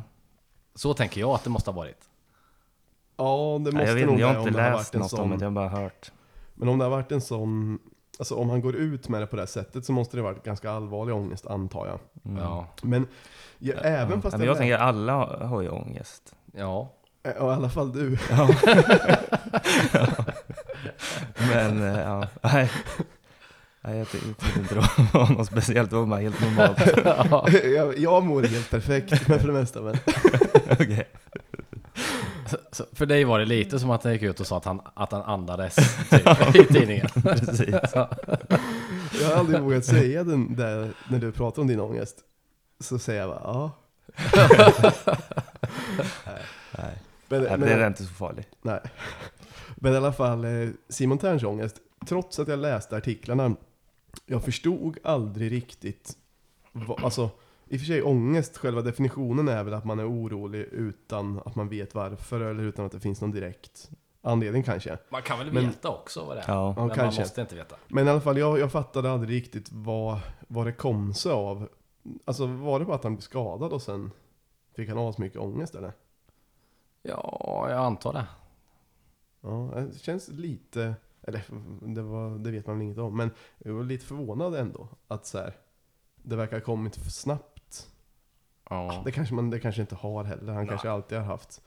Så 0.76 0.94
tänker 0.94 1.22
jag 1.22 1.30
att 1.30 1.44
det 1.44 1.50
måste 1.50 1.72
ha 1.72 1.76
varit. 1.76 2.10
ja, 3.18 3.58
det 3.66 3.72
måste 3.72 3.78
Nej, 3.78 3.88
jag, 3.88 3.96
vet, 3.96 4.06
nog 4.06 4.20
jag 4.20 4.28
har 4.28 4.36
om 4.36 4.48
inte 4.48 4.62
det 4.62 4.70
läst 4.72 4.94
något 4.94 5.02
om 5.04 5.10
sån 5.10 5.30
det, 5.30 5.36
jag 5.36 5.46
har 5.46 5.52
bara 5.56 5.70
hört. 5.70 6.12
Men 6.54 6.70
om 6.70 6.78
det 6.78 6.86
har 6.86 6.90
varit 6.90 7.12
en 7.12 7.22
sån, 7.22 7.80
alltså 8.20 8.36
om 8.36 8.50
han 8.50 8.62
går 8.62 8.76
ut 8.76 9.10
med 9.10 9.22
det 9.22 9.28
på 9.28 9.36
det 9.36 9.42
här 9.42 9.48
sättet 9.48 9.86
så 9.86 9.92
måste 9.92 10.18
det 10.18 10.24
varit 10.24 10.44
ganska 10.44 10.72
allvarlig 10.72 11.16
ångest 11.16 11.48
antar 11.48 11.88
jag. 11.88 12.00
Mm. 12.32 12.44
Ja. 12.44 12.68
Men 12.82 13.08
ja, 13.60 13.74
även 13.74 14.22
fast 14.22 14.34
Ja, 14.34 14.38
men 14.38 14.48
jag 14.48 14.58
tänker 14.58 14.78
alla 14.78 15.14
har- 15.14 15.38
har 15.46 15.62
ju 15.62 15.70
ångest. 15.70 16.36
Ja. 16.56 16.94
Ja, 17.24 17.32
i 17.52 17.56
alla 17.56 17.70
fall 17.70 17.92
du. 17.94 18.18
Men, 21.54 21.84
eh, 21.96 22.02
ja, 22.02 22.28
nej. 22.42 22.72
Nej, 23.82 23.98
jag 23.98 24.10
ty- 24.10 24.18
jag 24.28 24.38
tyckte 24.38 24.60
inte 24.60 24.76
det 24.76 24.82
var 25.14 25.30
något 25.38 25.48
speciellt, 25.48 25.90
det 25.90 25.96
var 25.96 26.06
bara 26.06 26.20
helt 26.20 26.42
normalt. 26.42 26.80
jag, 27.76 27.98
jag 27.98 28.24
mår 28.24 28.42
helt 28.44 28.70
perfekt 28.72 29.28
med 29.28 29.42
för 29.42 29.48
det 29.48 29.54
mesta 29.54 29.82
men. 29.82 29.96
Okej. 30.72 31.08
Så, 32.72 32.86
för 32.94 33.06
dig 33.06 33.24
var 33.24 33.40
det 33.40 33.46
lite 33.46 33.80
som 33.80 33.92
att 33.92 34.04
han 34.04 34.14
gick 34.14 34.22
ut 34.22 34.40
och 34.40 34.48
sa 34.48 34.58
att 34.58 34.66
han, 34.66 34.82
att 34.94 35.12
han 35.12 35.22
andades 35.22 35.76
typ, 36.10 36.56
i 36.56 36.66
tidningen. 36.74 37.08
Precis. 37.24 37.76
Jag 39.22 39.28
har 39.30 39.34
aldrig 39.36 39.62
vågat 39.62 39.86
säga 39.86 40.24
den 40.24 40.56
där 40.56 40.92
när 41.10 41.20
du 41.20 41.32
pratar 41.32 41.62
om 41.62 41.68
din 41.68 41.80
ångest. 41.80 42.18
Så 42.80 43.00
säger 43.00 43.22
jag 43.22 43.30
bara 43.30 43.42
ja. 43.44 43.72
Nej, 46.78 46.98
Men, 47.28 47.42
Nej, 47.42 47.50
men, 47.50 47.60
det 47.60 47.74
är 47.74 47.88
inte 47.88 48.04
så 48.04 48.14
farligt. 48.14 48.48
nej. 48.62 48.80
men 49.76 49.94
i 49.94 49.98
alla 49.98 50.14
fall, 50.14 50.46
eh, 50.46 50.70
Simon 50.90 51.18
Terns 51.18 51.44
ångest. 51.44 51.76
Trots 52.08 52.40
att 52.40 52.48
jag 52.48 52.60
läste 52.60 52.98
artiklarna, 52.98 53.56
jag 54.26 54.44
förstod 54.44 54.98
aldrig 55.04 55.52
riktigt. 55.52 56.14
Vad, 56.72 57.04
alltså, 57.04 57.30
i 57.70 57.76
och 57.76 57.80
för 57.80 57.86
sig 57.88 58.04
ångest, 58.04 58.58
själva 58.58 58.82
definitionen 58.82 59.48
är 59.48 59.64
väl 59.64 59.74
att 59.74 59.86
man 59.86 60.00
är 60.00 60.10
orolig 60.12 60.60
utan 60.62 61.42
att 61.46 61.56
man 61.56 61.70
vet 61.70 61.96
varför 61.96 62.42
eller 62.42 62.64
utan 62.64 62.86
att 62.86 62.92
det 62.92 63.00
finns 63.00 63.22
någon 63.22 63.32
direkt 63.32 63.90
anledning 64.22 64.64
kanske. 64.64 64.98
Man 65.10 65.22
kan 65.22 65.40
väl 65.40 65.52
Men- 65.54 65.68
veta 65.68 65.90
också 65.90 66.26
vad 66.26 66.38
det 66.38 66.42
är. 66.42 66.46
Ja. 66.54 66.74
Ja, 66.78 66.86
men 66.86 66.96
kanske. 66.96 67.20
man 67.20 67.26
måste 67.26 67.42
inte 67.42 67.56
veta. 67.56 67.76
Men 67.88 68.08
i 68.08 68.10
alla 68.10 68.22
fall, 68.22 68.38
jag, 68.38 68.60
jag 68.60 68.72
fattade 68.72 69.12
aldrig 69.12 69.32
riktigt 69.38 69.70
vad, 69.72 70.20
vad 70.48 70.66
det 70.66 70.72
kom 70.72 71.14
sig 71.14 71.32
av. 71.32 71.70
Alltså 72.26 72.46
var 72.46 72.80
det 72.80 72.86
bara 72.86 72.96
att 72.96 73.04
han 73.04 73.14
blev 73.16 73.22
skadad 73.22 73.74
och 73.74 73.82
sen 73.82 74.12
fick 74.76 74.90
han 74.90 74.98
asmycket 74.98 75.40
ångest 75.42 75.76
eller? 75.76 75.94
Ja, 77.04 77.66
jag 77.70 77.80
antar 77.80 78.14
det. 78.14 78.28
Ja, 79.42 79.72
det 79.92 80.00
känns 80.00 80.28
lite, 80.28 80.96
eller 81.22 81.44
det, 81.82 82.02
var, 82.02 82.40
det 82.40 82.52
vet 82.52 82.68
man 82.68 82.78
väl 82.78 82.84
inget 82.86 82.98
om, 82.98 83.18
men 83.18 83.32
jag 83.58 83.74
var 83.74 83.84
lite 83.84 84.06
förvånad 84.06 84.56
ändå 84.56 84.88
att 85.08 85.26
så 85.26 85.38
här, 85.38 85.54
det 86.16 86.36
verkar 86.36 86.58
ha 86.58 86.66
kommit 86.66 86.96
för 86.96 87.12
snabbt. 87.12 87.57
Ja. 88.70 89.02
Det 89.06 89.12
kanske 89.12 89.36
man 89.36 89.50
det 89.50 89.60
kanske 89.60 89.82
inte 89.82 89.96
har 89.96 90.24
heller, 90.24 90.54
han 90.54 90.68
kanske 90.68 90.90
alltid 90.90 91.18
har 91.18 91.26
haft 91.26 91.62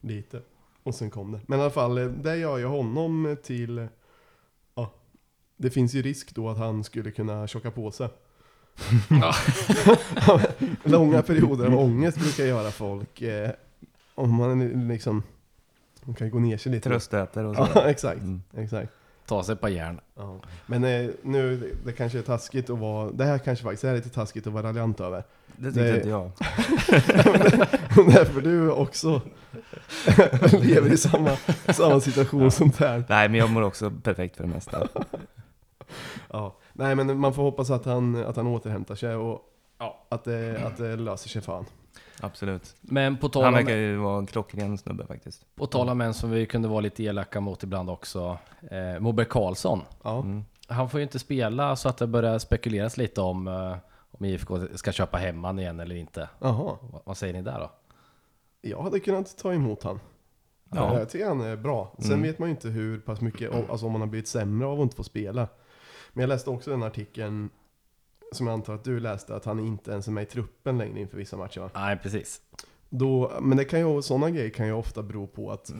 lite. 0.00 0.40
Och 0.82 0.94
sen 0.94 1.10
kom 1.10 1.32
det. 1.32 1.40
Men 1.46 1.58
i 1.58 1.62
alla 1.62 1.70
fall, 1.70 1.98
eh, 1.98 2.04
det 2.06 2.36
gör 2.36 2.58
ju 2.58 2.66
honom 2.66 3.36
till, 3.42 3.88
ja, 4.74 4.92
det 5.56 5.70
finns 5.70 5.94
ju 5.94 6.02
risk 6.02 6.34
då 6.34 6.48
att 6.48 6.58
han 6.58 6.84
skulle 6.84 7.10
kunna 7.10 7.46
tjocka 7.46 7.70
på 7.70 7.90
sig. 7.90 8.08
Ja. 9.10 9.34
Långa 10.84 11.22
perioder 11.22 11.66
av 11.66 11.78
ångest 11.78 12.18
brukar 12.18 12.44
göra 12.44 12.70
folk, 12.70 13.22
eh, 13.22 13.50
om 14.14 14.34
man 14.34 14.88
liksom, 14.88 15.22
man 16.04 16.14
kan 16.14 16.30
gå 16.30 16.38
ner 16.38 16.56
sig 16.56 16.72
lite. 16.72 16.88
Tröstätare 16.88 17.46
och 17.46 17.56
så. 17.56 17.68
Ja, 17.74 17.82
exakt. 17.90 18.20
Mm. 18.20 18.42
exakt. 18.56 18.92
Ta 19.26 19.42
sig 19.42 19.56
på 19.56 19.68
järn. 19.68 20.00
Ja. 20.16 20.40
Men 20.66 20.84
eh, 20.84 21.10
nu, 21.22 21.56
det, 21.56 21.66
det 21.84 21.92
kanske 21.92 22.18
är 22.18 22.22
taskigt 22.22 22.70
att 22.70 22.78
vara, 22.78 23.10
det 23.10 23.24
här 23.24 23.38
kanske 23.38 23.62
faktiskt 23.64 23.84
är 23.84 23.94
lite 23.94 24.08
taskigt 24.08 24.46
att 24.46 24.52
vara 24.52 24.66
raljant 24.68 25.00
över. 25.00 25.24
Det 25.56 25.64
tyckte 25.66 25.82
Det- 25.82 25.96
inte 25.96 26.08
jag. 26.08 26.30
Därför 28.14 28.40
du 28.40 28.70
också 28.70 29.20
lever 30.62 30.92
i 30.92 30.96
samma, 30.96 31.36
samma 31.74 32.00
situation 32.00 32.50
som 32.50 32.70
Per. 32.70 33.04
Nej, 33.08 33.28
men 33.28 33.40
jag 33.40 33.50
mår 33.50 33.62
också 33.62 33.90
perfekt 34.02 34.36
för 34.36 34.42
det 34.44 34.50
mesta. 34.50 34.88
Ja. 36.30 36.56
Nej 36.72 36.94
men 36.94 37.18
man 37.18 37.34
får 37.34 37.42
hoppas 37.42 37.70
att 37.70 37.84
han, 37.84 38.24
att 38.24 38.36
han 38.36 38.46
återhämtar 38.46 38.94
sig 38.94 39.14
och 39.16 39.40
Ja. 39.78 40.06
att, 40.08 40.24
det, 40.24 40.60
att 40.66 40.76
det 40.76 40.96
löser 40.96 41.28
sig 41.28 41.42
fan. 41.42 41.64
Absolut. 42.20 42.76
Men 42.80 43.16
på 43.16 43.28
tal, 43.28 43.44
Han 43.44 43.52
verkar 43.54 43.76
ju 43.76 43.96
vara 43.96 44.18
en 44.18 44.26
klockren 44.26 44.78
snubbe 44.78 45.06
faktiskt. 45.06 45.46
på 45.56 45.66
tal 45.66 45.88
om 45.88 46.00
en 46.00 46.14
som 46.14 46.30
vi 46.30 46.46
kunde 46.46 46.68
vara 46.68 46.80
lite 46.80 47.02
elaka 47.04 47.40
mot 47.40 47.62
ibland 47.62 47.90
också. 47.90 48.38
Eh, 48.70 49.00
Moberg 49.00 49.26
Karlsson. 49.26 49.80
Ja. 50.02 50.18
Mm. 50.18 50.44
Han 50.68 50.90
får 50.90 51.00
ju 51.00 51.04
inte 51.04 51.18
spela 51.18 51.76
så 51.76 51.88
att 51.88 51.96
det 51.98 52.06
börjar 52.06 52.38
spekuleras 52.38 52.96
lite 52.96 53.20
om 53.20 53.48
eh, 53.48 53.76
om 54.10 54.24
IFK 54.24 54.58
ska 54.74 54.92
köpa 54.92 55.18
hem 55.18 55.44
han 55.44 55.58
igen 55.58 55.80
eller 55.80 55.94
inte. 55.94 56.28
Jaha. 56.38 56.76
Vad, 56.92 57.02
vad 57.04 57.16
säger 57.16 57.34
ni 57.34 57.42
där 57.42 57.58
då? 57.60 57.70
Jag 58.60 58.82
hade 58.82 59.00
kunnat 59.00 59.38
ta 59.38 59.52
emot 59.54 59.82
han. 59.82 60.00
Ja. 60.74 60.98
Jag 60.98 61.08
tycker 61.08 61.26
han 61.26 61.40
är 61.40 61.56
bra. 61.56 61.92
Sen 61.98 62.06
Mm. 62.12 62.22
vet 62.22 62.38
man 62.38 62.48
ju 62.48 62.54
inte 62.54 62.68
hur 62.68 62.98
pass 63.00 63.20
mycket, 63.20 63.70
alltså 63.70 63.86
om 63.86 63.92
man 63.92 64.00
har 64.00 64.08
blivit 64.08 64.28
sämre 64.28 64.68
av 64.68 64.78
att 64.80 64.82
inte 64.82 64.96
få 64.96 65.02
spela. 65.04 65.48
Men 66.12 66.20
jag 66.22 66.28
läste 66.28 66.50
också 66.50 66.70
den 66.70 66.82
artikeln, 66.82 67.50
som 68.32 68.46
jag 68.46 68.54
antar 68.54 68.74
att 68.74 68.84
du 68.84 69.00
läste, 69.00 69.36
att 69.36 69.44
han 69.44 69.58
inte 69.60 69.90
ens 69.90 70.06
är 70.08 70.12
med 70.12 70.22
i 70.22 70.26
truppen 70.26 70.78
längre 70.78 71.00
inför 71.00 71.16
vissa 71.16 71.36
matcher 71.36 71.60
va? 71.60 71.70
Nej, 71.74 71.96
precis. 72.02 72.40
Då, 72.88 73.32
men 73.42 73.56
det 73.58 73.64
kan 73.64 73.80
ju, 73.80 74.02
sådana 74.02 74.30
grejer 74.30 74.50
kan 74.50 74.66
ju 74.66 74.72
ofta 74.72 75.02
bero 75.02 75.26
på 75.26 75.50
att 75.52 75.72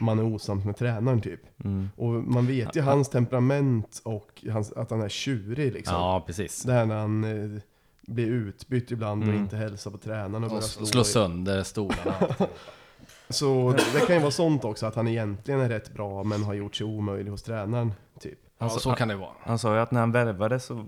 man 0.00 0.18
är 0.18 0.24
osams 0.34 0.64
med 0.64 0.76
tränaren 0.76 1.20
typ. 1.20 1.40
Mm. 1.64 1.88
Och 1.96 2.08
man 2.12 2.46
vet 2.46 2.76
ju 2.76 2.80
hans 2.80 3.08
temperament 3.08 4.00
och 4.04 4.44
hans, 4.50 4.72
att 4.72 4.90
han 4.90 5.02
är 5.02 5.08
tjurig 5.08 5.72
liksom. 5.72 5.94
Ja, 5.94 6.24
precis. 6.26 6.62
Det 6.62 6.72
här 6.72 6.86
när 6.86 6.96
han 6.98 7.24
eh, 7.54 7.60
blir 8.06 8.26
utbytt 8.26 8.90
ibland 8.90 9.22
och 9.22 9.28
Mm. 9.28 9.40
inte 9.42 9.56
hälsar 9.56 9.90
på 9.90 9.98
tränaren 9.98 10.44
och 10.44 10.52
Och 10.56 10.62
slå. 10.64 10.86
slå 10.86 11.04
sönder 11.04 11.62
stolarna. 11.62 12.14
Så 13.28 13.74
det 13.94 14.06
kan 14.06 14.16
ju 14.16 14.20
vara 14.20 14.30
sånt 14.30 14.64
också, 14.64 14.86
att 14.86 14.94
han 14.94 15.08
egentligen 15.08 15.60
är 15.60 15.68
rätt 15.68 15.94
bra 15.94 16.24
men 16.24 16.42
har 16.42 16.54
gjort 16.54 16.76
sig 16.76 16.86
omöjlig 16.86 17.30
hos 17.30 17.42
tränaren. 17.42 17.92
Typ. 18.20 18.38
ja, 18.58 18.68
så 18.68 18.92
kan 18.92 19.08
det 19.08 19.16
vara. 19.16 19.30
Han 19.40 19.58
sa 19.58 19.74
ju 19.74 19.80
att 19.80 19.90
när 19.90 20.00
han 20.00 20.12
värvades, 20.12 20.64
så, 20.64 20.86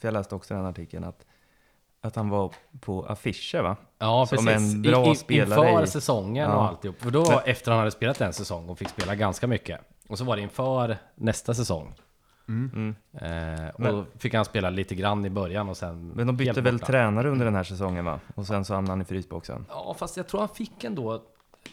för 0.00 0.08
jag 0.08 0.12
läste 0.12 0.34
också 0.34 0.54
den 0.54 0.66
artikeln, 0.66 1.04
att, 1.04 1.26
att 2.00 2.16
han 2.16 2.28
var 2.28 2.52
på 2.80 3.04
affischer 3.06 3.62
va? 3.62 3.76
Ja, 3.98 4.26
Som 4.26 4.36
precis. 4.46 4.74
en 4.74 4.82
bra 4.82 5.04
I, 5.06 5.08
in, 5.08 5.16
spelare 5.16 5.70
inför 5.70 5.84
i- 5.84 5.86
säsongen 5.86 6.50
och 6.50 6.56
Ja. 6.62 6.68
alltihop. 6.68 6.96
För 7.02 7.10
då, 7.10 7.24
var 7.24 7.42
efter 7.46 7.70
han 7.70 7.78
hade 7.78 7.90
spelat 7.90 8.20
en 8.20 8.32
säsong 8.32 8.68
och 8.68 8.78
fick 8.78 8.88
spela 8.88 9.14
ganska 9.14 9.46
mycket. 9.46 9.80
Och 10.08 10.18
så 10.18 10.24
var 10.24 10.36
det 10.36 10.42
inför 10.42 10.96
nästa 11.14 11.54
säsong. 11.54 11.94
Mm. 12.48 12.94
Eh, 13.12 13.68
och 13.74 13.80
Men- 13.80 13.94
då 13.94 14.04
fick 14.18 14.34
han 14.34 14.44
spela 14.44 14.70
lite 14.70 14.94
grann 14.94 15.24
i 15.24 15.30
början 15.30 15.68
och 15.68 15.76
sen... 15.76 16.08
Men 16.08 16.26
de 16.26 16.36
bytte 16.36 16.60
väl 16.60 16.80
tränare 16.80 17.28
under 17.30 17.44
den 17.44 17.54
här 17.54 17.64
säsongen 17.64 18.04
va? 18.04 18.20
Och 18.34 18.46
sen 18.46 18.64
så 18.64 18.74
hamnade 18.74 18.92
han 18.92 19.02
i 19.02 19.04
frysboxen. 19.04 19.66
Ja, 19.68 19.94
fast 19.98 20.16
jag 20.16 20.26
tror 20.28 20.40
han 20.40 20.48
fick 20.48 20.84
ändå... 20.84 21.22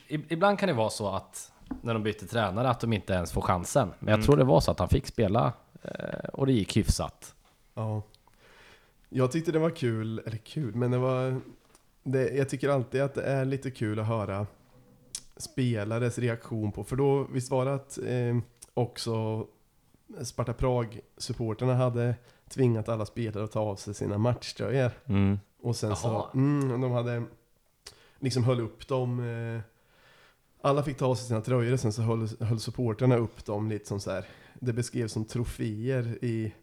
i- 0.08 0.34
Ibland 0.34 0.60
kan 0.60 0.68
det 0.68 0.74
vara 0.74 0.90
så 0.90 1.10
att 1.16 1.52
när 1.82 1.94
de 1.94 2.04
byter 2.04 2.28
tränare 2.28 2.70
att 2.70 2.80
de 2.80 2.94
inte 2.94 3.14
ens 3.14 3.32
får 3.32 3.42
chansen. 3.42 3.88
Men 4.00 4.08
jag 4.08 4.14
Mm. 4.14 4.26
tror 4.26 4.38
det 4.38 4.44
var 4.44 4.60
så 4.60 4.72
att 4.72 4.80
han 4.80 4.90
fick 4.90 5.08
spela 5.08 5.54
eh, 5.84 6.30
och 6.34 6.46
det 6.46 6.54
gick 6.54 6.78
hyfsat. 6.78 7.36
Ja. 7.74 8.02
Jag 9.10 9.32
tyckte 9.32 9.52
det 9.52 9.60
var 9.60 9.70
kul, 9.70 10.20
eller 10.20 10.38
kul, 10.38 10.76
men 10.76 10.91
det 10.91 10.98
var... 10.98 11.41
Det, 12.04 12.30
jag 12.30 12.50
tycker 12.50 12.70
alltid 12.70 13.02
att 13.02 13.13
det 13.13 13.24
är 13.24 13.46
lite 13.46 13.72
kul 13.72 14.00
att 14.00 14.08
höra 14.08 14.48
spelares 15.38 16.20
reaktion 16.20 16.72
på, 16.72 16.84
för 16.84 16.96
då, 16.96 17.28
visst 17.34 17.52
var 17.52 17.65
det 17.65 17.74
att 17.74 17.98
eh, 17.98 18.38
också 18.74 19.48
Sparta 20.22 20.54
Prag-supporterna 20.54 21.76
hade 21.76 22.15
tvingat 22.50 22.89
alla 22.89 23.06
spelare 23.06 23.44
att 23.44 23.52
ta 23.52 23.60
av 23.60 23.76
sig 23.76 23.94
sina 23.94 24.18
matchtröjor. 24.18 24.91
Mm. 25.06 25.39
Och 25.62 25.76
sen 25.76 25.96
så, 25.96 26.30
mm, 26.34 26.82
de 26.82 26.91
hade 26.91 27.24
liksom 28.20 28.44
höll 28.44 28.60
upp 28.60 28.88
dem. 28.88 29.20
Eh, 29.20 29.62
alla 30.62 30.84
fick 30.84 30.98
ta 30.98 31.06
av 31.06 31.15
sig 31.15 31.28
sina 31.28 31.41
tröjor 31.41 31.74
och 31.74 31.80
sen 31.80 31.94
så 31.94 32.02
höll, 32.02 32.28
höll 32.39 32.60
supporterna 32.60 33.18
upp 33.18 33.46
dem 33.46 33.70
lite 33.70 33.88
som 33.88 34.00
så 34.00 34.12
här. 34.12 34.26
Det 34.60 34.74
beskrevs 34.74 35.12
som 35.12 35.26
troféer 35.26 36.18
i... 36.22 36.54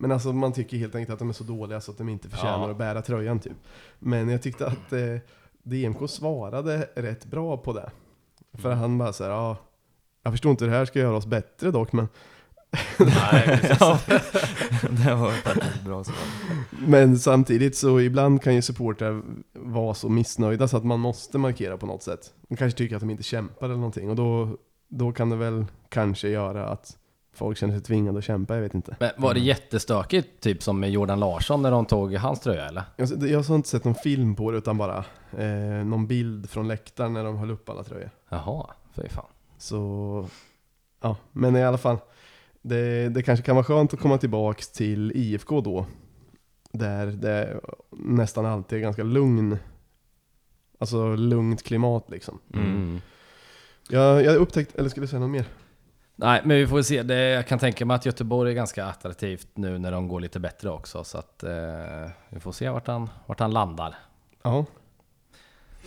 Men 0.00 0.12
alltså 0.12 0.32
man 0.32 0.52
tycker 0.52 0.76
helt 0.76 0.94
enkelt 0.94 1.12
att 1.12 1.18
de 1.18 1.28
är 1.28 1.32
så 1.32 1.44
dåliga 1.44 1.80
så 1.80 1.90
att 1.90 1.98
de 1.98 2.08
inte 2.08 2.28
förtjänar 2.28 2.58
Ja. 2.66 2.70
att 2.70 2.78
bära 2.78 3.02
tröjan 3.02 3.38
typ. 3.38 3.56
Men 3.98 4.28
jag 4.28 4.42
tyckte 4.42 4.66
att 4.66 4.92
eh, 4.92 5.16
DMK 5.62 6.10
svarade 6.10 6.88
rätt 6.94 7.24
bra 7.24 7.56
på 7.56 7.72
det. 7.72 7.90
För 8.58 8.68
Mm. 8.68 8.78
han 8.78 8.98
bara 8.98 9.12
så 9.12 9.24
här, 9.24 9.30
ja, 9.30 9.56
jag 10.22 10.32
förstår 10.32 10.50
inte 10.50 10.64
hur 10.64 10.72
det 10.72 10.78
här 10.78 10.84
ska 10.84 10.98
göra 10.98 11.16
oss 11.16 11.26
bättre 11.26 11.70
dock, 11.70 11.92
men 11.92 12.08
Nej, 12.98 13.60
ja, 13.80 14.00
det 14.90 15.14
var 15.14 15.30
faktiskt 15.30 15.82
bra 15.84 16.04
svar. 16.04 16.16
Men 16.86 17.18
samtidigt 17.18 17.76
så 17.76 18.00
ibland 18.00 18.42
kan 18.42 18.54
ju 18.54 18.62
supportrar 18.62 19.22
vara 19.52 19.94
så 19.94 20.08
missnöjda 20.08 20.68
så 20.68 20.76
att 20.76 20.84
man 20.84 21.00
måste 21.00 21.38
markera 21.38 21.76
på 21.76 21.86
något 21.86 22.02
sätt. 22.02 22.32
De 22.48 22.56
kanske 22.56 22.78
tycker 22.78 22.96
att 22.96 23.00
de 23.00 23.10
inte 23.10 23.22
kämpar 23.22 23.66
eller 23.66 23.76
någonting 23.76 24.10
och 24.10 24.16
då, 24.16 24.56
då 24.88 25.12
kan 25.12 25.30
det 25.30 25.36
väl 25.36 25.66
kanske 25.88 26.28
göra 26.28 26.68
att 26.68 26.96
folk 27.32 27.58
känner 27.58 27.74
sig 27.74 27.82
tvingade 27.82 28.18
att 28.18 28.24
kämpa, 28.24 28.54
jag 28.54 28.62
vet 28.62 28.74
inte. 28.74 28.96
Men 29.00 29.10
var 29.16 29.34
det 29.34 29.40
jättestökigt, 29.40 30.40
typ 30.40 30.62
som 30.62 30.80
med 30.80 30.90
Jordan 30.90 31.20
Larsson 31.20 31.62
när 31.62 31.70
de 31.70 31.86
tog 31.86 32.14
hans 32.14 32.40
tröja 32.40 32.68
eller? 32.68 32.82
Jag, 32.96 33.28
jag 33.28 33.42
har 33.42 33.56
inte 33.56 33.68
sett 33.68 33.84
någon 33.84 33.94
film 33.94 34.36
på 34.36 34.50
det 34.50 34.58
utan 34.58 34.78
bara 34.78 35.04
eh, 35.38 35.84
någon 35.84 36.06
bild 36.06 36.50
från 36.50 36.68
läktaren 36.68 37.12
när 37.12 37.24
de 37.24 37.36
höll 37.36 37.50
upp 37.50 37.68
alla 37.68 37.82
tröjor. 37.82 38.10
Jaha, 38.28 38.66
fy 38.94 39.08
fan. 39.08 39.26
Så, 39.58 40.28
ja, 41.00 41.16
men 41.32 41.56
i 41.56 41.64
alla 41.64 41.78
fall. 41.78 41.98
Det, 42.62 43.08
det 43.08 43.22
kanske 43.22 43.44
kan 43.44 43.56
vara 43.56 43.64
skönt 43.64 43.94
att 43.94 44.00
komma 44.00 44.18
tillbaks 44.18 44.68
till 44.68 45.12
IFK 45.14 45.60
då. 45.60 45.86
Där 46.72 47.06
det 47.06 47.60
nästan 47.90 48.46
alltid 48.46 48.78
är 48.78 48.82
ganska 48.82 49.02
lugn. 49.02 49.58
Alltså 50.78 51.16
lugnt 51.16 51.62
klimat 51.62 52.10
liksom. 52.10 52.38
Mm. 52.54 53.00
Jag, 53.88 54.24
jag 54.24 54.36
upptäckt, 54.36 54.74
eller 54.74 54.88
skulle 54.88 55.04
du 55.04 55.08
säga 55.08 55.20
något 55.20 55.30
mer? 55.30 55.46
Nej, 56.22 56.40
men 56.44 56.56
vi 56.56 56.66
får 56.66 56.82
se. 56.82 57.02
Det, 57.02 57.14
jag 57.14 57.46
kan 57.46 57.58
tänka 57.58 57.86
mig 57.86 57.94
att 57.94 58.06
Göteborg 58.06 58.50
är 58.50 58.54
ganska 58.54 58.84
attraktivt 58.84 59.48
nu 59.54 59.78
när 59.78 59.92
de 59.92 60.08
går 60.08 60.20
lite 60.20 60.40
bättre 60.40 60.70
också. 60.70 61.04
Så 61.04 61.18
att 61.18 61.42
eh, 61.42 62.10
vi 62.28 62.40
får 62.40 62.52
se 62.52 62.68
vart 62.68 62.86
han, 62.86 63.10
vart 63.26 63.40
han 63.40 63.50
landar. 63.50 63.94
Ja. 64.42 64.64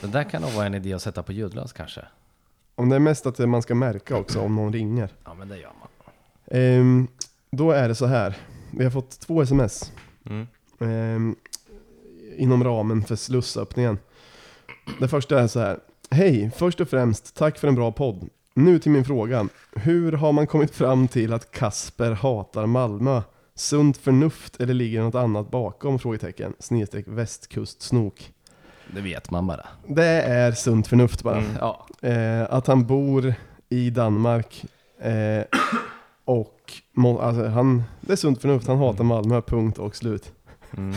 Det 0.02 0.08
där 0.08 0.24
kan 0.24 0.42
nog 0.42 0.52
vara 0.52 0.66
en 0.66 0.74
idé 0.74 0.94
att 0.94 1.02
sätta 1.02 1.24
på 1.24 1.32
ljudlös 1.32 1.74
kanske. 1.74 2.02
Om 2.76 2.90
det 2.90 2.96
är 2.96 3.00
mest 3.00 3.26
att 3.26 3.40
man 3.40 3.62
ska 3.62 3.76
märka 3.76 4.18
också 4.18 4.42
om 4.42 4.56
någon 4.56 4.74
ringer. 4.74 5.10
Ja, 5.26 5.34
men 5.34 5.50
det 5.50 5.58
gör 5.58 5.72
man. 5.80 5.88
Ehm, 6.46 7.08
då 7.52 7.72
är 7.72 7.88
det 7.88 7.96
så 7.96 8.06
här. 8.06 8.38
vi 8.72 8.84
har 8.84 8.92
fått 8.92 9.20
två 9.20 9.42
sms. 9.42 9.92
Mm. 10.26 10.48
Ehm, 10.80 11.36
inom 12.36 12.64
ramen 12.64 13.04
för 13.04 13.16
slussöppningen. 13.16 13.98
Det 15.00 15.08
första 15.08 15.40
är 15.40 15.48
så 15.48 15.60
här. 15.60 15.80
Hej, 16.12 16.52
först 16.56 16.82
och 16.82 16.90
främst 16.90 17.36
tack 17.36 17.58
för 17.58 17.68
en 17.68 17.76
bra 17.76 17.92
podd. 17.92 18.30
Nu 18.56 18.80
till 18.80 18.92
min 18.92 19.06
fråga. 19.06 19.48
Hur 19.76 20.12
har 20.12 20.32
man 20.32 20.48
kommit 20.48 20.76
fram 20.76 21.08
till 21.08 21.34
att 21.34 21.52
Kasper 21.52 22.12
hatar 22.12 22.66
Malmö? 22.66 23.22
Sunt 23.56 23.98
förnuft 23.98 24.62
eller 24.62 24.74
ligger 24.74 25.00
det 25.00 25.06
något 25.06 25.16
annat 25.16 25.52
bakom? 25.52 26.00
Frågetecken. 26.00 26.54
Snedstreck 26.60 27.06
västkustsnok. 27.08 28.34
Det 28.96 29.02
vet 29.02 29.32
man 29.32 29.48
bara. 29.48 29.68
Det 29.88 30.22
är 30.22 30.52
sunt 30.52 30.88
förnuft 30.88 31.24
bara. 31.24 31.38
Mm. 31.38 31.52
Ja. 31.60 31.88
Eh, 32.02 32.44
att 32.50 32.68
han 32.68 32.86
bor 32.86 33.34
i 33.70 33.90
Danmark 33.90 34.66
eh, 35.00 35.44
och 36.26 36.74
alltså, 37.20 37.48
han, 37.48 37.84
det 38.02 38.12
är 38.12 38.18
sunt 38.18 38.42
förnuft. 38.42 38.68
Han 38.68 38.78
hatar 38.78 39.04
Malmö, 39.04 39.42
punkt 39.42 39.78
och 39.78 39.96
slut. 39.96 40.32
Mm. 40.78 40.96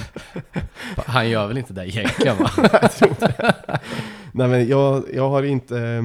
Han 0.97 1.31
gör 1.31 1.47
väl 1.47 1.59
inte 1.59 1.73
det 1.73 1.89
egentligen 1.89 2.37
va? 2.39 2.51
Nej 4.33 4.49
men 4.49 4.69
jag, 4.69 5.05
jag 5.15 5.29
har 5.29 5.43
inte, 5.43 5.79
eh, 5.79 6.03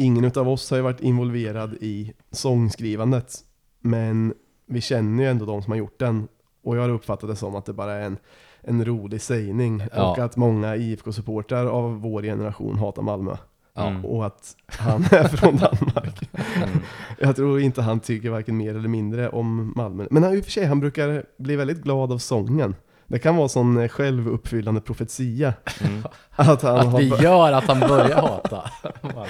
ingen 0.00 0.24
utav 0.24 0.48
oss 0.48 0.70
har 0.70 0.76
ju 0.76 0.82
varit 0.82 1.00
involverad 1.00 1.74
i 1.80 2.12
sångskrivandet. 2.30 3.34
Men 3.80 4.34
vi 4.66 4.80
känner 4.80 5.22
ju 5.22 5.30
ändå 5.30 5.44
de 5.46 5.62
som 5.62 5.70
har 5.70 5.78
gjort 5.78 5.98
den. 5.98 6.28
Och 6.64 6.76
jag 6.76 6.82
har 6.82 6.88
uppfattat 6.88 7.30
det 7.30 7.36
som 7.36 7.54
att 7.54 7.66
det 7.66 7.72
bara 7.72 7.92
är 7.92 8.02
en, 8.02 8.16
en 8.60 8.84
rolig 8.84 9.20
sägning. 9.20 9.82
Ja. 9.94 10.10
Och 10.10 10.18
att 10.18 10.36
många 10.36 10.76
IFK-supportrar 10.76 11.66
av 11.66 12.00
vår 12.00 12.22
generation 12.22 12.78
hatar 12.78 13.02
Malmö. 13.02 13.36
Mm. 13.74 14.04
Och 14.04 14.26
att 14.26 14.56
han 14.66 15.02
är 15.02 15.28
från 15.28 15.56
Danmark. 15.56 16.30
Mm. 16.56 16.78
Jag 17.18 17.36
tror 17.36 17.60
inte 17.60 17.82
han 17.82 18.00
tycker 18.00 18.30
varken 18.30 18.56
mer 18.56 18.74
eller 18.74 18.88
mindre 18.88 19.28
om 19.28 19.72
Malmö. 19.76 20.06
Men 20.10 20.22
han, 20.22 20.34
i 20.34 20.40
och 20.40 20.44
för 20.44 20.50
sig, 20.50 20.66
han 20.66 20.80
brukar 20.80 21.24
bli 21.38 21.56
väldigt 21.56 21.82
glad 21.82 22.12
av 22.12 22.18
sången. 22.18 22.74
Det 23.10 23.18
kan 23.18 23.36
vara 23.36 23.48
sån 23.48 23.78
eh, 23.78 23.88
självuppfyllande 23.88 24.80
profetia. 24.80 25.54
Mm. 25.80 26.02
Att 26.30 26.62
han 26.62 26.78
Att 26.88 27.00
vi 27.00 27.06
gör 27.06 27.52
att 27.52 27.64
han 27.64 27.80
börjar 27.80 28.22
hata. 28.22 28.70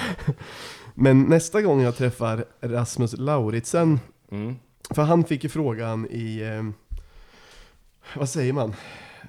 Men 0.94 1.22
nästa 1.22 1.62
gång 1.62 1.80
jag 1.82 1.96
träffar 1.96 2.44
Rasmus 2.60 3.12
Lauritsen, 3.18 4.00
Mm. 4.30 4.56
för 4.90 5.02
han 5.02 5.24
fick 5.24 5.44
ju 5.44 5.50
frågan 5.50 6.06
i, 6.10 6.40
eh, 6.40 6.62
vad 8.18 8.28
säger 8.28 8.52
man? 8.52 8.74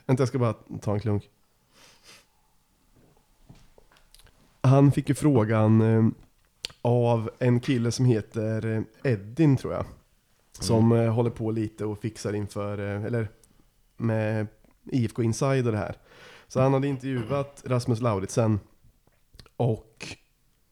Vänta 0.06 0.22
jag 0.22 0.28
ska 0.28 0.40
bara 0.40 0.54
ta 0.82 0.94
en 0.94 1.00
klunk. 1.00 1.30
Han 4.62 4.92
fick 4.92 5.10
ju 5.10 5.16
frågan 5.16 5.82
eh, 5.82 6.08
av 6.82 7.30
en 7.40 7.60
kille 7.60 7.92
som 7.92 8.06
heter 8.06 8.84
Edin 9.04 9.58
tror 9.58 9.74
jag. 9.74 9.86
Som 10.60 10.92
eh, 10.92 11.14
håller 11.14 11.30
på 11.30 11.52
lite 11.52 11.86
och 11.86 12.02
fixar 12.02 12.34
inför, 12.34 12.78
eller 12.78 13.28
med 14.02 14.48
IFK 14.92 15.24
Inside 15.24 15.66
och 15.66 15.72
det 15.72 15.78
här. 15.78 15.96
Så 16.48 16.62
han 16.62 16.74
hade 16.74 16.88
intervjuat 16.88 17.64
Rasmus 17.66 18.02
Lauritsen 18.02 18.60
och 19.58 20.08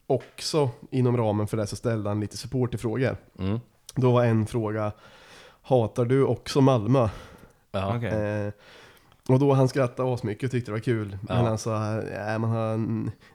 också 0.07 0.69
inom 0.91 1.17
ramen 1.17 1.47
för 1.47 1.57
det 1.57 1.67
så 1.67 1.75
ställde 1.75 2.09
han 2.09 2.19
lite 2.19 2.37
supporterfrågor. 2.37 3.17
Mm. 3.39 3.59
Då 3.95 4.11
var 4.11 4.25
en 4.25 4.45
fråga, 4.45 4.91
hatar 5.61 6.05
du 6.05 6.23
också 6.23 6.61
Malmö? 6.61 7.09
Ja. 7.71 7.95
Okej. 7.97 8.09
Eh, 8.09 8.53
och 9.29 9.39
då 9.39 9.53
han 9.53 9.67
skrattade 9.69 10.13
asmycket 10.13 10.43
och 10.43 10.51
tyckte 10.51 10.71
det 10.71 10.73
var 10.75 10.79
kul. 10.79 11.17
Ja. 11.27 11.35
Men 11.35 11.45
han 11.45 11.57
sa, 11.57 12.01
ja, 12.03 12.37
man 12.39 12.49
har 12.49 12.77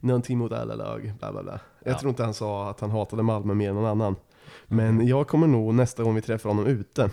någonting 0.01 0.39
mot 0.39 0.53
alla 0.53 0.75
lag, 0.75 1.13
bla 1.19 1.33
bla 1.33 1.43
bla. 1.43 1.61
Jag 1.85 1.95
Ja. 1.95 1.99
tror 1.99 2.09
inte 2.11 2.25
han 2.25 2.35
sa 2.35 2.71
att 2.71 2.81
han 2.81 2.91
hatade 2.91 3.23
Malmö 3.23 3.55
mer 3.55 3.69
än 3.69 3.75
någon 3.75 3.85
annan. 3.87 4.17
Men 4.67 5.07
jag 5.07 5.27
kommer 5.29 5.47
nog 5.47 5.75
nästa 5.75 6.03
gång 6.03 6.15
vi 6.15 6.23
träffar 6.23 6.49
honom 6.51 6.67
ute, 6.67 7.11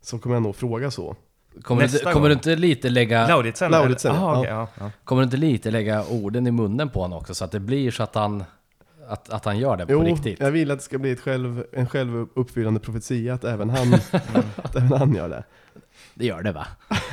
så 0.00 0.18
kommer 0.18 0.36
jag 0.36 0.42
nog 0.42 0.56
fråga 0.56 0.90
så. 0.90 1.16
Kommer, 1.62 1.82
du, 1.82 1.92
Nästa 1.92 2.12
kommer 2.12 2.28
du 2.28 2.32
inte 2.34 2.56
lite 2.56 2.88
lägga... 2.90 3.28
Lauritsen? 3.28 3.70
Lauritsen, 3.70 4.10
eller? 4.10 4.20
Aha, 4.24 4.38
okej, 4.40 4.50
ja. 4.50 4.68
Ja. 4.80 4.90
Kommer 5.04 5.22
du 5.22 5.24
inte 5.24 5.36
lite 5.36 5.70
lägga 5.70 6.04
orden 6.04 6.46
i 6.46 6.50
munnen 6.50 6.88
på 6.88 7.00
honom 7.02 7.18
också 7.18 7.34
så 7.34 7.44
att 7.44 7.52
det 7.52 7.60
blir 7.60 7.90
så 7.90 8.02
att 8.02 8.14
han, 8.14 8.44
att, 9.08 9.30
att 9.30 9.44
han 9.44 9.58
gör 9.58 9.76
det 9.76 9.86
på 9.86 9.92
Jo, 9.92 10.02
riktigt? 10.02 10.40
jag 10.40 10.50
vill 10.50 10.70
att 10.70 10.78
det 10.78 10.84
ska 10.84 10.98
bli 10.98 11.10
ett 11.10 11.20
själv, 11.20 11.64
en 11.72 11.88
självuppfyllande 11.88 12.80
profetia 12.80 13.34
att 13.34 13.44
även 13.44 13.70
han, 13.70 13.94
att 14.56 14.76
även 14.76 14.92
han 14.92 15.14
gör 15.14 15.28
det. 15.28 15.44
Det 16.14 16.26
gör 16.26 16.42
det 16.42 16.52
va? 16.52 16.66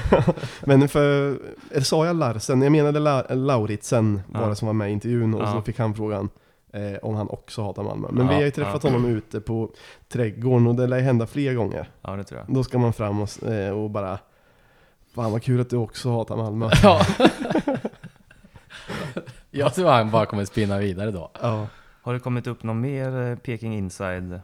Men 0.66 0.90
för, 0.90 1.40
sa 1.82 2.06
jag 2.06 2.16
Larsen? 2.16 2.62
Jag 2.62 2.72
menade 2.72 3.00
La, 3.00 3.24
Lauritsen 3.30 4.22
Ja. 4.34 4.40
det 4.48 4.56
som 4.56 4.66
var 4.66 4.74
med 4.74 4.90
i 4.90 4.92
intervjun 4.94 5.34
och 5.34 5.42
Ja. 5.42 5.52
så 5.52 5.62
fick 5.62 5.80
han 5.80 5.96
frågan 5.96 6.30
eh, 6.76 6.98
om 7.02 7.16
han 7.16 7.30
också 7.30 7.62
hatar 7.64 7.84
Malmö. 7.84 8.08
Men 8.12 8.22
Ja, 8.26 8.30
vi 8.30 8.36
har 8.36 8.42
ju 8.44 8.52
träffat 8.52 8.84
ja. 8.84 8.90
honom 8.90 9.06
ute 9.06 9.42
på 9.42 9.70
trädgården 10.08 10.68
och 10.68 10.76
det 10.76 10.88
lär 10.88 11.00
hända 11.00 11.28
fler 11.28 11.54
gånger. 11.54 11.90
ja, 12.02 12.16
det 12.16 12.24
tror 12.24 12.40
jag. 12.46 12.56
Då 12.56 12.64
ska 12.64 12.78
man 12.78 12.94
fram 12.94 13.22
och, 13.22 13.44
eh, 13.44 13.72
och 13.84 13.90
bara 13.90 14.20
Fan 15.14 15.32
vad 15.32 15.44
kul 15.44 15.62
att 15.62 15.70
du 15.70 15.78
också 15.78 16.12
hatar 16.12 16.36
Malmö. 16.38 16.70
Ja. 16.84 17.02
jag 19.52 19.74
tror 19.74 19.90
han 19.90 20.12
bara 20.12 20.26
kommer 20.26 20.46
spinna 20.46 20.78
vidare 20.78 21.12
då. 21.12 21.32
ja. 21.42 21.68
Har 22.02 22.14
det 22.14 22.20
kommit 22.20 22.48
upp 22.48 22.64
någon 22.64 22.82
mer 22.82 23.22
eh, 23.32 23.36
Peking 23.38 23.74
Inside 23.76 24.40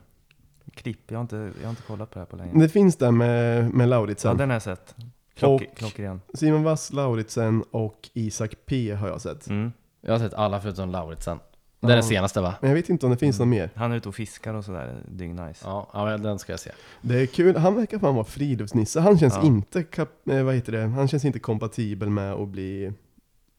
klipp? 0.73 0.99
Jag 1.11 1.17
har 1.17 1.21
inte, 1.21 1.35
jag 1.35 1.63
har 1.63 1.69
inte 1.69 1.81
kollat 1.81 2.09
på 2.09 2.13
det 2.13 2.19
här 2.19 2.25
på 2.25 2.35
länge. 2.35 2.59
Det 2.59 2.69
finns 2.69 2.95
där 2.95 3.11
med, 3.11 3.69
med 3.73 3.85
Ja, 3.85 3.89
Lauritsen. 3.89 4.37
den 4.37 4.49
har 4.49 4.55
jag 4.55 4.61
sett. 4.61 4.95
Klock, 5.35 5.63
klockren. 5.75 6.21
Simon 6.33 6.63
Wass, 6.63 6.93
Lauritsen 6.93 7.63
och 7.71 8.09
Isak 8.13 8.55
P 8.65 8.91
har 8.93 9.07
jag 9.07 9.21
sett. 9.21 9.47
Mm. 9.49 9.71
Jag 10.01 10.13
har 10.13 10.19
sett 10.19 10.33
alla 10.33 10.61
förutom 10.61 10.89
Lauritsen. 10.89 11.39
Det 11.81 11.87
är 11.87 11.89
den 11.89 11.97
Ja. 11.97 12.01
senaste 12.03 12.41
va? 12.41 12.55
Men 12.61 12.69
jag 12.69 12.75
vet 12.75 12.89
inte 12.89 13.05
om 13.05 13.11
det 13.11 13.17
finns 13.17 13.39
någon 13.39 13.49
mer. 13.49 13.69
Han 13.75 13.91
är 13.91 13.95
ute 13.95 14.09
och 14.09 14.15
fiskar 14.15 14.53
och 14.53 14.65
sådär, 14.65 15.03
dyngnice. 15.07 15.61
Ja, 15.63 15.89
ja 15.93 16.17
den 16.17 16.39
ska 16.39 16.53
jag 16.53 16.59
se. 16.59 16.71
Det 17.01 17.21
är 17.21 17.25
kul, 17.25 17.55
han 17.57 17.75
verkar 17.75 17.99
fan 17.99 18.15
vara 18.15 18.25
friluftsnisse. 18.25 18.99
Han 18.99 19.17
känns 19.19 19.33
Ja. 19.35 19.43
inte, 19.43 19.83
kap, 19.83 20.27
eh, 20.29 20.43
vad 20.43 20.55
heter 20.55 20.71
det? 20.71 20.81
Han 20.81 21.07
känns 21.07 21.25
inte 21.25 21.39
kompatibel 21.39 22.09
med 22.09 22.33
att 22.33 22.47
bli, 22.47 22.93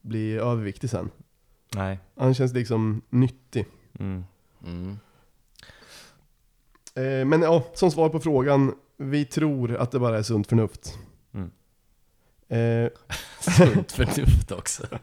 bli 0.02 0.32
överviktig 0.34 0.90
sen. 0.90 1.10
Nej. 1.74 1.98
Han 2.16 2.34
känns 2.34 2.52
liksom 2.52 3.02
nyttig. 3.10 3.66
Mm. 3.98 4.24
Mm. 4.66 4.98
Eh, 6.94 7.24
men 7.26 7.42
ja, 7.42 7.64
som 7.74 7.90
svar 7.90 8.08
på 8.08 8.20
frågan, 8.20 8.74
vi 8.96 9.24
tror 9.24 9.76
att 9.76 9.90
det 9.90 9.98
bara 9.98 10.18
är 10.18 10.22
sunt 10.22 10.46
förnuft. 10.46 10.98
Mm. 11.34 11.50
Eh, 12.48 12.90
Sunt 13.56 13.92
förnuft 13.92 14.52
också. 14.52 14.82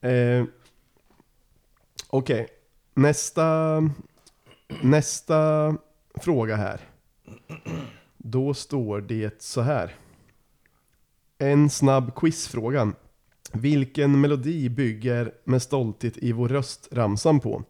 eh, 0.00 0.44
Okej, 2.10 2.48
nästa, 2.94 3.82
nästa 4.82 5.74
fråga 6.14 6.56
här. 6.56 6.80
Då 8.16 8.54
står 8.54 9.00
det 9.00 9.42
så 9.42 9.60
här. 9.60 9.94
En 11.38 11.70
snabb 11.70 12.14
quizfråga. 12.16 12.92
Vilken 13.52 14.20
melodi 14.20 14.68
bygger 14.68 15.32
med 15.44 15.62
stolthet 15.62 16.16
i 16.16 16.32
vår 16.32 16.48
röst 16.48 16.88
ramsan 16.92 17.40
på? 17.40 17.62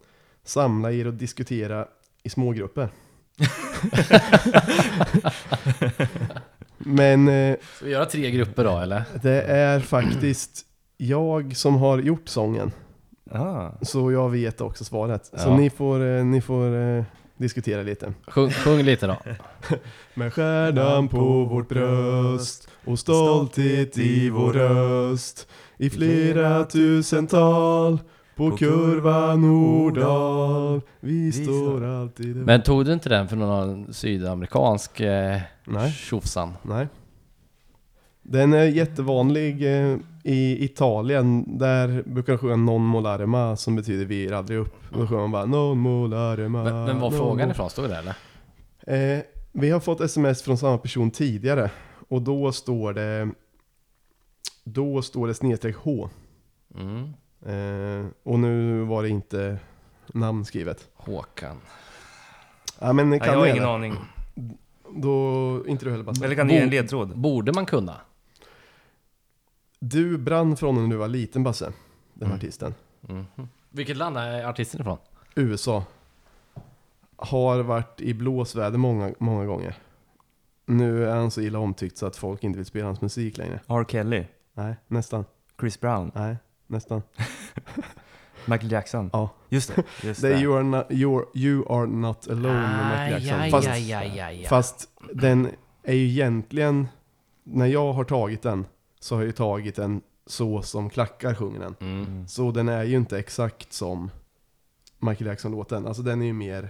Samla 0.44 0.92
er 0.92 1.06
och 1.06 1.14
diskutera 1.14 1.88
i 2.22 2.28
smågrupper. 2.30 2.88
Men 6.78 7.28
eh, 7.28 7.56
Ska 7.76 7.84
vi 7.84 7.90
göra 7.90 8.06
tre 8.06 8.30
grupper 8.30 8.64
då 8.64 8.78
eller? 8.78 9.04
det 9.22 9.42
är 9.42 9.80
faktiskt 9.80 10.64
jag 10.96 11.56
som 11.56 11.74
har 11.76 11.98
gjort 11.98 12.28
sången. 12.28 12.72
Ah. 13.32 13.70
Så 13.82 14.12
jag 14.12 14.28
vet 14.30 14.60
också 14.60 14.84
svaret. 14.84 15.26
Så 15.26 15.48
Ja. 15.48 15.56
ni 15.56 15.70
får, 15.70 16.06
eh, 16.06 16.24
ni 16.24 16.40
får 16.40 16.76
eh, 16.76 17.04
diskutera 17.36 17.82
lite. 17.82 18.12
Sjung, 18.26 18.50
sjung 18.50 18.82
lite 18.82 19.06
då. 19.06 19.16
Med 20.14 20.32
stjärnan 20.34 21.08
på 21.08 21.44
vårt 21.44 21.68
bröst 21.68 22.68
och 22.84 22.98
stolthet 22.98 23.98
i 23.98 24.30
vår 24.30 24.52
röst 24.52 25.48
i 25.76 25.90
flera 25.90 26.64
tusental 26.64 27.98
på 28.36 28.50
kurvan 28.50 29.40
Nordal 29.42 30.80
Vi 31.00 31.32
står 31.32 31.84
alltid 31.84 32.36
Men 32.36 32.62
tog 32.62 32.84
du 32.84 32.92
inte 32.92 33.08
den 33.08 33.28
för 33.28 33.36
någon 33.36 33.92
sydamerikansk 33.94 35.00
eh, 35.00 35.40
Nej. 35.64 35.92
tjofsan? 35.92 36.52
Nej. 36.62 36.86
Den 38.22 38.52
är 38.52 38.64
jättevanlig 38.64 39.80
eh, 39.90 39.96
i 40.28 40.64
Italien. 40.64 41.58
Där 41.58 42.02
brukar 42.06 42.32
de 42.32 42.38
sjunga 42.38 42.56
Non 42.56 42.82
molarema 42.82 43.56
som 43.56 43.76
betyder 43.76 44.04
vi 44.04 44.22
ger 44.22 44.32
aldrig 44.32 44.58
upp. 44.58 44.74
Då 44.92 45.06
sjunger 45.06 45.22
man 45.22 45.30
bara 45.30 45.44
Non 45.44 45.78
molarema. 45.78 46.64
Men, 46.64 46.84
men 46.84 47.00
var 47.00 47.10
frågan 47.10 47.48
mo-" 47.48 47.52
ifrån? 47.52 47.70
Stod 47.70 47.84
det 47.84 47.88
där, 47.88 47.98
eller? 47.98 49.16
Eh, 49.16 49.22
vi 49.52 49.70
har 49.70 49.80
fått 49.80 50.00
sms 50.00 50.42
från 50.42 50.58
samma 50.58 50.78
person 50.78 51.10
tidigare. 51.10 51.70
Och 52.08 52.22
då 52.22 52.52
står 52.52 52.92
det 52.92 53.30
Då 54.64 55.02
står 55.02 55.26
det 55.26 55.34
snedstreck 55.34 55.76
H. 55.76 56.08
Mm. 56.74 57.04
Eh, 57.46 58.06
och 58.22 58.38
nu 58.38 58.82
var 58.82 59.02
det 59.02 59.08
inte 59.08 59.58
namn 60.14 60.44
skrivet. 60.44 60.88
Håkan. 60.94 61.56
Ja 62.78 62.92
men 62.92 63.10
Nej, 63.10 63.20
kan 63.20 63.28
jag 63.28 63.38
har 63.38 63.46
ingen 63.46 63.64
aning. 63.64 63.94
Då, 64.96 65.64
inte 65.66 65.84
du 65.84 65.90
heller 65.90 66.04
Basse. 66.04 66.24
Eller 66.24 66.34
kan 66.34 66.48
du 66.48 66.54
ge 66.54 66.60
en 66.60 66.70
ledtråd? 66.70 67.18
Borde 67.18 67.52
man 67.52 67.66
kunna? 67.66 67.94
Du 69.78 70.18
brann 70.18 70.56
honom 70.60 70.82
när 70.82 70.90
du 70.90 70.96
var 70.96 71.08
liten 71.08 71.42
Basse. 71.44 71.72
Den 72.14 72.26
Mm. 72.28 72.38
artisten. 72.38 72.74
Mhm. 73.00 73.26
Vilket 73.70 73.96
land 73.96 74.16
är 74.18 74.44
artisten 74.44 74.80
ifrån? 74.80 74.98
USA. 75.34 75.84
Har 77.16 77.58
varit 77.62 78.00
i 78.00 78.14
blåsväder 78.14 78.78
många, 78.78 79.14
många 79.18 79.46
gånger. 79.46 79.74
nu 80.66 81.04
är 81.08 81.16
han 81.16 81.30
så 81.30 81.40
illa 81.40 81.58
omtyckt 81.58 81.98
så 81.98 82.06
att 82.06 82.16
folk 82.16 82.44
inte 82.44 82.56
vill 82.56 82.66
spela 82.66 82.86
hans 82.86 83.00
musik 83.00 83.36
längre. 83.38 83.60
R. 83.66 83.84
Kelly, 83.88 84.24
Nej, 84.54 84.76
nästan. 84.86 85.24
Chris 85.60 85.80
Brown, 85.80 86.10
Nej, 86.14 86.36
nästan. 86.66 87.02
Michael 88.46 88.72
Jackson. 88.72 89.10
Ja. 89.12 89.30
Just 89.48 89.76
det, 89.76 89.82
just 90.06 90.22
Det 90.22 90.28
är 90.34 90.42
you 90.42 90.54
are, 90.56 90.62
not, 90.62 90.86
you 90.90 91.18
are, 91.18 91.26
you 91.34 91.72
are 91.72 91.86
not 91.86 92.28
alone 92.28 92.52
med 92.52 92.86
Michael 92.90 93.24
Jackson. 93.26 93.50
Fast, 93.50 93.68
aj, 93.68 93.92
aj, 93.92 94.20
aj. 94.20 94.44
fast 94.48 94.88
den 95.14 95.48
är 95.82 95.94
ju 95.94 96.08
egentligen, 96.08 96.88
när 97.44 97.66
jag 97.66 97.92
har 97.92 98.04
tagit 98.04 98.42
den, 98.42 98.66
så 99.00 99.14
har 99.14 99.22
jag 99.22 99.26
ju 99.26 99.32
tagit 99.32 99.76
den 99.76 100.00
så 100.26 100.62
som 100.62 100.90
klackar 100.90 101.34
sjunger 101.34 101.60
den. 101.60 101.74
Mm. 101.80 102.28
Så 102.28 102.50
den 102.50 102.68
är 102.68 102.84
ju 102.84 102.96
inte 102.96 103.18
exakt 103.18 103.72
som 103.72 104.10
Michael 104.98 105.26
Jackson-låten. 105.26 105.86
Alltså 105.86 106.02
den 106.02 106.22
är 106.22 106.26
ju 106.26 106.32
mer, 106.32 106.68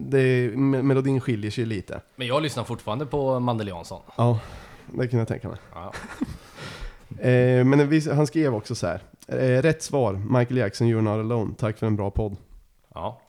det 0.00 0.18
är, 0.20 0.50
me- 0.50 0.82
melodin 0.82 1.20
skiljer 1.20 1.50
sig 1.50 1.64
lite. 1.66 2.00
Men 2.16 2.26
jag 2.26 2.42
lyssnar 2.42 2.64
fortfarande 2.64 3.06
på 3.06 3.40
Mandel 3.40 3.68
Jansson. 3.68 4.00
Ja, 4.16 4.40
det 4.94 5.08
kan 5.08 5.18
jag 5.18 5.28
tänka 5.28 5.48
mig. 5.48 5.58
Ja. 5.74 5.92
Eh, 7.18 7.64
men 7.64 7.88
vi, 7.88 8.10
han 8.12 8.26
skrev 8.26 8.54
också 8.54 8.74
så 8.74 8.86
här. 8.86 9.00
Eh, 9.28 9.62
rätt 9.62 9.82
svar, 9.82 10.12
Michael 10.14 10.56
Jackson, 10.56 10.86
You're 10.86 11.00
Not 11.00 11.20
Alone. 11.24 11.54
Tack 11.58 11.78
för 11.78 11.86
en 11.86 11.96
bra 11.96 12.10
podd. 12.10 12.36
ja. 12.94 13.20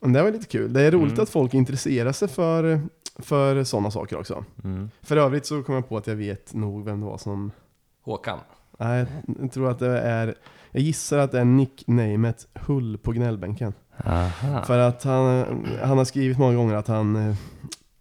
Men 0.00 0.12
det 0.12 0.22
var 0.22 0.30
lite 0.30 0.46
kul. 0.46 0.72
Det 0.72 0.82
är 0.82 0.90
roligt 0.90 1.12
Mm. 1.12 1.22
att 1.22 1.28
folk 1.28 1.54
intresserar 1.54 2.12
sig 2.12 2.28
för, 2.28 2.80
för 3.18 3.64
sådana 3.64 3.90
saker 3.90 4.16
också. 4.18 4.44
Mm. 4.64 4.90
För 5.02 5.16
övrigt 5.16 5.46
så 5.46 5.62
kom 5.62 5.74
jag 5.74 5.88
på 5.88 5.96
att 5.96 6.06
jag 6.06 6.16
vet 6.16 6.54
nog 6.54 6.84
vem 6.84 7.00
det 7.00 7.06
var 7.06 7.18
som... 7.18 7.50
Håkan. 8.02 8.38
Nej, 8.78 9.06
jag 9.40 9.52
tror 9.52 9.70
att 9.70 9.78
det 9.78 10.00
är... 10.00 10.34
Jag 10.70 10.82
gissar 10.82 11.18
att 11.18 11.32
det 11.32 11.40
är 11.40 11.44
nicknamet 11.44 12.46
Hull 12.54 12.98
på 12.98 13.12
gnällbänken. 13.12 13.72
Aha. 14.04 14.62
För 14.64 14.78
att 14.78 15.02
han, 15.02 15.44
han 15.82 15.98
har 15.98 16.04
skrivit 16.04 16.38
många 16.38 16.56
gånger 16.56 16.74
att 16.74 16.88
han... 16.88 17.16
eh, 17.16 17.34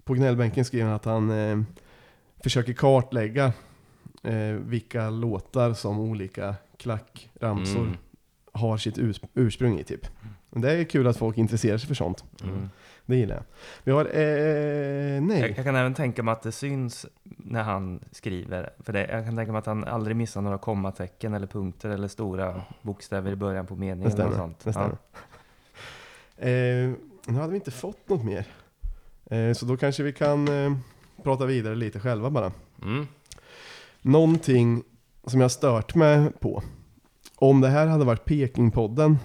På 0.04 0.14
gnällbänken 0.14 0.66
skriver 0.66 0.86
han 0.86 0.96
att 0.96 1.06
han 1.06 1.30
eh, 1.32 1.58
försöker 2.44 2.74
kartlägga 2.74 3.46
eh, 4.24 4.52
vilka 4.60 5.10
låtar 5.10 5.74
som 5.74 6.00
olika 6.00 6.56
klackramsor 6.78 7.82
Mm. 7.82 7.98
har 8.52 8.78
sitt 8.78 8.98
urs 8.98 9.22
ursprung 9.34 9.80
i 9.80 9.84
typ. 9.84 10.08
Det 10.50 10.72
är 10.72 10.84
kul 10.84 11.08
att 11.08 11.18
folk 11.18 11.38
intresserar 11.38 11.78
sig 11.78 11.88
för 11.88 11.96
sånt. 11.96 12.24
Mm. 12.44 12.70
Det 13.08 13.16
gillar 13.16 13.36
jag. 13.36 13.44
Vi 13.84 13.92
har, 13.92 14.06
eh, 14.06 15.22
nej. 15.22 15.40
Jag, 15.42 15.50
jag 15.50 15.66
kan 15.66 15.76
även 15.76 15.94
tänka 15.94 16.24
mig 16.24 16.32
att 16.32 16.44
det 16.44 16.52
syns 16.52 17.06
när 17.24 17.64
han 17.64 18.00
skriver. 18.12 18.70
För 18.80 18.94
det, 18.94 19.08
jag 19.12 19.26
kan 19.26 19.36
tänka 19.36 19.52
mig 19.52 19.60
att 19.60 19.66
han 19.66 19.84
aldrig 19.84 20.16
missar 20.16 20.42
några 20.42 20.58
kommatecken 20.58 21.34
eller 21.34 21.48
punkter 21.48 21.90
eller 21.90 22.08
stora 22.08 22.62
bokstäver 22.82 23.32
i 23.32 23.36
början 23.36 23.68
på 23.68 23.76
meningen. 23.76 24.04
Det 24.04 24.12
stämmer. 24.12 24.54
Det 24.64 24.72
stämmer. 24.74 24.98
Eh, 26.38 26.94
nu 27.28 27.40
hade 27.40 27.50
vi 27.50 27.56
inte 27.56 27.72
fått 27.72 28.10
något 28.10 28.24
mer. 28.24 28.48
Eh, 29.26 29.54
så 29.54 29.66
då 29.66 29.78
kanske 29.78 30.04
vi 30.04 30.14
kan 30.14 30.48
eh, 30.48 30.78
prata 31.24 31.46
vidare 31.46 31.76
lite 31.76 32.00
själva 32.00 32.30
bara. 32.30 32.52
Mm. 32.84 33.08
Någonting 34.02 34.84
som 35.26 35.42
jag 35.42 35.52
stört 35.52 35.96
mig 35.96 36.32
på. 36.40 36.64
Om 37.36 37.62
det 37.62 37.70
här 37.70 37.88
hade 37.88 38.06
varit 38.06 38.26
Pekingpodden 38.26 39.18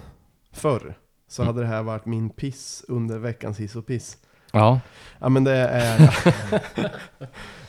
förr. 0.51 0.95
Så 1.33 1.43
hade 1.43 1.61
det 1.61 1.67
här 1.67 1.83
varit 1.83 2.05
min 2.05 2.29
piss 2.29 2.85
under 2.87 3.19
veckans 3.19 3.59
hiss 3.59 3.75
och 3.75 3.87
piss. 3.87 4.17
Ja. 4.51 4.79
Ja 5.19 5.29
men 5.29 5.43
det 5.43 5.57
är... 5.57 6.15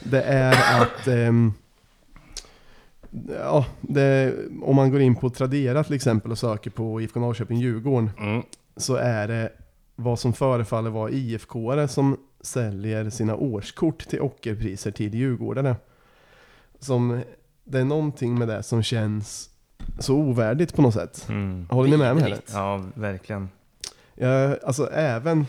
det 0.03 0.23
är 0.23 0.83
att... 0.83 1.07
ehm, 1.07 1.53
ja, 3.29 3.67
det, 3.81 4.35
om 4.63 4.77
man 4.77 4.91
går 4.91 5.01
in 5.01 5.17
på 5.17 5.31
Tradera 5.31 5.85
till 5.85 5.95
exempel 5.95 6.31
och 6.31 6.39
söker 6.39 6.71
på 6.71 7.01
IFK 7.01 7.21
Norrköping-Djurgården. 7.21 8.11
Mm. 8.19 8.43
Så 8.77 8.95
är 8.95 9.29
det 9.29 9.53
vad 9.97 10.19
som 10.19 10.33
förefaller 10.33 10.91
vara 10.91 11.11
IFK-are 11.11 11.87
som 11.87 12.17
säljer 12.41 13.11
sina 13.11 13.37
årskort 13.37 14.09
till 14.09 14.21
ockerpriser 14.21 14.91
till 14.91 15.15
djurgårdare. 15.15 15.77
Som, 16.79 17.23
det 17.65 17.79
är 17.79 17.85
någonting 17.85 18.39
med 18.39 18.49
det 18.49 18.63
som 18.63 18.83
känns 18.83 19.51
så 19.99 20.15
ovärdigt 20.15 20.75
på 20.75 20.83
något 20.83 20.95
sätt. 20.95 21.27
Mm. 21.29 21.67
Håller 21.71 21.91
ni 21.91 21.97
med 21.97 22.15
mig? 22.17 22.25
Eller? 22.25 22.39
Ja, 22.53 22.85
verkligen. 22.95 23.49
Ja, 24.15 24.57
alltså 24.63 24.91
även 24.93 25.47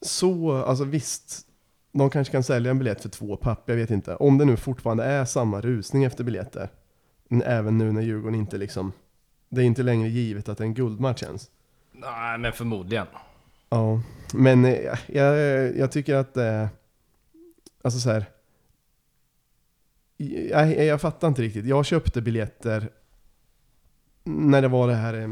så, 0.00 0.52
alltså 0.52 0.84
visst, 0.84 1.46
de 1.92 2.10
kanske 2.10 2.32
kan 2.32 2.42
sälja 2.42 2.70
en 2.70 2.78
biljett 2.78 3.02
för 3.02 3.08
två 3.08 3.36
papp, 3.36 3.62
jag 3.66 3.76
vet 3.76 3.90
inte. 3.90 4.16
Om 4.16 4.38
det 4.38 4.44
nu 4.44 4.56
fortfarande 4.56 5.04
är 5.04 5.24
samma 5.24 5.60
rusning 5.60 6.04
efter 6.04 6.24
biljetter. 6.24 6.68
Men 7.28 7.42
Även 7.42 7.78
nu 7.78 7.92
när 7.92 8.02
Djurgården 8.02 8.34
inte 8.34 8.58
liksom, 8.58 8.92
det 9.48 9.60
är 9.60 9.64
inte 9.64 9.82
längre 9.82 10.08
givet 10.08 10.48
att 10.48 10.58
det 10.58 10.64
är 10.64 10.66
en 10.66 10.74
guldmatch 10.74 11.22
ens. 11.22 11.50
Nej, 11.92 12.38
men 12.38 12.52
förmodligen. 12.52 13.06
Ja, 13.70 14.02
men 14.34 14.64
eh, 14.64 14.98
jag, 15.06 15.36
jag 15.76 15.92
tycker 15.92 16.14
att 16.14 16.34
det 16.34 16.68
alltså 17.82 18.00
så 18.00 18.10
här. 18.10 18.24
Jag, 20.16 20.84
jag 20.84 21.00
fattar 21.00 21.28
inte 21.28 21.42
riktigt. 21.42 21.66
Jag 21.66 21.86
köpte 21.86 22.22
biljetter 22.22 22.88
när 24.28 24.62
det 24.62 24.68
var 24.68 24.88
det 24.88 24.94
här 24.94 25.22
eh, 25.22 25.28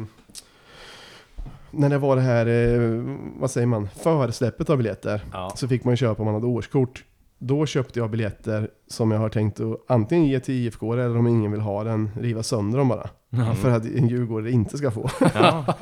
när 1.71 1.89
det 1.89 1.99
var 1.99 2.17
det 2.17 2.23
här, 2.23 2.47
eh, 2.47 3.03
vad 3.39 3.51
säger 3.51 3.67
man, 3.67 3.89
försläppet 3.89 4.71
av 4.71 4.77
biljetter. 4.77 5.25
Ja. 5.33 5.53
Så 5.57 5.69
fick 5.69 5.85
man 5.85 5.93
ju 5.93 5.97
köpa 5.97 6.23
om 6.23 6.25
man 6.25 6.35
hade 6.35 6.47
årskort. 6.47 7.05
Då 7.39 7.67
köpte 7.67 7.99
jag 7.99 8.11
biljetter 8.11 8.71
som 8.87 9.11
jag 9.11 9.19
har 9.19 9.29
tänkt 9.29 9.61
att 9.61 9.81
antingen 9.87 10.27
ge 10.27 10.41
till 10.41 10.55
IFK 10.55 10.93
eller 10.93 11.17
om 11.17 11.27
ingen 11.27 11.53
vill 11.53 11.61
ha 11.61 11.85
den, 11.85 12.11
riva 12.21 12.43
sönder 12.43 12.79
dem 12.79 12.89
bara. 12.89 13.09
För 13.55 13.71
att 13.71 13.85
en 13.85 14.09
djurgårdare 14.09 14.51
inte 14.51 14.79
ska 14.79 14.91
få. 14.91 15.11
Ja. 15.35 15.75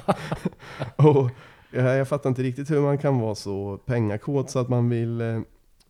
Och 0.97 1.31
jag, 1.71 1.97
jag 1.97 2.09
fattar 2.09 2.29
inte 2.29 2.43
riktigt 2.43 2.71
hur 2.71 2.81
man 2.81 2.99
kan 2.99 3.21
vara 3.21 3.35
så 3.35 3.77
pengakåt 3.87 4.51
så 4.51 4.59
att 4.59 4.69
man 4.69 4.89
vill, 4.89 5.21
eh, 5.21 5.41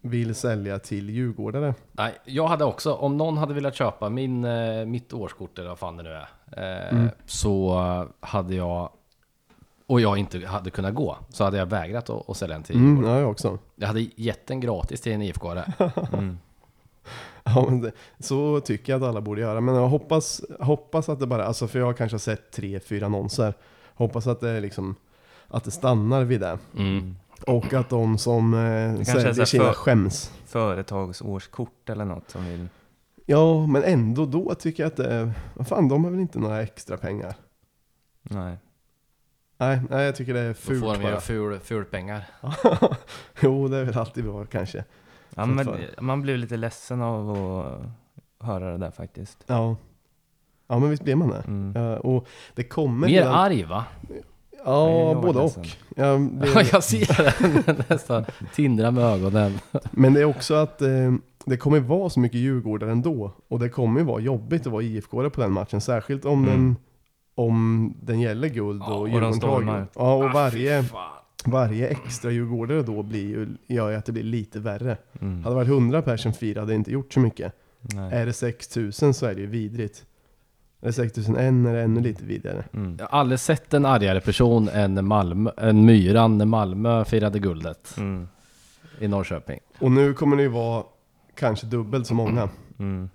vill 0.05 0.35
sälja 0.35 0.79
till 0.79 1.11
djurgårdare. 1.11 1.75
Nej, 1.93 2.13
jag 2.25 2.47
hade 2.47 2.65
också, 2.65 2.95
om 2.95 3.17
någon 3.17 3.39
hade 3.39 3.55
velat 3.55 3.75
köpa 3.75 4.09
min, 4.09 4.45
eh, 4.45 4.85
mitt 4.87 5.13
årskort 5.13 5.59
eller 5.59 5.69
vad 5.69 5.79
fan 5.79 5.97
det 5.97 6.03
nu 6.03 6.11
är. 6.11 6.29
Eh, 6.57 6.95
Mm. 6.95 7.09
Så 7.27 7.75
hade 8.21 8.55
jag, 8.55 8.89
och 9.87 10.01
jag 10.01 10.19
inte 10.19 10.47
hade 10.47 10.71
kunnat 10.71 10.95
gå, 10.95 11.17
så 11.29 11.45
hade 11.45 11.57
jag 11.57 11.67
vägrat 11.67 12.11
att, 12.11 12.31
att 12.31 12.37
sälja 12.37 12.55
den 12.57 12.63
till 12.63 12.77
Mm, 12.77 13.05
ja, 13.05 13.21
jag 13.21 13.31
också. 13.31 13.59
Jag 13.77 13.87
hade 13.87 14.01
gett 14.17 14.47
den 14.47 14.61
gratis 14.61 15.01
till 15.01 15.13
en 15.13 15.23
IFK-are. 15.23 15.73
Mm. 16.13 16.39
Ja, 17.45 17.67
men 17.69 17.81
det, 17.81 17.93
så 18.19 18.61
tycker 18.61 18.93
jag 18.93 19.03
att 19.03 19.09
alla 19.09 19.21
borde 19.21 19.41
göra. 19.41 19.61
Men 19.61 19.75
jag 19.75 19.89
hoppas, 19.89 20.41
hoppas 20.61 21.09
att 21.09 21.21
det 21.21 21.27
bara, 21.27 21.45
alltså 21.45 21.69
för 21.69 21.79
jag 21.79 21.97
kanske 21.97 22.15
har 22.15 22.19
sett 22.19 22.51
tre, 22.53 22.81
fyra 22.81 23.07
annonser. 23.07 23.55
Hoppas 23.95 24.27
att 24.27 24.41
det 24.41 24.61
liksom, 24.61 24.95
att 25.49 25.65
det 25.65 25.71
stannar 25.71 26.25
vid 26.25 26.41
det. 26.41 26.59
Mm. 26.77 27.17
Och 27.47 27.73
att 27.73 27.89
de 27.89 28.19
som 28.19 28.55
eh, 28.55 28.61
är 28.61 29.05
säljer 29.05 29.45
sina 29.45 29.65
för- 29.65 29.73
skäms. 29.73 30.33
Företagsårskort 30.47 31.91
eller 31.91 32.05
något 32.05 32.31
som 32.31 32.45
vill... 32.45 32.69
Ja, 33.27 33.67
men 33.67 33.83
ändå 33.85 34.27
då 34.27 34.55
tycker 34.55 34.83
jag 34.83 34.91
att 34.91 34.97
det, 34.97 35.33
vad 35.55 35.69
fan, 35.69 35.89
de 35.89 36.05
har 36.05 36.11
väl 36.11 36.21
inte 36.21 36.39
några 36.39 36.63
extra 36.63 36.97
pengar? 36.97 37.35
Nej. 38.23 38.57
Nej, 39.59 39.81
nej 39.91 40.05
jag 40.05 40.17
tycker 40.17 40.35
det 40.35 40.41
är 40.41 40.49
Då 40.49 40.55
fult 40.55 40.81
får 40.85 40.93
de 40.93 41.03
bara. 41.03 41.11
göra 41.11 41.21
ful, 41.21 41.61
ful 41.61 41.85
pengar. 41.85 42.25
jo, 43.41 43.69
det 43.69 43.77
är 43.77 43.85
väl 43.85 43.99
alltid 43.99 44.25
bra 44.25 44.45
kanske. 44.47 44.85
Ja, 45.35 45.47
men 45.47 45.69
man 46.01 46.23
blir 46.23 46.37
lite 46.37 46.57
ledsen 46.57 47.03
av 47.03 47.31
att 47.31 48.47
höra 48.47 48.71
det 48.73 48.79
där 48.79 48.91
faktiskt. 48.91 49.45
Ja. 49.47 49.77
Ja, 50.67 50.79
men 50.79 50.91
visst 50.91 51.03
blir 51.05 51.15
man 51.17 51.29
det. 51.29 51.43
Mm. 51.47 51.73
Ja, 51.85 51.97
och 51.99 52.27
det 52.55 52.65
kommer 52.65 53.07
Mer 53.07 53.15
redan- 53.15 53.35
arg 53.35 53.65
va? 53.65 53.85
Ja, 54.65 55.21
både 55.23 55.39
och. 55.39 55.69
Ja, 55.97 56.19
blir, 56.19 56.69
jag 56.73 56.85
ser 56.85 57.23
det 57.67 57.85
nästan. 57.89 58.25
Tindra 58.55 58.91
med 58.91 59.05
ögonen. 59.05 59.53
men 59.91 60.15
det 60.15 60.21
är 60.21 60.25
också 60.25 60.55
att 60.55 60.83
eh, 60.83 60.89
det 61.47 61.57
kommer 61.57 61.81
vara 61.81 62.11
så 62.11 62.21
mycket 62.21 62.41
Djurgårdare 62.41 62.91
ändå. 62.93 63.33
Och 63.49 63.59
det 63.61 63.69
kommer 63.69 64.03
vara 64.03 64.21
jobbigt 64.21 64.67
att 64.67 64.73
vara 64.73 64.83
IFK 64.83 65.31
på 65.31 65.41
den 65.41 65.53
matchen. 65.53 65.81
Särskilt 65.81 66.25
om, 66.25 66.45
Mm. 66.45 66.55
den, 66.55 66.77
om 67.35 67.95
den 68.03 68.21
gäller 68.21 68.49
guld 68.49 68.83
Ja, 68.87 68.95
och 68.95 69.01
och 69.01 69.09
de 69.09 69.13
Djurgården 69.15 69.41
tar. 69.41 69.87
Ja, 69.95 70.15
och 70.15 70.25
Ah, 70.25 70.33
varje, 70.33 70.85
varje 71.45 71.89
extra 71.89 72.31
Djurgårdare 72.31 72.83
då 72.83 73.03
blir 73.03 73.27
ju, 73.29 73.49
gör 73.67 73.91
ju 73.91 73.97
att 73.97 74.05
det 74.07 74.13
blir 74.13 74.23
lite 74.23 74.59
värre. 74.61 74.97
Mm. 75.21 75.43
Hade 75.43 75.55
det 75.55 75.57
varit 75.57 75.69
100 75.69 76.03
personer 76.03 76.35
firade 76.35 76.61
hade 76.61 76.73
det 76.73 76.77
inte 76.77 76.93
gjort 76.93 77.13
så 77.13 77.21
mycket. 77.21 77.53
Nej. 77.81 78.13
Är 78.13 78.27
det 78.27 78.33
6000 78.33 79.15
så 79.15 79.27
är 79.27 79.35
det 79.35 79.41
ju 79.41 79.47
vidrigt. 79.47 80.05
Är 80.85 80.89
det 80.89 80.93
6001 80.93 81.39
är 81.39 81.75
ännu 81.75 82.01
lite 82.01 82.25
vidare. 82.25 82.65
Mm. 82.75 82.97
Jag 82.99 83.07
har 83.07 83.19
aldrig 83.19 83.41
sett 83.41 83.75
en 83.75 83.87
argare 83.87 84.21
person 84.21 84.69
än, 84.69 85.07
Malmö, 85.07 85.51
än 85.57 85.85
Myran 85.85 86.39
när 86.39 86.45
Malmö 86.45 87.05
firade 87.05 87.39
guldet 87.39 87.95
Mm. 87.99 88.29
i 89.01 89.09
Norrköping. 89.09 89.61
Och 89.79 89.93
nu 89.93 90.15
kommer 90.15 90.37
det 90.37 90.43
ju 90.43 90.49
vara 90.49 90.85
kanske 91.35 91.67
dubbelt 91.67 92.07
så 92.07 92.15
många. 92.15 92.49
Mm. 92.79 93.11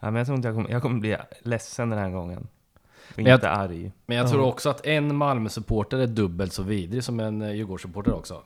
Ja, 0.00 0.10
men 0.10 0.14
jag 0.14 0.26
tror 0.26 0.36
inte 0.36 0.48
jag 0.48 0.54
kommer, 0.56 0.70
jag 0.70 0.82
kommer 0.82 1.00
bli 1.00 1.16
ledsen 1.42 1.90
den 1.90 1.98
här 1.98 2.10
gången. 2.10 2.38
Och 2.38 3.12
Men 3.16 3.26
jag- 3.26 3.36
inte 3.36 3.50
arg. 3.50 3.92
Men 4.06 4.16
jag 4.16 4.26
Ja. 4.26 4.30
tror 4.30 4.44
också 4.46 4.70
att 4.70 4.86
en 4.86 5.16
Malmö-supporter 5.16 5.98
är 5.98 6.06
dubbelt 6.06 6.52
så 6.52 6.62
vidrig 6.62 7.04
som 7.04 7.20
en 7.20 7.42
eh, 7.42 7.52
Djurgårdssupporter 7.52 8.14
också. 8.14 8.42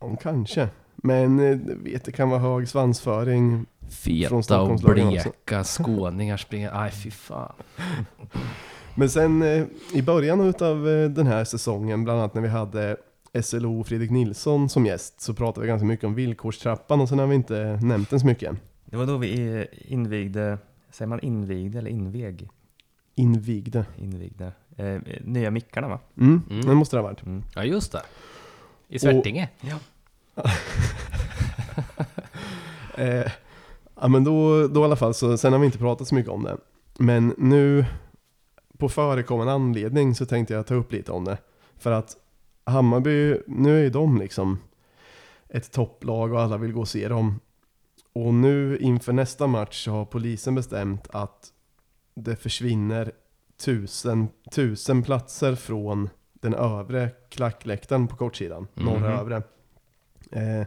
Ja, 0.00 0.16
kanske. 0.22 0.68
Men 0.96 1.40
eh, 1.40 1.58
vet, 1.66 2.04
det 2.04 2.12
kan 2.12 2.30
vara 2.30 2.40
hög 2.40 2.68
svansföring. 2.68 3.66
Feta 3.88 4.60
och 4.60 4.80
bleka 4.80 5.64
skåningar 5.64 6.36
springer... 6.36 6.82
Aj 6.82 6.90
fy 6.90 7.10
fan. 7.10 7.52
Men 8.94 9.10
sen 9.10 9.42
eh, 9.42 9.64
i 9.92 10.02
början 10.02 10.40
av 10.40 10.84
den 11.14 11.26
här 11.26 11.44
säsongen, 11.44 12.04
bland 12.04 12.18
annat 12.20 12.34
när 12.34 12.42
vi 12.42 12.48
hade 12.48 12.96
SLO 13.42 13.84
Fredrik 13.84 14.10
Nilsson 14.10 14.68
som 14.68 14.86
gäst 14.86 15.20
så 15.20 15.34
pratade 15.34 15.66
vi 15.66 15.68
ganska 15.68 15.86
mycket 15.86 16.04
om 16.04 16.14
villkorstrappan 16.14 17.00
och 17.00 17.08
sen 17.08 17.18
har 17.18 17.26
vi 17.26 17.34
inte 17.34 17.78
nämnt 17.82 18.10
den 18.10 18.20
så 18.20 18.26
mycket. 18.26 18.52
Det 18.84 18.96
var 18.96 19.06
då 19.06 19.16
vi 19.16 19.58
eh, 19.58 19.92
invigde, 19.92 20.58
säger 20.90 21.08
man 21.08 21.20
invigde 21.20 21.78
eller 21.78 21.90
invig? 21.90 22.48
Invigde. 23.14 23.84
Invigde. 23.98 24.52
Eh, 24.76 24.98
nya 25.24 25.50
mickarna 25.50 25.88
va? 25.88 25.98
Mm, 26.16 26.42
Mm. 26.50 26.66
det 26.66 26.74
måste 26.74 26.96
det 26.96 27.00
ha 27.00 27.08
varit. 27.08 27.22
Mm. 27.26 27.42
Ja, 27.54 27.64
just 27.64 27.92
det. 27.92 28.02
I 28.88 28.98
Svertinge. 28.98 29.48
Eh, 32.96 33.30
ja 34.00 34.08
men 34.08 34.24
då, 34.24 34.68
då 34.68 34.80
i 34.80 34.84
alla 34.84 34.96
fall, 34.96 35.14
så 35.14 35.38
sen 35.38 35.52
har 35.52 35.60
vi 35.60 35.66
inte 35.66 35.78
pratat 35.78 36.08
så 36.08 36.14
mycket 36.14 36.30
om 36.32 36.42
det. 36.44 36.56
Men 36.98 37.34
nu, 37.38 37.84
på 38.78 38.88
förekommande 38.88 39.52
anledning 39.52 40.14
så 40.14 40.26
tänkte 40.26 40.54
jag 40.54 40.66
ta 40.66 40.74
upp 40.74 40.92
lite 40.92 41.12
om 41.12 41.24
det. 41.24 41.38
För 41.76 41.92
att 41.92 42.16
Hammarby, 42.64 43.36
nu 43.46 43.78
är 43.78 43.82
ju 43.82 43.90
de 43.90 44.18
liksom 44.18 44.58
ett 45.48 45.72
topplag 45.72 46.32
och 46.32 46.40
alla 46.40 46.56
vill 46.56 46.72
gå 46.72 46.80
och 46.80 46.88
se 46.88 47.08
dem. 47.08 47.40
Och 48.12 48.34
nu 48.34 48.78
inför 48.78 49.12
nästa 49.12 49.46
match 49.46 49.84
så 49.84 49.90
har 49.90 50.04
polisen 50.04 50.54
bestämt 50.54 51.08
att 51.10 51.52
det 52.14 52.36
försvinner 52.36 53.12
tusen, 53.64 54.28
tusen 54.54 55.02
platser 55.02 55.54
från 55.54 56.08
den 56.32 56.54
övre 56.54 57.10
klackläktaren 57.30 58.08
på 58.08 58.16
kortsidan, 58.16 58.66
norra 58.74 58.98
Mhm. 59.10 59.18
övre. 59.20 59.42
Eh, 60.30 60.66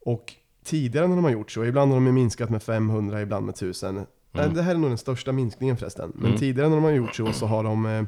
och 0.00 0.32
tidigare 0.64 1.08
när 1.08 1.14
de 1.16 1.24
har 1.24 1.30
gjort 1.30 1.50
så, 1.50 1.64
ibland 1.64 1.92
har 1.92 2.00
de 2.00 2.14
minskat 2.14 2.50
med 2.50 2.62
500, 2.62 3.22
ibland 3.22 3.46
med 3.46 3.52
1000. 3.52 4.06
Mm. 4.34 4.54
Det 4.54 4.62
här 4.62 4.74
är 4.74 4.78
nog 4.78 4.90
den 4.90 4.98
största 4.98 5.32
minskningen 5.32 5.76
förresten. 5.76 6.12
Men 6.14 6.26
Mm. 6.26 6.38
tidigare 6.38 6.68
när 6.68 6.76
de 6.76 6.84
har 6.84 6.90
gjort 6.90 7.14
så, 7.14 7.32
så 7.32 7.46
har 7.46 7.64
de, 7.64 7.86
eh, 7.86 8.04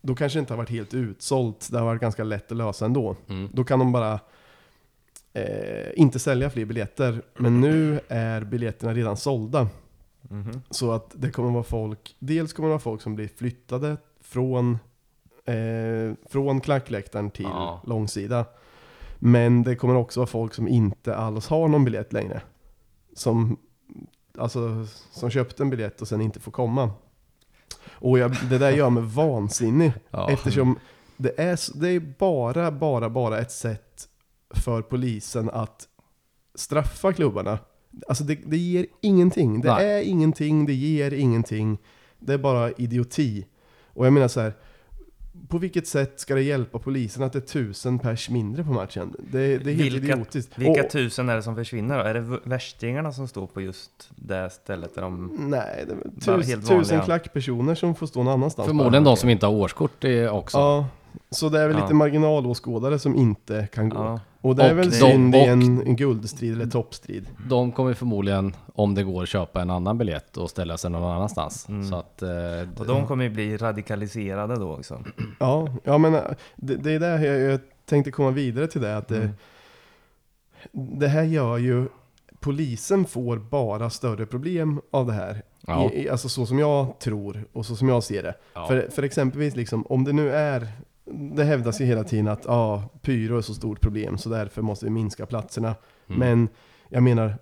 då 0.00 0.14
kanske 0.14 0.38
det 0.38 0.40
inte 0.40 0.52
har 0.52 0.58
varit 0.58 0.70
helt 0.70 0.94
utsålt, 0.94 1.68
det 1.72 1.78
har 1.78 1.84
varit 1.86 2.00
ganska 2.00 2.24
lätt 2.24 2.52
att 2.52 2.58
lösa 2.58 2.84
ändå. 2.84 3.16
Mm. 3.28 3.48
Då 3.52 3.64
kan 3.64 3.78
de 3.78 3.92
bara 3.92 4.20
eh, 5.32 5.88
inte 5.94 6.18
sälja 6.18 6.50
fler 6.50 6.64
biljetter. 6.64 7.22
Men 7.36 7.60
nu 7.60 8.00
är 8.08 8.44
biljetterna 8.44 8.94
redan 8.94 9.16
sålda. 9.16 9.68
Mhm. 10.22 10.62
Så 10.70 10.92
att 10.92 11.10
det 11.14 11.30
kommer 11.30 11.50
vara 11.50 11.62
folk, 11.64 12.16
dels 12.18 12.52
kommer 12.52 12.68
det 12.68 12.72
vara 12.72 12.80
folk 12.80 13.02
som 13.02 13.14
blir 13.14 13.28
flyttade 13.36 13.96
från, 14.20 14.78
eh, 15.44 16.14
från 16.30 16.60
klackläktaren 16.60 17.30
till 17.30 17.44
Ja. 17.44 17.82
långsida. 17.86 18.44
Men 19.18 19.62
det 19.62 19.76
kommer 19.76 19.94
också 19.94 20.20
vara 20.20 20.26
folk 20.26 20.54
som 20.54 20.68
inte 20.68 21.16
alls 21.16 21.48
har 21.48 21.68
någon 21.68 21.84
biljett 21.84 22.12
längre. 22.12 22.42
Som, 23.14 23.56
alltså, 24.38 24.86
som 25.10 25.30
köpte 25.30 25.62
en 25.62 25.70
biljett 25.70 26.00
och 26.02 26.08
sen 26.08 26.20
inte 26.20 26.40
får 26.40 26.52
komma. 26.52 26.90
Och 27.90 28.18
jag, 28.18 28.36
det 28.50 28.58
där 28.58 28.70
gör 28.70 28.90
mig 28.90 29.02
vansinnig. 29.02 29.92
Ja. 30.10 30.30
Eftersom 30.30 30.78
det 31.16 31.40
är, 31.40 31.80
det 31.80 31.88
är 31.88 32.00
bara, 32.18 32.70
bara, 32.70 33.10
bara 33.10 33.38
ett 33.38 33.52
sätt 33.52 34.08
för 34.50 34.82
polisen 34.82 35.50
att 35.50 35.88
straffa 36.54 37.12
klubbarna. 37.12 37.58
Alltså 38.08 38.24
det, 38.24 38.34
det 38.34 38.56
ger 38.56 38.86
ingenting. 39.00 39.60
Det 39.60 39.74
Nej. 39.74 39.92
är 39.92 40.02
ingenting, 40.02 40.66
det 40.66 40.74
ger 40.74 41.12
ingenting. 41.12 41.78
Det 42.18 42.32
är 42.32 42.38
bara 42.38 42.70
idioti. 42.72 43.46
Och 43.94 44.06
jag 44.06 44.12
menar 44.12 44.28
så 44.28 44.40
här. 44.40 44.54
På 45.48 45.58
vilket 45.58 45.86
sätt 45.86 46.20
ska 46.20 46.34
det 46.34 46.42
hjälpa 46.42 46.78
polisen 46.78 47.22
att 47.22 47.32
det 47.32 47.38
är 47.38 47.40
tusen 47.40 47.98
pers 47.98 48.30
mindre 48.30 48.64
på 48.64 48.72
matchen? 48.72 49.14
Det, 49.18 49.38
det 49.58 49.70
är 49.70 49.74
helt 49.74 49.94
Vilka- 49.94 50.12
idiotiskt. 50.14 50.58
Vilka 50.58 50.84
Och- 50.84 50.90
tusen 50.90 51.28
är 51.28 51.36
det 51.36 51.42
som 51.42 51.54
försvinner 51.56 51.98
då? 51.98 52.04
Är 52.04 52.14
det 52.14 52.38
värstingarna 52.44 53.12
som 53.12 53.28
står 53.28 53.46
på 53.46 53.60
just 53.60 54.10
det 54.16 54.50
stället 54.50 54.94
där 54.94 55.02
de... 55.02 55.36
Nej, 55.38 55.84
det 55.86 55.92
är 56.32 56.36
tus, 56.36 56.46
helt 56.48 56.68
tusen 56.68 57.00
klackpersoner 57.02 57.74
som 57.74 57.94
får 57.94 58.06
stå 58.06 58.22
någon 58.22 58.32
annanstans. 58.32 58.66
Förmodligen 58.68 59.04
de 59.04 59.16
som 59.16 59.30
inte 59.30 59.46
har 59.46 59.52
årskort 59.54 60.04
också. 60.30 60.58
Ja, 60.58 60.86
så 61.30 61.48
det 61.48 61.60
är 61.60 61.68
väl 61.68 61.76
Ja. 61.76 61.82
lite 61.82 61.94
marginalåskådare 61.94 62.98
som 62.98 63.14
inte 63.16 63.68
kan 63.74 63.88
gå. 63.88 63.96
Ja. 63.96 64.20
Och 64.40 64.56
det 64.56 64.62
är 64.62 64.70
Och 64.72 64.78
väl 64.78 64.90
de- 64.90 64.96
synd 64.96 65.34
i 65.34 65.38
en, 65.38 65.96
guldstrid 65.96 66.52
eller 66.52 66.66
toppstrid. 66.66 67.28
De 67.48 67.72
kommer 67.72 67.94
förmodligen, 67.94 68.56
om 68.74 68.94
det 68.94 69.02
går, 69.04 69.26
köpa 69.26 69.62
en 69.62 69.70
annan 69.70 69.98
biljett 69.98 70.36
och 70.36 70.50
ställa 70.50 70.78
sig 70.78 70.90
någon 70.90 71.10
annanstans. 71.12 71.68
Mm. 71.68 71.84
Så 71.84 71.96
att... 71.96 72.22
Eh, 72.22 72.28
Och 72.78 72.86
de 72.86 73.06
kommer 73.06 73.24
ju 73.24 73.30
bli 73.30 73.56
radikaliserade 73.56 74.56
då 74.56 74.72
också. 74.76 75.04
Ja, 75.40 75.68
ja 75.84 75.98
men 75.98 76.14
äh, 76.14 76.20
det, 76.56 76.74
det 76.76 76.92
är 76.92 77.00
där 77.00 77.18
jag, 77.18 77.52
jag 77.52 77.60
tänkte 77.86 78.10
komma 78.10 78.30
vidare 78.30 78.66
till 78.66 78.80
det. 78.80 78.96
Att 78.96 79.08
det, 79.08 79.16
Mm. 80.72 80.98
det 80.98 81.08
här 81.08 81.22
gör 81.22 81.58
ju, 81.58 81.86
polisen 82.40 83.04
får 83.04 83.36
bara 83.36 83.90
större 83.90 84.26
problem 84.26 84.80
av 84.90 85.06
det 85.06 85.12
här. 85.12 85.42
ja. 85.66 85.90
I, 85.92 86.08
alltså 86.08 86.28
så 86.28 86.46
som 86.46 86.58
jag 86.58 86.98
tror 86.98 87.44
och 87.52 87.66
så 87.66 87.76
som 87.76 87.88
jag 87.88 88.02
ser 88.02 88.22
det. 88.22 88.34
Ja. 88.54 88.66
För, 88.66 88.88
för 88.90 89.02
exempelvis 89.02 89.56
liksom, 89.56 89.86
om 89.86 90.04
det 90.04 90.12
nu 90.12 90.30
är, 90.32 90.68
det 91.10 91.44
hävdas 91.44 91.80
ju 91.80 91.84
hela 91.84 92.04
tiden 92.04 92.28
att 92.28 92.46
ah, 92.46 92.82
pyro 93.02 93.36
är 93.38 93.40
så 93.42 93.54
stort 93.54 93.80
problem 93.80 94.18
så 94.18 94.28
därför 94.28 94.62
måste 94.62 94.84
vi 94.84 94.90
minska 94.90 95.26
platserna. 95.26 95.74
Mm. 96.08 96.18
Men 96.18 96.48
jag 96.88 97.02
menar, 97.02 97.34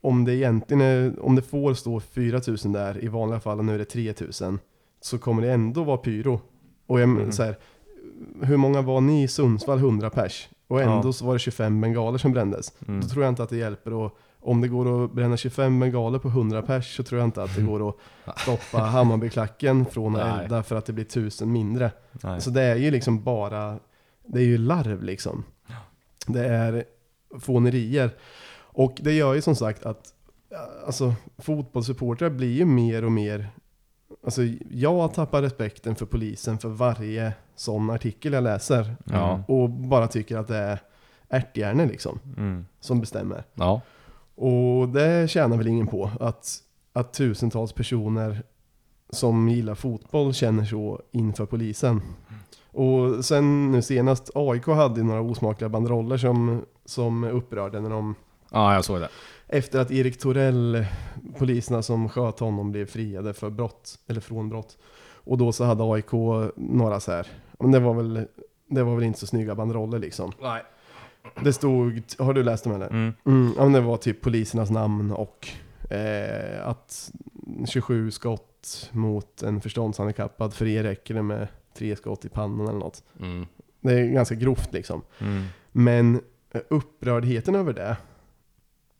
om 0.00 0.24
det 0.24 0.34
egentligen 0.34 0.80
är, 0.80 1.24
om 1.24 1.34
det 1.36 1.42
får 1.42 1.74
stå 1.74 2.00
4000 2.00 2.72
där 2.72 3.04
i 3.04 3.08
vanliga 3.08 3.40
fall 3.40 3.58
och 3.58 3.64
nu 3.64 3.74
är 3.74 3.78
det 3.78 3.84
3000 3.84 4.58
så 5.00 5.18
kommer 5.18 5.42
det 5.42 5.52
ändå 5.52 5.84
vara 5.84 5.96
pyro. 5.96 6.40
Och 6.86 7.00
jag, 7.00 7.08
Mm. 7.10 7.32
så 7.32 7.42
här, 7.42 7.56
hur 8.42 8.56
många 8.56 8.82
var 8.82 9.00
ni 9.00 9.22
i 9.22 9.28
Sundsvall? 9.28 9.78
100 9.78 10.10
pers. 10.10 10.48
Och 10.68 10.82
ändå 10.82 11.08
Ja. 11.08 11.12
så 11.12 11.26
var 11.26 11.32
det 11.32 11.38
25 11.38 11.80
bengaler 11.80 12.18
som 12.18 12.32
brändes. 12.32 12.72
Mm. 12.88 13.00
Då 13.00 13.08
tror 13.08 13.24
jag 13.24 13.32
inte 13.32 13.42
att 13.42 13.50
det 13.50 13.56
hjälper 13.56 14.06
att 14.06 14.12
om 14.44 14.60
det 14.60 14.68
går 14.68 15.04
att 15.04 15.12
bränna 15.12 15.36
25 15.36 15.80
bengaler 15.80 16.18
på 16.18 16.28
100 16.28 16.62
pers 16.62 16.96
så 16.96 17.02
tror 17.02 17.18
jag 17.20 17.26
inte 17.28 17.42
att 17.42 17.56
det 17.56 17.62
går 17.62 17.88
att 17.88 18.38
stoppa 18.40 18.78
Hammarbyklacken 18.78 19.86
från 19.86 20.16
att 20.16 20.40
elda 20.42 20.62
för 20.62 20.76
att 20.76 20.86
det 20.86 20.92
blir 20.92 21.04
tusen 21.04 21.52
mindre. 21.52 21.90
Nej. 22.12 22.40
Så 22.40 22.50
det 22.50 22.62
är 22.62 22.76
ju 22.76 22.90
liksom 22.90 23.22
bara, 23.22 23.78
det 24.26 24.38
är 24.38 24.44
ju 24.44 24.58
larv 24.58 25.02
liksom. 25.02 25.44
Det 26.26 26.46
är 26.46 26.84
fånerier. 27.40 28.10
Och 28.76 28.98
det 29.02 29.12
gör 29.12 29.34
ju 29.34 29.42
som 29.42 29.56
sagt 29.56 29.86
att, 29.86 30.12
alltså 30.86 31.14
fotbollssupportrar 31.38 32.30
blir 32.30 32.52
ju 32.52 32.64
mer 32.64 33.04
och 33.04 33.12
mer, 33.12 33.48
alltså 34.24 34.42
jag 34.70 35.14
tappar 35.14 35.42
respekten 35.42 35.94
för 35.96 36.06
polisen 36.06 36.58
för 36.58 36.68
varje 36.68 37.32
sån 37.56 37.90
artikel 37.90 38.32
jag 38.32 38.44
läser. 38.44 38.96
Ja. 39.04 39.44
Och 39.48 39.70
bara 39.70 40.08
tycker 40.08 40.36
att 40.36 40.48
det 40.48 40.56
är 40.56 40.78
ärthjärnor 41.28 41.86
liksom, 41.86 42.18
Mm. 42.36 42.66
som 42.80 43.00
bestämmer. 43.00 43.44
Ja. 43.54 43.80
Och 44.34 44.88
det 44.88 45.30
tjänar 45.30 45.56
väl 45.56 45.66
ingen 45.66 45.86
på, 45.86 46.10
att, 46.20 46.58
att 46.92 47.12
tusentals 47.12 47.72
personer 47.72 48.42
som 49.10 49.48
gillar 49.48 49.74
fotboll 49.74 50.34
känner 50.34 50.64
så 50.64 51.00
inför 51.12 51.46
polisen. 51.46 52.00
Och 52.70 53.24
sen 53.24 53.70
nu 53.70 53.82
senast, 53.82 54.30
AIK 54.34 54.66
hade 54.66 55.02
några 55.02 55.20
osmakliga 55.20 55.68
banderoller 55.68 56.16
som, 56.16 56.62
som 56.84 57.24
upprörde 57.24 57.80
när 57.80 57.90
de, 57.90 58.14
ja, 58.50 58.74
jag 58.74 58.84
såg 58.84 59.00
det. 59.00 59.08
efter 59.48 59.80
att 59.80 59.90
Erik 59.90 60.18
Torell, 60.18 60.86
poliserna 61.38 61.82
som 61.82 62.08
sköt 62.08 62.38
honom, 62.38 62.72
blev 62.72 62.86
friade 62.86 63.34
för 63.34 63.50
brott, 63.50 63.98
eller 64.06 64.20
från 64.20 64.48
brott. 64.48 64.78
Och 65.26 65.38
då 65.38 65.52
så 65.52 65.64
hade 65.64 65.84
AIK 65.84 66.12
några 66.56 67.00
så 67.00 67.12
här, 67.12 67.26
men 67.58 67.72
det 67.72 67.80
var 67.80 67.94
väl, 67.94 68.26
det 68.68 68.82
var 68.82 68.94
väl 68.94 69.04
inte 69.04 69.18
så 69.18 69.26
snygga 69.26 69.54
banderoller 69.54 69.98
liksom. 69.98 70.32
Nej. 70.42 70.62
Det 71.42 71.52
stod, 71.52 72.02
har 72.18 72.34
du 72.34 72.42
läst 72.42 72.64
dem 72.64 72.74
eller? 72.74 72.86
Mm. 72.86 73.12
Mm, 73.26 73.52
ja, 73.56 73.62
men 73.62 73.72
det 73.72 73.80
var 73.80 73.96
typ 73.96 74.20
polisernas 74.20 74.70
namn 74.70 75.10
och 75.10 75.48
eh, 75.90 76.68
att 76.68 77.12
27 77.68 78.10
skott 78.10 78.90
mot 78.92 79.42
en 79.42 79.60
förståndshandikappad, 79.60 80.54
för 80.54 80.66
er 80.66 80.82
räcker 80.82 81.14
det 81.14 81.22
med 81.22 81.48
tre 81.74 81.96
skott 81.96 82.24
i 82.24 82.28
pannan 82.28 82.68
eller 82.68 82.78
något. 82.78 83.02
Mm. 83.20 83.46
Det 83.80 83.92
är 83.92 84.06
ganska 84.06 84.34
grovt 84.34 84.72
liksom. 84.72 85.02
Mm. 85.18 85.44
Men 85.72 86.20
eh, 86.50 86.60
upprördheten 86.68 87.54
över 87.54 87.72
det, 87.72 87.96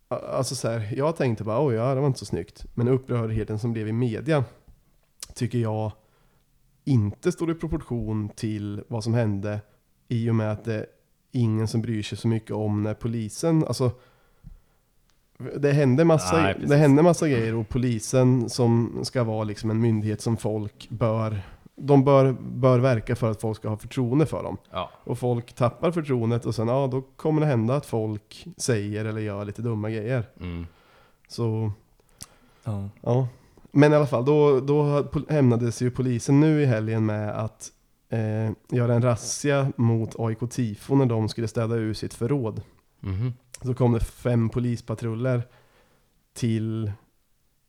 alltså 0.09 0.55
så 0.55 0.69
här, 0.69 0.95
jag 0.97 1.17
tänkte 1.17 1.45
bara 1.45 1.67
oj, 1.67 1.75
ja, 1.75 1.95
det 1.95 2.01
var 2.01 2.07
inte 2.07 2.19
så 2.19 2.27
snyggt. 2.27 2.65
Men 2.75 2.89
upprördheten 2.89 3.59
som 3.59 3.73
blev 3.73 3.89
i 3.89 3.93
media 3.93 4.45
tycker 5.35 5.59
jag 5.59 5.93
inte 6.85 7.33
står 7.33 7.51
i 7.51 7.55
proportion 7.55 8.29
till 8.29 8.83
vad 8.89 9.05
som 9.05 9.15
hände 9.15 9.61
i 10.09 10.31
och 10.31 10.35
med 10.35 10.53
att 10.53 10.65
det 10.65 10.87
ingen 11.35 11.69
som 11.69 11.83
bryr 11.83 12.03
sig 12.03 12.19
så 12.19 12.29
mycket 12.29 12.51
om 12.51 12.83
när 12.83 12.95
polisen, 12.95 13.65
alltså 13.65 13.91
det 15.57 15.73
hände 15.73 16.05
massa, 16.05 16.43
Nej, 16.43 16.57
det 16.67 16.77
hände 16.77 17.03
massa 17.03 17.29
grejer 17.29 17.55
och 17.55 17.69
polisen 17.69 18.51
som 18.51 19.01
ska 19.03 19.25
vara 19.25 19.45
liksom 19.45 19.71
en 19.71 19.81
myndighet 19.81 20.21
som 20.21 20.37
folk 20.37 20.89
bör, 20.91 21.41
de 21.77 22.05
bör, 22.05 22.37
bör 22.41 22.79
verka 22.79 23.17
för 23.17 23.31
att 23.31 23.41
folk 23.41 23.57
ska 23.57 23.69
ha 23.69 23.77
förtroende 23.77 24.27
för 24.27 24.43
dem. 24.43 24.57
Ja. 24.71 24.91
Och 25.05 25.19
folk 25.19 25.53
tappar 25.53 25.91
förtroendet 25.91 26.47
och 26.47 26.55
sen 26.55 26.69
ja, 26.69 26.87
då 26.87 27.03
kommer 27.03 27.41
det 27.41 27.47
hända 27.47 27.77
att 27.77 27.87
folk 27.87 28.47
säger 28.57 29.05
eller 29.05 29.21
gör 29.21 29.45
lite 29.45 29.63
dumma 29.63 29.91
grejer. 29.91 30.29
Mm. 30.41 30.67
Så 31.29 31.73
Ja. 32.65 32.89
ja. 33.03 33.29
Men 33.71 33.93
i 33.93 33.97
alla 33.97 34.07
fall, 34.07 34.25
då, 34.25 34.61
då 34.61 35.05
hämnades 35.29 35.83
ju 35.83 35.91
polisen 35.91 36.41
nu 36.41 36.63
i 36.63 36.67
helgen 36.67 37.07
med 37.07 37.31
att 37.31 37.71
eh, 38.15 38.51
göra 38.71 38.95
en 38.95 39.03
razzia 39.03 39.73
mot 39.77 40.15
AIK 40.19 40.39
Tifo 40.51 40.95
när 40.95 41.07
de 41.07 41.29
skulle 41.29 41.49
städa 41.49 41.75
ur 41.75 41.95
sitt 41.95 42.15
förråd. 42.15 42.63
Mhm. 43.01 43.33
Så 43.63 43.75
kom 43.75 43.93
det 43.93 44.01
fem 44.01 44.49
polispatruller 44.49 45.43
till 46.35 46.93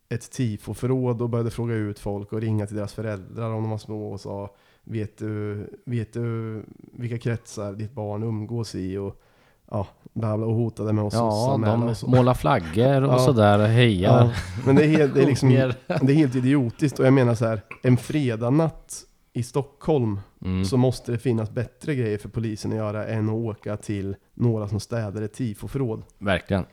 ett 0.08 0.30
tifoförråd 0.30 1.22
och 1.22 1.30
började 1.30 1.50
fråga 1.50 1.74
ut 1.74 1.98
folk 1.98 2.32
och 2.32 2.40
ringa 2.40 2.66
till 2.66 2.76
deras 2.76 2.92
föräldrar 2.94 3.50
om 3.50 3.62
de 3.62 3.70
var 3.70 3.78
små 3.78 4.12
och 4.12 4.20
sa 4.20 4.54
Vet 4.88 5.18
du, 5.18 5.66
vet 5.86 6.12
du 6.12 6.62
vilka 6.92 7.18
kretsar 7.18 7.72
ditt 7.72 7.92
barn 7.92 8.22
umgås 8.22 8.74
i? 8.74 8.96
Och, 8.96 9.22
ja, 9.70 9.86
bla 10.12 10.36
bla, 10.36 10.46
och 10.46 10.54
hotade 10.54 10.92
med 10.92 11.04
att 11.04 11.12
Ja, 11.12 11.58
de 11.64 11.82
och 11.82 11.96
så. 11.96 12.06
målar 12.10 12.34
flaggor 12.34 13.02
och 13.02 13.12
Ja. 13.12 13.18
sådär 13.18 13.58
och 13.58 13.66
hejar. 13.66 14.24
Ja, 14.24 14.30
men 14.66 14.76
det 14.76 14.84
är, 14.84 14.88
helt, 14.88 15.14
det, 15.14 15.22
är 15.22 15.26
liksom, 15.32 15.48
det 15.48 16.12
är 16.12 16.14
helt 16.14 16.34
idiotiskt 16.34 16.98
och 16.98 17.06
jag 17.06 17.12
menar 17.12 17.34
så 17.34 17.44
här, 17.46 17.60
en 17.82 17.96
fredagnatt 17.96 19.02
i 19.36 19.42
Stockholm 19.42 20.20
Mm. 20.44 20.64
så 20.64 20.76
måste 20.76 21.12
det 21.12 21.18
finnas 21.18 21.50
bättre 21.50 21.94
grejer 21.94 22.18
för 22.18 22.28
polisen 22.28 22.70
att 22.70 22.76
göra 22.76 23.06
än 23.06 23.28
att 23.28 23.34
åka 23.34 23.76
till 23.76 24.16
några 24.34 24.68
som 24.68 24.80
städar 24.80 25.22
ett 25.22 25.32
tifoförråd. 25.32 26.02
Verkligen. 26.18 26.64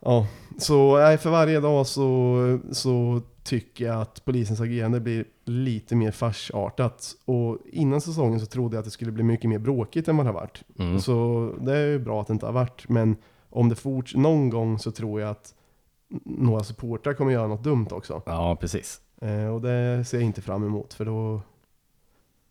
Ja, 0.00 0.26
så 0.58 0.96
för 1.20 1.30
varje 1.30 1.60
dag 1.60 1.86
så, 1.86 2.58
så 2.72 3.20
tycker 3.42 3.84
jag 3.84 4.00
att 4.00 4.24
polisens 4.24 4.60
agerande 4.60 5.00
blir 5.00 5.24
lite 5.44 5.96
mer 5.96 6.10
farsartat. 6.10 7.12
Och 7.24 7.58
innan 7.64 8.00
säsongen 8.00 8.40
så 8.40 8.46
trodde 8.46 8.76
jag 8.76 8.78
att 8.80 8.84
det 8.84 8.90
skulle 8.90 9.12
bli 9.12 9.22
mycket 9.22 9.50
mer 9.50 9.58
bråkigt 9.58 10.08
än 10.08 10.16
vad 10.16 10.26
det 10.26 10.30
har 10.32 10.40
varit. 10.40 10.62
Mm. 10.78 11.00
Så 11.00 11.50
det 11.60 11.76
är 11.76 11.86
ju 11.86 11.98
bra 11.98 12.20
att 12.20 12.26
det 12.26 12.32
inte 12.32 12.46
har 12.46 12.52
varit. 12.52 12.88
Men 12.88 13.16
om 13.50 13.68
det 13.68 13.74
forts 13.74 14.14
någon 14.14 14.50
gång 14.50 14.78
så 14.78 14.90
tror 14.90 15.20
jag 15.20 15.30
att 15.30 15.54
några 16.24 16.64
supportrar 16.64 17.14
kommer 17.14 17.32
göra 17.32 17.46
något 17.46 17.64
dumt 17.64 17.88
också. 17.90 18.22
Ja, 18.26 18.56
precis. 18.60 19.00
Eh, 19.24 19.46
och 19.46 19.60
det 19.60 20.04
ser 20.04 20.16
jag 20.16 20.24
inte 20.24 20.42
fram 20.42 20.66
emot 20.66 20.94
för 20.94 21.04
då... 21.04 21.40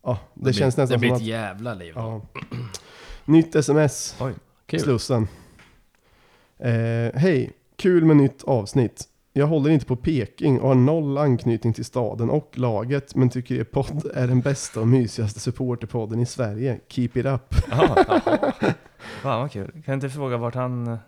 Ja, 0.02 0.18
det, 0.34 0.42
blir, 0.42 0.52
känns 0.52 0.76
nästan 0.76 0.94
Det 0.94 0.98
blir 0.98 1.08
som 1.08 1.16
ett 1.16 1.22
att... 1.22 1.28
jävla 1.28 1.74
liv. 1.74 1.92
Ja. 1.96 2.22
Nytt 3.24 3.54
sms. 3.54 4.16
Oj. 4.20 4.34
Kul. 4.66 4.80
Slussen. 4.80 5.28
Eh, 6.58 7.14
Hej, 7.14 7.52
kul 7.76 8.04
med 8.04 8.16
nytt 8.16 8.44
avsnitt. 8.44 9.08
Jag 9.32 9.46
håller 9.46 9.70
inte 9.70 9.86
på 9.86 9.96
Peking 9.96 10.60
och 10.60 10.68
har 10.68 10.74
noll 10.74 11.18
anknytning 11.18 11.72
till 11.72 11.84
staden 11.84 12.30
och 12.30 12.58
laget, 12.58 13.14
men 13.14 13.30
tycker 13.30 13.54
er 13.54 13.64
podd 13.64 14.10
är 14.14 14.28
den 14.28 14.40
bästa 14.40 14.80
och 14.80 14.88
mysigaste 14.88 15.40
supporterpodden 15.40 16.20
i 16.20 16.26
Sverige. 16.26 16.80
Keep 16.88 17.10
it 17.14 17.26
up. 17.26 17.54
Jaha. 17.70 18.20
Fan 19.22 19.40
vad 19.40 19.50
kul. 19.52 19.70
Kan 19.70 19.82
jag 19.86 19.94
inte 19.94 20.10
fråga 20.10 20.36
vart 20.36 20.54
han... 20.54 20.98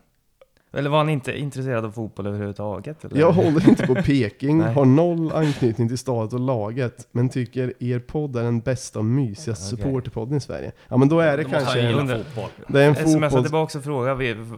Eller 0.77 0.91
var 0.91 0.99
han 0.99 1.09
inte 1.09 1.39
intresserad 1.39 1.85
av 1.85 1.91
fotboll 1.93 2.27
överhuvudtaget? 2.27 3.05
Eller? 3.05 3.21
Jag 3.21 3.33
håller 3.33 3.69
inte 3.69 3.87
på 3.87 3.95
Peking, 3.95 4.61
har 4.75 4.85
noll 4.85 5.33
anknytning 5.33 5.89
till 5.89 5.99
staden 5.99 6.41
och 6.41 6.47
laget, 6.47 7.09
men 7.13 7.29
tycker 7.29 7.83
er 7.83 7.99
podd 7.99 8.37
är 8.37 8.43
den 8.43 8.61
bästa 8.61 8.99
och 8.99 9.05
mysigaste 9.05 9.75
Okej. 9.75 9.85
supporterpodden 9.85 10.37
i 10.37 10.41
Sverige. 10.41 10.73
Ja 10.89 10.97
men 10.97 11.09
då 11.09 11.21
är 11.21 11.37
det 11.37 11.43
Då 11.43 11.49
kanske 11.51 11.83
han 11.87 12.01
en, 12.01 12.11
en- 12.11 12.25
fotboll. 12.25 12.51
det 12.69 12.83
är 12.83 12.89
en 12.89 12.95
Smsa 12.97 13.21
fotboll... 13.21 13.43
tillbaka 13.43 13.79
och 13.79 13.85
fråga 13.85 14.17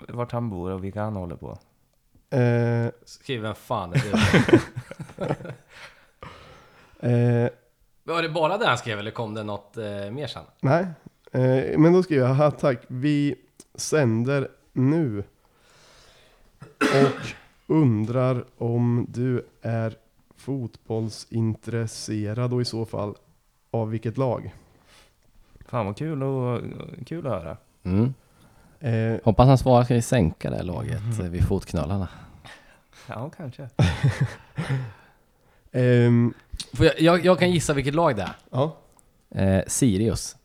vart 0.08 0.32
han 0.32 0.50
bor 0.50 0.70
och 0.70 0.84
vilka 0.84 1.02
han 1.02 1.16
håller 1.16 1.36
på. 1.36 1.58
Eh, 2.30 2.92
Skriv 3.04 3.40
vem 3.40 3.54
fan 3.54 3.92
är 3.92 4.02
det? 4.12 4.60
eh, 7.44 7.50
Var 8.04 8.22
det 8.22 8.28
bara 8.28 8.58
det 8.58 8.66
han 8.66 8.78
skrev 8.78 8.98
eller 8.98 9.10
kom 9.10 9.34
det 9.34 9.42
något 9.42 9.76
eh, 9.76 9.84
mer 10.10 10.26
sen? 10.26 10.42
Nej, 10.60 10.86
eh, 11.32 11.78
men 11.78 11.92
då 11.92 12.02
skriver 12.02 12.28
jag 12.28 12.58
tack. 12.58 12.78
Vi 12.88 13.34
sänder 13.74 14.48
nu. 14.72 15.24
Och 16.80 17.26
undrar 17.66 18.44
om 18.58 19.06
du 19.08 19.46
är 19.62 19.94
fotbollsintresserad 20.36 22.52
och 22.52 22.62
i 22.62 22.64
så 22.64 22.84
fall 22.86 23.14
av 23.70 23.90
vilket 23.90 24.16
lag? 24.18 24.54
Fan 25.66 25.86
vad 25.86 25.96
kul, 25.96 26.22
och, 26.22 26.60
kul 27.06 27.26
att 27.26 27.32
höra. 27.32 27.56
Mm. 27.82 28.14
Eh, 28.80 29.20
Hoppas 29.24 29.46
han 29.46 29.58
svarar 29.58 29.84
ska 29.84 29.94
vi 29.94 30.02
sänka 30.02 30.50
det 30.50 30.56
här 30.56 30.64
laget 30.64 31.20
eh, 31.20 31.26
vid 31.26 31.48
fotknölarna. 31.48 32.08
Ja, 33.08 33.30
kanske. 33.36 33.68
Får 36.72 36.86
jag, 36.86 37.00
jag, 37.00 37.24
jag 37.24 37.38
kan 37.38 37.50
gissa 37.50 37.74
vilket 37.74 37.94
lag 37.94 38.16
det 38.16 38.22
är. 38.22 38.32
ja, 38.50 38.76
Eh, 39.30 39.62
Sirius. 39.66 40.36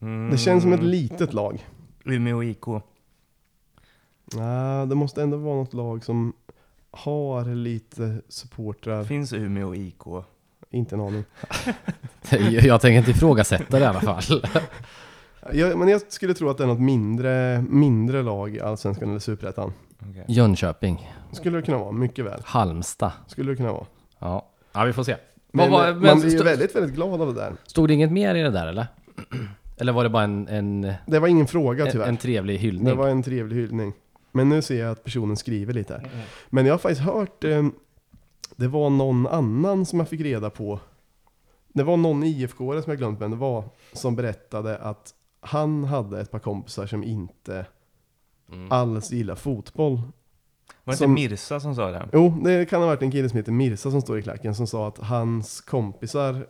Mm. 0.00 0.30
det 0.30 0.38
känns 0.38 0.62
som 0.62 0.72
ett 0.72 0.82
litet 0.82 1.32
lag. 1.32 1.66
Umeå 2.04 2.42
IK. 2.42 2.64
Nej, 4.34 4.86
det 4.86 4.94
måste 4.94 5.22
ändå 5.22 5.36
vara 5.36 5.56
något 5.56 5.74
lag 5.74 6.04
som 6.04 6.32
har 6.90 7.54
lite 7.54 8.20
supportrar. 8.28 9.04
Finns 9.04 9.32
Umeå 9.32 9.74
IK? 9.74 10.02
Inte 10.70 10.94
en 10.94 11.00
aning. 11.00 11.24
Jag, 12.62 12.80
tänker 12.80 12.98
inte 12.98 13.10
ifrågasätta 13.10 13.78
det 13.78 13.84
i 13.84 13.86
alla 13.86 14.00
fall. 14.00 14.22
Jag, 15.52 15.78
men 15.78 15.88
jag 15.88 16.00
skulle 16.12 16.34
tro 16.34 16.48
att 16.48 16.58
det 16.58 16.64
är 16.64 16.68
något 16.68 16.80
mindre, 16.80 17.64
mindre 17.68 18.22
lag 18.22 18.54
i 18.56 18.60
Allsvenskan 18.60 19.08
eller 19.08 19.18
Superettan. 19.18 19.72
Okej. 20.10 20.24
Jönköping. 20.28 21.10
Skulle 21.32 21.58
det 21.58 21.62
kunna 21.62 21.78
vara, 21.78 21.92
mycket 21.92 22.24
väl. 22.24 22.40
Halmstad. 22.44 23.12
Skulle 23.26 23.52
det 23.52 23.56
kunna 23.56 23.72
vara. 23.72 23.86
Ja, 24.18 24.48
ja 24.72 24.84
vi 24.84 24.92
får 24.92 25.02
se. 25.04 25.16
Men, 25.52 25.70
var- 25.70 25.92
man 25.92 25.98
men 25.98 26.20
blir 26.20 26.30
ju 26.30 26.42
väldigt, 26.42 26.76
väldigt 26.76 26.94
glad 26.94 27.20
av 27.22 27.34
det 27.34 27.40
där. 27.40 27.52
Stod 27.66 27.88
det 27.88 27.94
inget 27.94 28.12
mer 28.12 28.34
i 28.34 28.42
det 28.42 28.50
där 28.50 28.66
eller? 28.66 28.86
Eller 29.76 29.92
var 29.92 30.04
det 30.04 30.10
bara 30.10 30.24
en, 30.24 30.48
en, 30.48 30.92
Det 31.06 31.18
var 31.18 31.28
ingen 31.28 31.46
fråga 31.46 31.86
en, 31.86 31.92
tyvärr. 31.92 32.06
en 32.08 32.16
trevlig 32.16 32.56
det 32.56 32.62
hyllning? 32.62 32.96
var 32.96 33.08
en 33.08 33.22
trevlig 33.22 33.56
hyllning. 33.56 33.92
Men 34.32 34.48
nu 34.48 34.62
ser 34.62 34.80
jag 34.80 34.90
att 34.90 35.04
personen 35.04 35.36
skriver 35.36 35.72
lite 35.74 35.92
här. 35.94 36.10
Men 36.50 36.66
jag 36.66 36.72
har 36.74 36.78
faktiskt 36.78 37.00
hört, 37.00 37.44
eh, 37.44 37.66
det 38.56 38.68
var 38.68 38.90
någon 38.90 39.26
annan 39.26 39.86
som 39.86 39.98
jag 39.98 40.08
fick 40.08 40.20
reda 40.20 40.50
på. 40.50 40.80
Det 41.72 41.82
var 41.82 41.96
någon 41.96 42.24
IFK-are 42.24 42.82
som 42.82 42.90
jag 42.90 42.98
glömt 42.98 43.20
vem 43.20 43.30
det 43.30 43.36
var, 43.36 43.64
som 43.92 44.16
berättade 44.16 44.78
att 44.78 45.14
han 45.40 45.84
hade 45.84 46.20
ett 46.20 46.30
par 46.30 46.38
kompisar 46.38 46.86
som 46.86 47.04
inte 47.04 47.66
Mm. 48.52 48.72
alls 48.72 49.12
gillar 49.12 49.34
fotboll. 49.34 50.00
Var 50.84 50.92
det 50.92 50.96
Som- 50.96 51.16
inte 51.18 51.30
Mirsa 51.30 51.60
som 51.60 51.74
sa 51.74 51.90
det? 51.90 52.08
Jo, 52.12 52.34
det 52.44 52.66
kan 52.70 52.80
ha 52.80 52.86
varit 52.86 53.02
en 53.02 53.10
kille 53.10 53.28
som 53.28 53.36
heter 53.36 53.52
Mirsa 53.52 53.90
som 53.90 54.00
står 54.00 54.18
i 54.18 54.22
klacken 54.22 54.54
som 54.54 54.66
sa 54.66 54.88
att 54.88 54.98
hans 54.98 55.60
kompisar 55.60 56.46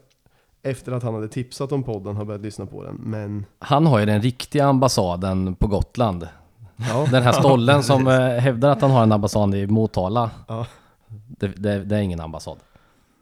efter 0.62 0.92
att 0.92 1.02
han 1.02 1.14
hade 1.14 1.28
tipsat 1.28 1.72
om 1.72 1.82
podden 1.82 2.16
har 2.16 2.24
börjat 2.24 2.42
lyssna 2.42 2.66
på 2.66 2.84
den. 2.84 2.94
Men 2.96 3.46
Han 3.58 3.86
har 3.86 3.98
ju 4.00 4.06
den 4.06 4.22
riktiga 4.22 4.64
ambassaden 4.66 5.54
på 5.54 5.66
Gotland. 5.66 6.28
Ja, 6.88 7.06
Den 7.10 7.22
här 7.22 7.32
stollen 7.32 7.82
som 7.82 8.06
eh, 8.08 8.18
hävdar 8.20 8.70
att 8.70 8.80
han 8.80 8.90
har 8.90 9.02
en 9.02 9.12
ambassad 9.12 9.54
i 9.54 9.66
Motala. 9.66 10.30
Ja. 10.48 10.66
Det, 11.08 11.48
det, 11.48 11.84
det 11.84 11.96
är 11.96 12.00
ingen 12.00 12.20
ambassad. 12.20 12.58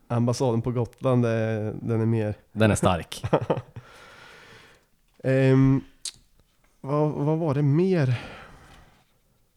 ambassaden 0.09 0.63
på 0.63 0.71
Gotland, 0.71 1.23
det, 1.23 1.73
den 1.81 2.01
är 2.01 2.07
mer... 2.07 2.35
Den 2.53 2.71
är 2.71 2.75
stark. 2.75 3.25
Ehm, 5.25 5.81
vad, 6.81 7.11
vad 7.11 7.39
var 7.39 7.55
det 7.55 7.63
mer? 7.63 8.15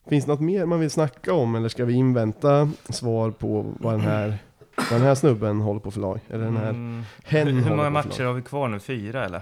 Finns 0.10 0.26
det 0.26 0.32
något 0.32 0.40
mer 0.42 0.66
man 0.66 0.80
vill 0.80 0.92
snacka 0.92 1.34
om 1.34 1.56
eller 1.56 1.70
ska 1.70 1.86
vi 1.86 1.94
invänta 1.94 2.70
svar 2.90 3.32
på 3.32 3.66
vad 3.80 3.94
den 3.94 4.02
här, 4.02 4.38
vad 4.76 5.00
den 5.00 5.02
här 5.08 5.16
snubben 5.16 5.62
håller 5.62 5.80
på 5.80 5.92
för 5.92 6.00
lag? 6.02 6.20
Eller 6.30 6.46
den 6.46 6.58
här 6.58 6.70
Mm. 6.70 7.04
hen 7.24 7.48
Hur, 7.48 7.62
hur 7.62 7.76
många 7.76 7.90
matcher 7.90 8.24
har 8.24 8.34
vi 8.34 8.42
kvar 8.42 8.68
nu? 8.68 8.80
Fyra 8.80 9.26
eller? 9.26 9.42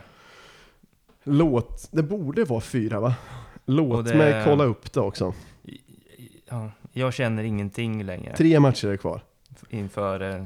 Låt, 1.23 1.87
det 1.91 2.03
borde 2.03 2.43
vara 2.43 2.61
fyra 2.61 2.99
va? 2.99 3.13
Låt 3.71 4.05
det- 4.07 4.15
mig 4.17 4.41
kolla 4.45 4.63
upp 4.63 4.93
det 4.93 4.99
också. 4.99 5.33
Ja, 6.49 6.71
jag 6.93 7.13
känner 7.13 7.43
ingenting 7.43 8.03
längre 8.03 8.35
Tre 8.35 8.59
matcher 8.59 8.87
är 8.87 8.97
kvar. 8.97 9.21
inför 9.69 10.35
eh, 10.35 10.45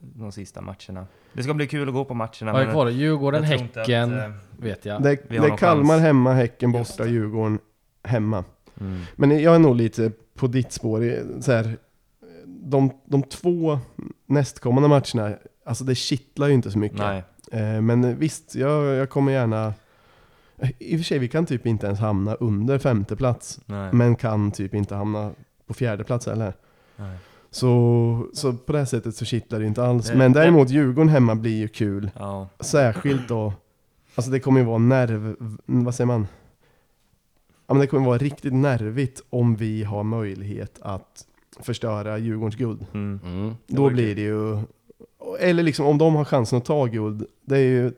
de 0.00 0.32
sista 0.32 0.60
matcherna. 0.60 1.06
Det 1.32 1.42
ska 1.42 1.54
bli 1.54 1.66
kul 1.66 1.88
att 1.88 1.94
gå 1.94 2.04
på 2.04 2.14
matcherna. 2.14 2.52
Vad 2.52 2.60
är 2.60 2.64
men 2.66 2.74
kvar? 2.74 2.88
Djurgården, 2.88 3.42
jag 3.42 3.50
tror 3.50 3.62
inte 3.62 3.80
Häcken, 3.80 4.14
att, 4.18 4.24
eh, 4.24 4.30
vet 4.58 4.84
jag. 4.84 5.02
Det, 5.02 5.18
Vi 5.28 5.36
har 5.36 5.42
det 5.42 5.46
är 5.46 5.48
någon 5.48 5.58
Kalmar 5.58 5.94
chans. 5.94 6.02
hemma, 6.02 6.32
Häcken 6.32 6.72
borta, 6.72 7.06
Djurgården 7.06 7.58
hemma. 8.02 8.44
mm. 8.80 9.00
Men 9.16 9.40
jag 9.42 9.54
är 9.54 9.58
nog 9.58 9.76
lite 9.76 10.12
på 10.34 10.46
ditt 10.46 10.72
spår. 10.72 11.04
i- 11.04 11.24
Så 11.40 11.52
här, 11.52 11.76
de, 12.46 12.90
de 13.04 13.22
två 13.22 13.78
nästkommande 14.26 14.88
matcherna, 14.88 15.36
alltså 15.64 15.84
det 15.84 15.94
kittlar 15.94 16.48
ju 16.48 16.54
inte 16.54 16.70
så 16.70 16.78
mycket. 16.78 16.98
Nej. 16.98 17.22
Eh, 17.52 17.80
men 17.80 18.18
visst, 18.18 18.54
jag, 18.54 18.84
jag 18.94 19.10
kommer 19.10 19.32
gärna... 19.32 19.74
I 20.78 20.94
och 20.96 20.98
för 21.00 21.04
sig, 21.04 21.18
vi 21.18 21.28
kan 21.28 21.46
typ 21.46 21.66
inte 21.66 21.86
ens 21.86 22.00
hamna 22.00 22.34
under 22.34 22.78
femte 22.78 23.16
plats. 23.16 23.60
Nej. 23.66 23.92
Men 23.92 24.16
kan 24.16 24.50
typ 24.52 24.74
inte 24.74 24.94
hamna 24.94 25.30
på 25.66 25.74
fjärde 25.74 26.04
plats 26.04 26.26
heller. 26.26 26.52
Nej. 26.96 27.16
Så, 27.50 28.26
så 28.34 28.52
på 28.52 28.72
det 28.72 28.78
här 28.78 28.86
sättet 28.86 29.16
så 29.16 29.24
kittlar 29.24 29.60
det 29.60 29.66
inte 29.66 29.84
alls. 29.84 30.08
Det- 30.08 30.16
men 30.16 30.32
däremot 30.32 30.70
Djurgården 30.70 31.08
hemma 31.08 31.34
blir 31.34 31.56
ju 31.56 31.68
kul. 31.68 32.10
Ja. 32.18 32.48
Särskilt 32.60 33.28
då, 33.28 33.52
alltså 34.14 34.30
det 34.30 34.40
kommer 34.40 34.60
ju 34.60 34.66
vara 34.66 34.78
nerv, 34.78 35.36
vad 35.66 35.94
säger 35.94 36.06
man? 36.06 36.26
Ja 37.66 37.74
men 37.74 37.80
det 37.80 37.86
kommer 37.86 38.06
vara 38.06 38.18
riktigt 38.18 38.52
nervigt 38.54 39.22
om 39.30 39.56
vi 39.56 39.84
har 39.84 40.02
möjlighet 40.02 40.78
att 40.82 41.24
förstöra 41.60 42.18
Djurgårdens 42.18 42.56
guld. 42.56 42.86
Mm. 42.94 43.20
Mm. 43.24 43.54
Då 43.66 43.90
blir 43.90 44.06
kul. 44.06 44.16
det 44.16 44.22
ju, 44.22 44.58
eller 45.40 45.62
liksom 45.62 45.86
om 45.86 45.98
de 45.98 46.14
har 46.14 46.24
chansen 46.24 46.58
att 46.58 46.64
ta 46.64 46.86
guld, 46.86 47.26
det 47.44 47.56
är 47.56 47.60
ju 47.60 47.92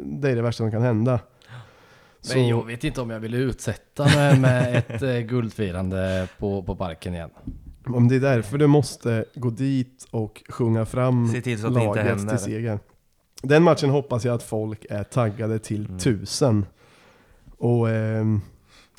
det, 0.00 0.30
är 0.30 0.36
det 0.36 0.42
värsta 0.42 0.64
som 0.64 0.70
kan 0.70 0.82
hända. 0.82 1.20
Så, 2.24 2.36
Men 2.38 2.48
jag 2.48 2.66
vet 2.66 2.84
inte 2.84 3.00
om 3.00 3.10
jag 3.10 3.20
vill 3.20 3.34
utsätta 3.34 4.04
mig 4.04 4.38
med 4.38 4.76
ett 4.88 5.02
eh, 5.02 5.18
guldfirande 5.18 6.28
på, 6.38 6.62
på 6.62 6.76
parken 6.76 7.14
igen. 7.14 7.30
om 7.86 8.08
det 8.08 8.16
är 8.16 8.20
därför 8.20 8.58
du 8.58 8.66
måste 8.66 9.24
gå 9.34 9.50
dit 9.50 10.06
och 10.10 10.42
sjunga 10.48 10.86
fram 10.86 11.28
Se 11.28 11.40
till 11.40 11.60
så 11.60 11.66
att 11.66 11.74
det 11.74 11.80
inte 11.80 11.88
laget 11.88 12.06
händer. 12.18 12.36
till 12.36 12.44
seger. 12.44 12.78
Den 13.42 13.62
matchen 13.62 13.90
hoppas 13.90 14.24
jag 14.24 14.34
att 14.34 14.42
folk 14.42 14.86
är 14.90 15.02
taggade 15.04 15.58
till 15.58 15.86
Mm. 15.86 15.98
tusen. 15.98 16.66
Och 17.58 17.90
ehm, 17.90 18.40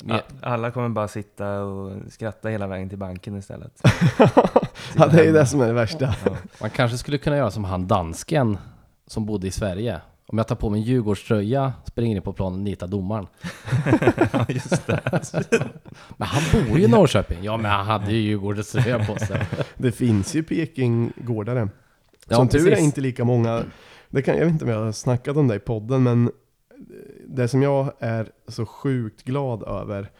Ja, 0.06 0.20
Alla 0.42 0.70
kommer 0.70 0.88
bara 0.88 1.08
sitta 1.08 1.60
och 1.62 1.92
skratta 2.12 2.48
hela 2.48 2.66
vägen 2.66 2.88
till 2.88 2.98
banken 2.98 3.36
istället. 3.36 3.80
ja, 4.96 5.06
det 5.06 5.20
är 5.20 5.24
ju 5.24 5.32
det 5.32 5.46
som 5.46 5.60
är 5.60 5.66
det 5.66 5.72
värsta. 5.72 6.14
Ja. 6.24 6.36
Man 6.60 6.70
kanske 6.70 6.98
skulle 6.98 7.18
kunna 7.18 7.36
göra 7.36 7.50
som 7.50 7.64
han 7.64 7.86
dansken 7.86 8.58
som 9.06 9.26
bodde 9.26 9.46
i 9.46 9.50
Sverige. 9.50 10.00
Om 10.26 10.38
jag 10.38 10.48
tar 10.48 10.56
på 10.56 10.70
mig 10.70 10.80
en 10.80 10.86
Djurgårdströja, 10.86 11.72
springer 11.84 12.16
in 12.16 12.22
på 12.22 12.32
planen 12.32 12.58
och 12.58 12.64
nitar 12.64 12.86
domaren. 12.86 13.26
ja, 14.32 14.46
just 14.48 14.86
det. 14.86 15.00
Men 16.16 16.28
han 16.28 16.42
bor 16.52 16.78
ju 16.78 16.84
i 16.84 16.88
Norrköping. 16.88 17.38
Ja, 17.42 17.56
men 17.56 17.70
han 17.70 17.86
hade 17.86 18.12
ju 18.12 18.18
Djurgårdströja 18.18 19.06
på 19.06 19.16
sig. 19.18 19.46
Det 19.76 19.92
finns 19.92 20.34
ju 20.34 20.42
Peking-gårdare. 20.42 21.68
Ja, 22.28 22.36
Som 22.36 22.48
tur 22.48 22.66
är 22.66 22.70
precis. 22.70 22.84
inte 22.84 23.00
lika 23.00 23.24
många. 23.24 23.62
Det 24.08 24.22
kan, 24.22 24.36
jag 24.36 24.44
vet 24.44 24.52
inte 24.52 24.64
om 24.64 24.70
jag 24.70 24.84
har 24.84 24.92
snackat 24.92 25.36
om 25.36 25.48
det 25.48 25.54
i 25.54 25.58
podden, 25.58 26.02
men 26.02 26.30
det 27.26 27.48
som 27.48 27.62
jag 27.62 27.92
är 27.98 28.28
så 28.48 28.66
sjukt 28.66 29.22
glad 29.22 29.62
över, 29.62 30.10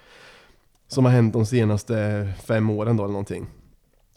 som 0.88 1.04
har 1.04 1.12
hänt 1.12 1.32
de 1.32 1.46
senaste 1.46 2.28
fem 2.44 2.70
åren 2.70 2.96
då 2.96 3.02
eller 3.04 3.12
någonting. 3.12 3.46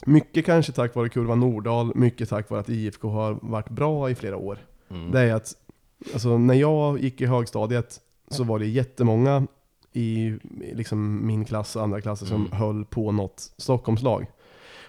Mycket 0.06 0.46
kanske 0.46 0.72
tack 0.72 0.96
vare 0.96 1.10
Kurva 1.10 1.36
Nordahl, 1.36 1.96
mycket 1.96 2.30
tack 2.30 2.50
vare 2.50 2.60
att 2.60 2.70
IFK 2.70 3.10
har 3.10 3.40
varit 3.42 3.70
bra 3.70 4.10
i 4.10 4.16
flera 4.16 4.38
år. 4.38 4.58
Mm. 4.90 5.12
Det 5.12 5.22
är 5.22 5.34
att, 5.34 5.54
alltså 6.14 6.38
när 6.38 6.54
jag 6.54 7.00
gick 7.00 7.22
i 7.22 7.26
högstadiet 7.26 8.00
så 8.28 8.44
var 8.44 8.60
det 8.60 8.66
jättemånga 8.68 9.48
i 9.94 10.34
liksom 10.74 11.28
min 11.28 11.46
klass 11.46 11.76
och 11.76 11.84
andra 11.84 12.02
klasser 12.02 12.26
som 12.26 12.46
Mm. 12.46 12.52
höll 12.52 12.86
på 12.86 13.12
något 13.12 13.52
Stockholmslag. 13.58 14.26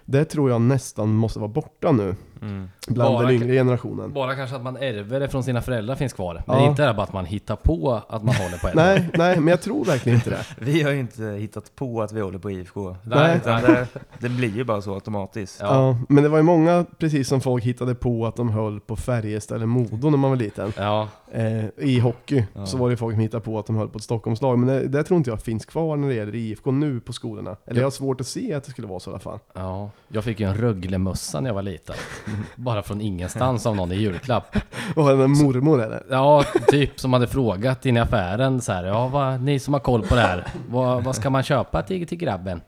Det 0.04 0.24
tror 0.24 0.50
jag 0.50 0.61
nästan 0.61 1.09
måste 1.14 1.38
vara 1.38 1.48
borta 1.48 1.92
nu, 1.92 2.14
Mm. 2.43 2.68
bland 2.89 3.14
Bara- 3.14 3.26
den 3.26 3.34
yngre 3.34 3.53
generationen. 3.55 4.12
Bara 4.12 4.34
kanske 4.34 4.57
att 4.57 4.62
man 4.62 4.76
ärver 4.76 5.20
det 5.20 5.28
från 5.28 5.43
sina 5.45 5.62
föräldrar 5.62 5.95
finns 5.95 6.12
kvar. 6.12 6.43
Men 6.47 6.57
Ja. 6.62 6.68
inte 6.70 6.82
är 6.82 6.86
det 6.89 6.95
bara 6.95 7.03
att 7.03 7.12
man 7.12 7.24
hittar 7.26 7.57
på 7.57 8.03
att 8.09 8.22
man 8.24 8.34
håller 8.34 8.59
på. 8.59 8.68
Nej, 8.74 9.09
nej, 9.14 9.36
men 9.41 9.49
jag 9.49 9.61
tror 9.62 9.84
verkligen 9.84 10.18
inte 10.18 10.30
det. 10.30 10.45
Vi 10.59 10.82
har 10.82 10.91
ju 10.91 10.99
inte 11.01 11.22
hittat 11.22 11.76
på 11.76 12.03
att 12.03 12.12
vi 12.12 12.20
håller 12.20 12.39
på 12.39 12.51
IFK. 12.51 12.97
Nej, 13.03 13.36
Utan 13.36 13.62
det, 13.62 13.86
det 14.18 14.28
blir 14.28 14.57
ju 14.57 14.64
bara 14.64 14.82
så 14.82 14.95
automatiskt. 14.95 15.59
Ja. 15.61 15.66
Ja. 15.89 15.99
men 16.09 16.22
det 16.22 16.28
var 16.28 16.36
ju 16.39 16.43
många, 16.45 16.84
precis 16.99 17.28
som 17.28 17.41
folk 17.41 17.64
hittade 17.64 17.95
på 17.95 18.26
att 18.26 18.36
de 18.36 18.49
höll 18.51 18.80
på 18.80 18.97
Färjestad 18.97 19.57
eller 19.57 19.66
Modo 19.66 20.11
när 20.11 20.18
man 20.18 20.30
var 20.30 20.36
liten. 20.36 20.72
Ja, 20.76 21.09
Eh, 21.32 21.64
I 21.76 21.99
hockey 21.99 22.45
Ja. 22.55 22.66
så 22.66 22.76
var 22.76 22.91
det 22.91 22.97
folk 22.97 23.14
som 23.14 23.20
hittade 23.20 23.41
på 23.45 23.59
att 23.59 23.66
de 23.66 23.76
höll 23.76 23.89
på 23.89 23.99
ett 23.99 24.05
Stockholmslag. 24.05 24.59
Men 24.59 24.68
det, 24.68 24.89
det 24.89 25.05
tror 25.05 25.18
inte 25.18 25.30
jag 25.30 25.41
finns 25.43 25.66
kvar 25.66 25.97
när 25.97 26.09
det 26.09 26.14
gäller 26.14 26.34
IFK 26.34 26.70
nu 26.70 27.01
på 27.01 27.12
skolorna. 27.12 27.57
Eller 27.66 27.80
jag 27.80 27.86
har 27.86 27.91
svårt 27.91 28.20
att 28.20 28.26
se 28.26 28.55
att 28.55 28.64
det 28.64 28.70
skulle 28.70 28.86
vara 28.89 29.01
så 29.01 29.11
i 29.11 29.12
alla 29.12 29.20
fall. 29.20 29.39
ja. 29.55 29.91
Jag 30.09 30.24
fick 30.24 30.41
ju 30.41 30.47
en 30.49 30.55
Rögle-mössa 30.55 31.41
när 31.41 31.49
jag 31.51 31.55
var 31.55 31.62
liten. 31.62 31.95
Bara 32.56 32.82
från 32.82 33.00
ingenstans 33.00 33.66
av 33.66 33.76
någon 33.76 33.92
i 33.92 33.96
julklapp. 33.96 34.56
Det, 34.94 35.00
en 35.00 35.30
mormor 35.30 35.82
eller? 35.82 36.02
Ja, 36.10 36.44
typ 36.68 37.00
som 37.00 37.12
hade 37.12 37.26
frågat 37.26 37.86
in 37.86 37.96
i 37.96 38.00
affären 38.00 38.60
så 38.60 38.72
här. 38.72 38.84
Ja, 38.84 39.08
vad, 39.08 39.40
ni 39.40 39.58
som 39.58 39.74
har 39.74 39.80
koll 39.80 40.02
på 40.02 40.14
det 40.14 40.20
här. 40.20 40.46
Vad, 40.68 41.04
vad 41.04 41.16
ska 41.16 41.30
man 41.30 41.42
köpa 41.42 41.82
till, 41.82 42.06
till 42.06 42.18
grabben? 42.18 42.60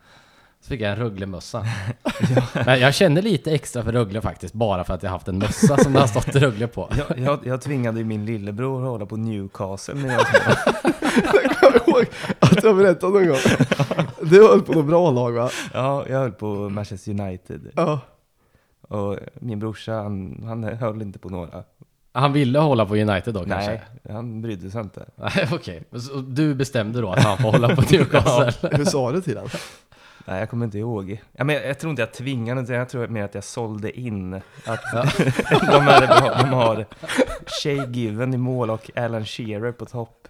Så 0.63 0.69
fick 0.69 0.81
jag 0.81 0.91
en 0.91 0.97
Rögle-mössa. 0.97 1.67
Men 2.65 2.81
jag 2.81 2.95
känner 2.95 3.23
lite 3.23 3.53
extra 3.53 3.83
för 3.83 3.93
Rögle 3.93 4.21
faktiskt. 4.21 4.55
Bara 4.55 4.85
för 4.85 4.95
att 4.95 5.03
jag 5.03 5.11
haft 5.11 5.29
en 5.29 5.39
mössa 5.39 5.77
som 5.77 5.93
det 5.93 6.01
har 6.01 6.07
stått 6.07 6.37
Rögle 6.37 6.67
på. 6.67 6.89
Jag, 7.09 7.19
jag, 7.19 7.39
jag 7.45 7.61
tvingade 7.61 7.99
ju 7.99 8.05
min 8.05 8.27
lillebror 8.27 8.83
att 8.83 8.91
hålla 8.91 9.07
på 9.07 9.17
Newcastle 9.17 9.95
när 9.95 10.09
jag 10.09 10.19
var. 10.19 10.59
Jag 11.43 11.57
kommer 11.57 11.89
ihåg 11.89 12.07
att 12.39 12.65
jag 12.65 12.77
berättade 12.77 13.13
någon 13.13 13.29
gång. 13.29 13.39
Du 14.23 14.49
höll 14.49 14.63
på 14.63 14.73
något 14.73 14.87
bra 14.87 15.11
lag 15.11 15.33
va? 15.33 15.51
Ja, 15.75 16.05
jag 16.09 16.19
höll 16.19 16.33
på 16.33 16.47
Manchester 16.47 17.11
United. 17.11 17.61
Ja. 17.75 18.01
Och 18.91 19.17
min 19.35 19.59
brorsa, 19.59 19.93
han, 19.93 20.43
han 20.47 20.65
höll 20.65 21.03
inte 21.03 21.19
på 21.19 21.29
några. 21.29 21.65
Han 22.13 22.33
ville 22.33 22.59
hålla 22.59 22.87
på 22.87 22.97
United 22.97 23.35
då 23.35 23.45
kanske? 23.45 23.71
Nej, 24.03 24.15
han 24.15 24.43
brydde 24.43 24.71
sig 24.71 24.81
inte. 24.81 25.05
Nej, 25.17 25.49
okej. 25.53 25.83
Så 25.93 26.17
Du 26.17 26.55
bestämde 26.55 27.01
då 27.01 27.11
att 27.11 27.25
han 27.25 27.39
får 27.39 27.53
hålla 27.53 27.77
på 27.77 27.83
Newcastle? 27.83 28.71
Hur 28.77 28.85
sa 28.85 29.13
du 29.13 29.21
till 29.21 29.37
honom? 29.37 29.51
Nej, 30.27 30.39
jag 30.39 30.51
kommer 30.51 30.65
inte 30.65 30.79
ihåg. 30.79 31.21
Ja, 31.33 31.45
men 31.45 31.55
jag, 31.57 31.67
jag 31.67 31.79
tror 31.79 31.91
inte 31.91 32.03
jag 32.03 32.13
tvingade, 32.13 32.61
utan 32.61 32.77
jag 32.77 32.89
tror 32.89 33.09
mer 33.09 33.25
att 33.25 33.35
jag 33.35 33.45
sålde 33.45 34.01
in 34.01 34.35
att 34.35 34.83
de, 35.73 35.81
här, 35.83 36.39
de 36.43 36.53
har 36.53 36.87
Shay 37.63 37.87
Given 37.87 38.35
i 38.35 38.37
mål 38.37 38.71
och 38.71 38.91
Alan 38.97 39.25
Shearer 39.25 39.73
på 39.73 39.87
topp. 39.87 40.29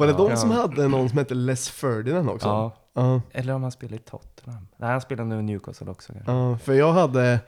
Var 0.00 0.06
det 0.06 0.12
Ja. 0.18 0.28
de 0.28 0.36
som 0.36 0.50
hade 0.50 0.88
någon 0.88 1.08
som 1.08 1.18
hette 1.18 1.34
Les 1.34 1.68
Ferdinand 1.70 2.28
också? 2.30 2.48
Ja, 2.48 2.72
Ja. 2.94 3.20
eller 3.32 3.52
om 3.54 3.62
han 3.62 3.72
spelar 3.72 3.96
i 3.96 3.98
Tottenham. 4.00 4.66
Nej, 4.76 4.90
han 4.90 5.00
spelar 5.00 5.24
nu 5.24 5.38
i 5.38 5.42
Newcastle 5.42 5.90
också. 5.90 6.12
kanske. 6.12 6.32
Ja, 6.32 6.58
för 6.58 6.72
jag 6.72 6.92
hade 6.92 7.40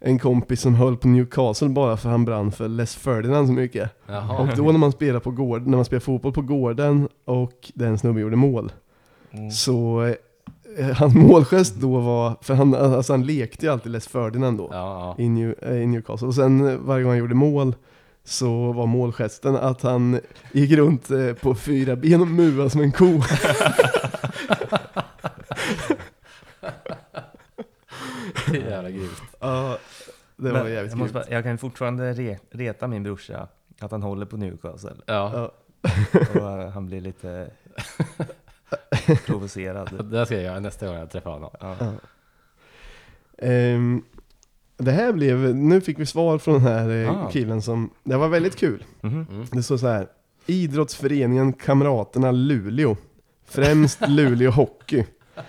en 0.00 0.18
kompis 0.18 0.60
som 0.60 0.74
höll 0.74 0.96
på 0.96 1.08
Newcastle 1.08 1.68
bara 1.68 1.96
för 1.96 2.08
han 2.08 2.24
brann 2.24 2.52
för 2.52 2.68
Les 2.68 2.94
Ferdinand 2.96 3.46
så 3.46 3.52
mycket. 3.52 3.90
Jaha. 4.06 4.38
Och 4.38 4.56
då 4.56 4.62
när 4.72 4.78
man 4.78 4.92
spelar 4.92 5.20
på 5.20 5.30
gård, 5.30 5.66
när 5.66 5.76
man 5.76 5.84
spelar 5.84 6.00
fotboll 6.00 6.32
på 6.32 6.42
gården 6.42 7.08
och 7.24 7.70
den 7.74 7.98
snubben 7.98 8.22
gjorde 8.22 8.36
mål, 8.36 8.72
Mm. 9.30 9.50
så 9.50 10.02
eh, 10.78 10.86
hans 10.96 11.14
målgest 11.14 11.74
då 11.80 12.00
var, 12.00 12.36
för 12.42 12.54
han, 12.54 12.74
alltså 12.74 13.12
han 13.12 13.26
lekte 13.26 13.66
ju 13.66 13.72
alltid 13.72 13.92
Les 13.92 14.08
Ferdinand 14.08 14.58
då, 14.58 14.68
Ja, 14.72 15.14
i, 15.18 15.28
New, 15.28 15.54
eh, 15.62 15.74
i 15.82 15.86
Newcastle. 15.86 16.28
Och 16.28 16.34
sen 16.34 16.86
varje 16.86 17.02
gång 17.02 17.10
han 17.12 17.18
gjorde 17.18 17.34
mål 17.34 17.74
så 18.24 18.72
var 18.72 18.86
målgesten 18.86 19.56
att 19.56 19.82
han 19.82 20.20
gick 20.52 20.72
runt 20.72 21.10
eh, 21.10 21.32
på 21.32 21.54
fyra 21.54 21.96
ben 21.96 22.20
och 22.20 22.26
muade 22.26 22.70
som 22.70 22.80
en 22.80 22.92
ko. 22.92 23.04
ja. 28.46 28.54
Jävla 28.54 28.90
grymt. 28.90 29.22
Ja, 29.40 29.78
det 30.36 30.50
var 30.52 30.62
Men 30.62 30.72
jävligt 30.72 30.92
jag, 30.92 30.98
måste 30.98 31.12
grymt. 31.14 31.26
bara, 31.28 31.34
jag 31.34 31.44
kan 31.44 31.58
fortfarande 31.58 32.12
re, 32.12 32.38
reta 32.50 32.86
min 32.86 33.02
brorsa 33.02 33.48
att 33.80 33.90
han 33.90 34.02
håller 34.02 34.26
på 34.26 34.36
Newcastle. 34.36 34.94
Ja. 35.06 35.32
Ja. 35.34 35.50
Och 36.34 36.60
eh, 36.60 36.68
han 36.70 36.86
blir 36.86 37.00
lite 37.00 37.50
provocerad. 39.26 40.04
Det 40.10 40.26
ska 40.26 40.34
jag 40.34 40.44
göra 40.44 40.60
nästa 40.60 40.86
gång 40.86 40.96
jag 40.96 41.10
träffar 41.10 41.30
honom. 41.30 41.50
Ja. 41.60 41.76
Ja. 41.80 41.92
Det 44.76 44.90
här 44.92 45.12
blev, 45.12 45.54
nu 45.56 45.80
fick 45.80 45.98
vi 45.98 46.06
svar 46.06 46.38
från 46.38 46.54
den 46.54 46.62
här 46.62 47.02
eh, 47.04 47.10
Ah. 47.10 47.30
killen 47.30 47.62
som, 47.62 47.90
det 48.04 48.16
var 48.16 48.28
väldigt 48.28 48.56
kul. 48.56 48.84
Mm. 49.02 49.26
Det 49.52 49.62
står 49.62 49.76
så 49.76 49.86
här. 49.86 50.06
Idrottsföreningen 50.46 51.52
Kamraterna 51.52 52.30
Luleå. 52.32 52.96
Främst 53.48 54.08
Luleå 54.08 54.50
Hockey. 54.50 55.04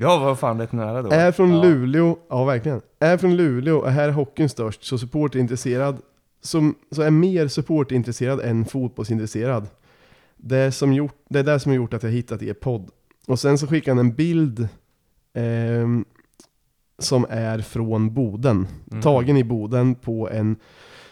Ja, 0.00 0.18
vad 0.18 0.38
fan 0.38 0.60
rätt 0.60 0.72
nära 0.72 1.02
då. 1.02 1.10
Är 1.10 1.32
från 1.32 1.50
Ja. 1.54 1.62
Luleå, 1.62 2.16
ja 2.28 2.44
verkligen. 2.44 2.80
Är 2.98 3.16
från 3.16 3.36
Luleå 3.36 3.76
och 3.78 3.90
här 3.90 4.08
är 4.08 4.12
hockeyn 4.12 4.48
störst, 4.48 4.84
så 4.84 4.98
supportintresserad, 4.98 5.98
som, 6.42 6.74
så 6.90 7.02
är 7.02 7.10
mer 7.10 7.48
supportintresserad 7.48 8.40
än 8.40 8.64
fotbollsintresserad. 8.64 9.66
Det, 10.36 10.72
som 10.72 10.92
gjort, 10.92 11.14
det 11.28 11.38
är 11.38 11.42
det 11.42 11.60
som 11.60 11.70
har 11.70 11.76
gjort 11.76 11.94
att 11.94 12.02
jag 12.02 12.10
hittat 12.10 12.42
er 12.42 12.52
podd. 12.54 12.90
Och 13.26 13.38
sen 13.40 13.58
så 13.58 13.66
skickar 13.66 13.92
han 13.92 13.98
en 13.98 14.12
bild 14.14 14.68
ehm, 15.34 16.04
som 16.98 17.26
är 17.30 17.58
från 17.58 18.14
Boden. 18.14 18.66
Mm. 18.90 19.02
Tagen 19.02 19.36
i 19.36 19.44
Boden 19.44 19.94
på 19.94 20.30
en 20.30 20.56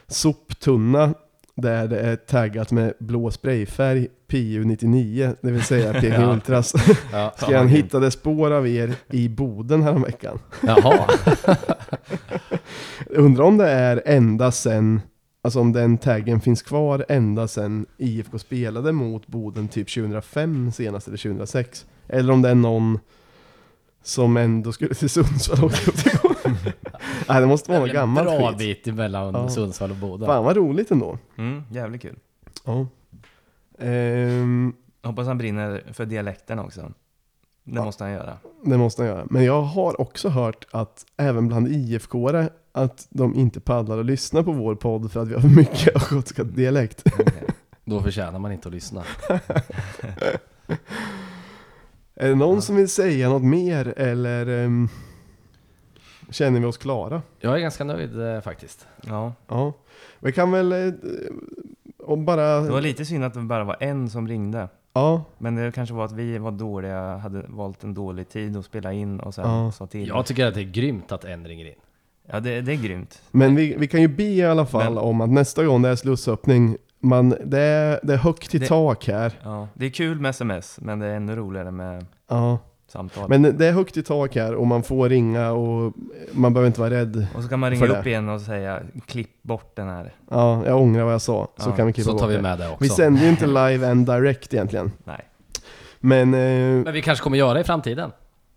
soptunna 0.06 1.14
där 1.56 1.88
det 1.88 2.00
är 2.00 2.16
taggat 2.16 2.72
med 2.72 2.94
blå 2.98 3.30
sprayfärg 3.30 4.08
PU99, 4.28 5.36
det 5.40 5.50
vill 5.50 5.62
säga 5.62 5.92
PG 5.92 6.12
Ja. 6.18 6.32
Ultras. 6.32 6.74
Ja. 7.12 7.34
Ska 7.36 7.56
han 7.56 7.68
hittade 7.68 8.10
spår 8.10 8.50
av 8.50 8.68
er 8.68 8.94
i 9.10 9.28
Boden 9.28 9.82
häromveckan. 9.82 10.38
Jaha. 10.62 11.06
Undrar 13.06 13.44
om 13.44 13.56
det 13.56 13.70
är 13.70 14.02
ända 14.06 14.52
sen, 14.52 15.00
alltså 15.42 15.60
om 15.60 15.72
den 15.72 15.98
taggen 15.98 16.40
finns 16.40 16.62
kvar 16.62 17.04
ända 17.08 17.48
sen 17.48 17.86
IFK 17.98 18.38
spelade 18.38 18.92
mot 18.92 19.26
Boden 19.26 19.68
typ 19.68 19.94
2005 19.94 20.72
senast 20.72 21.08
eller 21.08 21.18
2006. 21.18 21.86
Eller 22.08 22.32
om 22.32 22.42
det 22.42 22.48
är 22.48 22.54
någon 22.54 22.98
som 24.06 24.36
ändå 24.36 24.72
skulle 24.72 24.94
till 24.94 25.10
Sundsvall 25.10 25.58
och 25.58 25.64
åkte 25.64 25.90
upp 25.90 25.96
till 25.96 26.12
Nej 27.28 27.40
det 27.40 27.46
måste 27.46 27.70
vara 27.70 27.80
något 27.80 27.88
En 27.88 27.94
gammalt 27.94 28.28
bra 28.28 28.48
skit. 28.48 28.58
bit 28.58 28.86
emellan 28.86 29.34
Ja. 29.34 29.48
Sundsvall 29.48 29.90
och 29.90 29.96
Boden. 29.96 30.26
Fan 30.26 30.44
vad 30.44 30.56
roligt 30.56 30.90
ändå. 30.90 31.18
Mm, 31.38 31.62
jävligt 31.70 32.02
kul. 32.02 32.18
Ja. 32.64 32.86
Ehm, 33.78 34.74
Hoppas 35.02 35.26
han 35.26 35.38
brinner 35.38 35.82
för 35.92 36.06
dialekten 36.06 36.58
också. 36.58 36.92
Det 37.64 37.74
Ja. 37.76 37.84
måste 37.84 38.04
han 38.04 38.12
göra. 38.12 38.38
det 38.64 38.76
måste 38.78 39.02
han 39.02 39.08
göra. 39.10 39.26
Men 39.30 39.44
jag 39.44 39.62
har 39.62 40.00
också 40.00 40.28
hört 40.28 40.66
att 40.70 41.04
även 41.16 41.48
bland 41.48 41.68
IFK-are 41.68 42.50
att 42.72 43.06
de 43.10 43.34
inte 43.34 43.60
pallar 43.60 43.98
att 43.98 44.06
lyssna 44.06 44.42
på 44.42 44.52
vår 44.52 44.74
podd 44.74 45.12
för 45.12 45.22
att 45.22 45.28
vi 45.28 45.34
har 45.34 45.40
för 45.40 45.48
mycket 45.48 45.96
östgötska 45.96 46.44
dialekt. 46.44 47.02
Okej. 47.12 47.32
Då 47.84 48.02
förtjänar 48.02 48.38
man 48.38 48.52
inte 48.52 48.68
att 48.68 48.74
lyssna. 48.74 49.02
Är 52.16 52.28
det 52.28 52.34
någon 52.34 52.62
som 52.62 52.76
vill 52.76 52.88
säga 52.88 53.28
något 53.28 53.42
mer 53.42 53.94
eller 53.96 54.46
ehm, 54.64 54.88
känner 56.30 56.60
vi 56.60 56.66
oss 56.66 56.76
klara? 56.76 57.22
Jag 57.40 57.54
är 57.54 57.58
ganska 57.58 57.84
nöjd 57.84 58.20
eh, 58.20 58.40
faktiskt. 58.40 58.86
Ja, 59.06 59.32
Ja, 59.48 59.72
vi 60.20 60.32
kan 60.32 60.50
väl 60.52 60.72
eh, 60.72 62.16
bara... 62.16 62.60
det 62.60 62.70
var 62.70 62.80
lite 62.80 63.04
synd 63.04 63.24
att 63.24 63.34
det 63.34 63.40
bara 63.40 63.64
var 63.64 63.76
en 63.80 64.10
som 64.10 64.28
ringde. 64.28 64.68
Ja, 64.92 65.24
Men 65.38 65.54
det 65.54 65.72
kanske 65.74 65.94
var 65.94 66.04
att 66.04 66.12
vi 66.12 66.38
var 66.38 66.50
dåliga, 66.50 67.16
hade 67.16 67.44
valt 67.48 67.84
en 67.84 67.94
dålig 67.94 68.28
tid 68.28 68.56
att 68.56 68.64
spela 68.64 68.92
in 68.92 69.20
och 69.20 69.34
sen 69.34 69.44
Ja. 69.50 69.72
sa 69.72 69.86
till. 69.86 70.08
Jag 70.08 70.26
tycker 70.26 70.46
att 70.46 70.54
det 70.54 70.60
är 70.60 70.70
grymt 70.72 71.12
att 71.12 71.24
en 71.24 71.46
ringer 71.48 71.66
in. 71.66 71.74
Ja, 72.30 72.40
det, 72.40 72.60
det 72.60 72.72
är 72.72 72.76
grymt. 72.76 73.22
men 73.30 73.54
vi, 73.56 73.74
vi 73.78 73.86
kan 73.88 74.00
ju 74.00 74.08
be 74.08 74.22
i 74.24 74.42
alla 74.44 74.66
fall 74.66 74.94
Men- 74.94 75.02
om 75.04 75.20
att 75.20 75.30
nästa 75.30 75.64
gång 75.64 75.82
det 75.82 75.88
är 75.88 75.96
slussöppning 75.96 76.76
man, 77.08 77.34
det, 77.44 77.60
är, 77.60 78.00
det 78.02 78.12
är 78.12 78.16
högt 78.18 78.54
i 78.54 78.58
Det- 78.58 78.66
tak 78.66 79.08
här. 79.08 79.32
Ja, 79.42 79.68
det 79.74 79.86
är 79.86 79.90
kul 79.90 80.20
med 80.20 80.28
sms, 80.30 80.78
men 80.80 80.98
det 80.98 81.06
är 81.06 81.14
ännu 81.16 81.36
roligare 81.36 81.70
med 81.70 82.06
Ja. 82.30 82.58
samtal. 82.92 83.28
Men 83.28 83.42
det 83.58 83.66
är 83.66 83.72
högt 83.72 83.96
i 83.96 84.02
tak 84.02 84.36
här 84.36 84.54
och 84.54 84.66
man 84.66 84.82
får 84.82 85.08
ringa 85.08 85.50
och 85.52 85.92
man 86.32 86.52
behöver 86.54 86.66
inte 86.66 86.80
vara 86.80 86.90
rädd. 86.90 87.26
och 87.36 87.42
så 87.42 87.48
kan 87.48 87.58
man 87.60 87.70
ringa 87.70 87.86
det. 87.86 87.98
upp 88.00 88.06
igen 88.06 88.28
och 88.28 88.40
säga 88.40 88.80
klipp 89.06 89.42
bort 89.42 89.76
den 89.76 89.88
här. 89.88 90.14
Ja, 90.30 90.66
jag 90.66 90.80
ångrar 90.80 91.04
vad 91.04 91.12
jag 91.12 91.20
sa. 91.22 91.48
Så 91.56 91.70
Ja, 91.70 91.76
kan 91.76 91.86
vi 91.86 91.92
klippa 91.92 92.06
Så 92.06 92.12
bort 92.12 92.20
tar 92.20 92.28
vi 92.28 92.36
det. 92.36 92.42
med 92.42 92.58
det 92.58 92.66
också. 92.68 92.76
Vi 92.84 92.88
sänder 92.88 93.22
ju 93.22 93.28
inte 93.28 93.46
live 93.46 93.90
and 93.90 94.06
direct 94.06 94.54
egentligen. 94.54 94.92
Nej. 95.04 95.20
Men 96.00 96.34
eh, 96.34 96.84
Men 96.84 96.92
vi 96.92 97.02
kanske 97.02 97.22
kommer 97.22 97.38
göra 97.38 97.54
det 97.54 97.60
i 97.60 97.64
framtiden. 97.64 98.10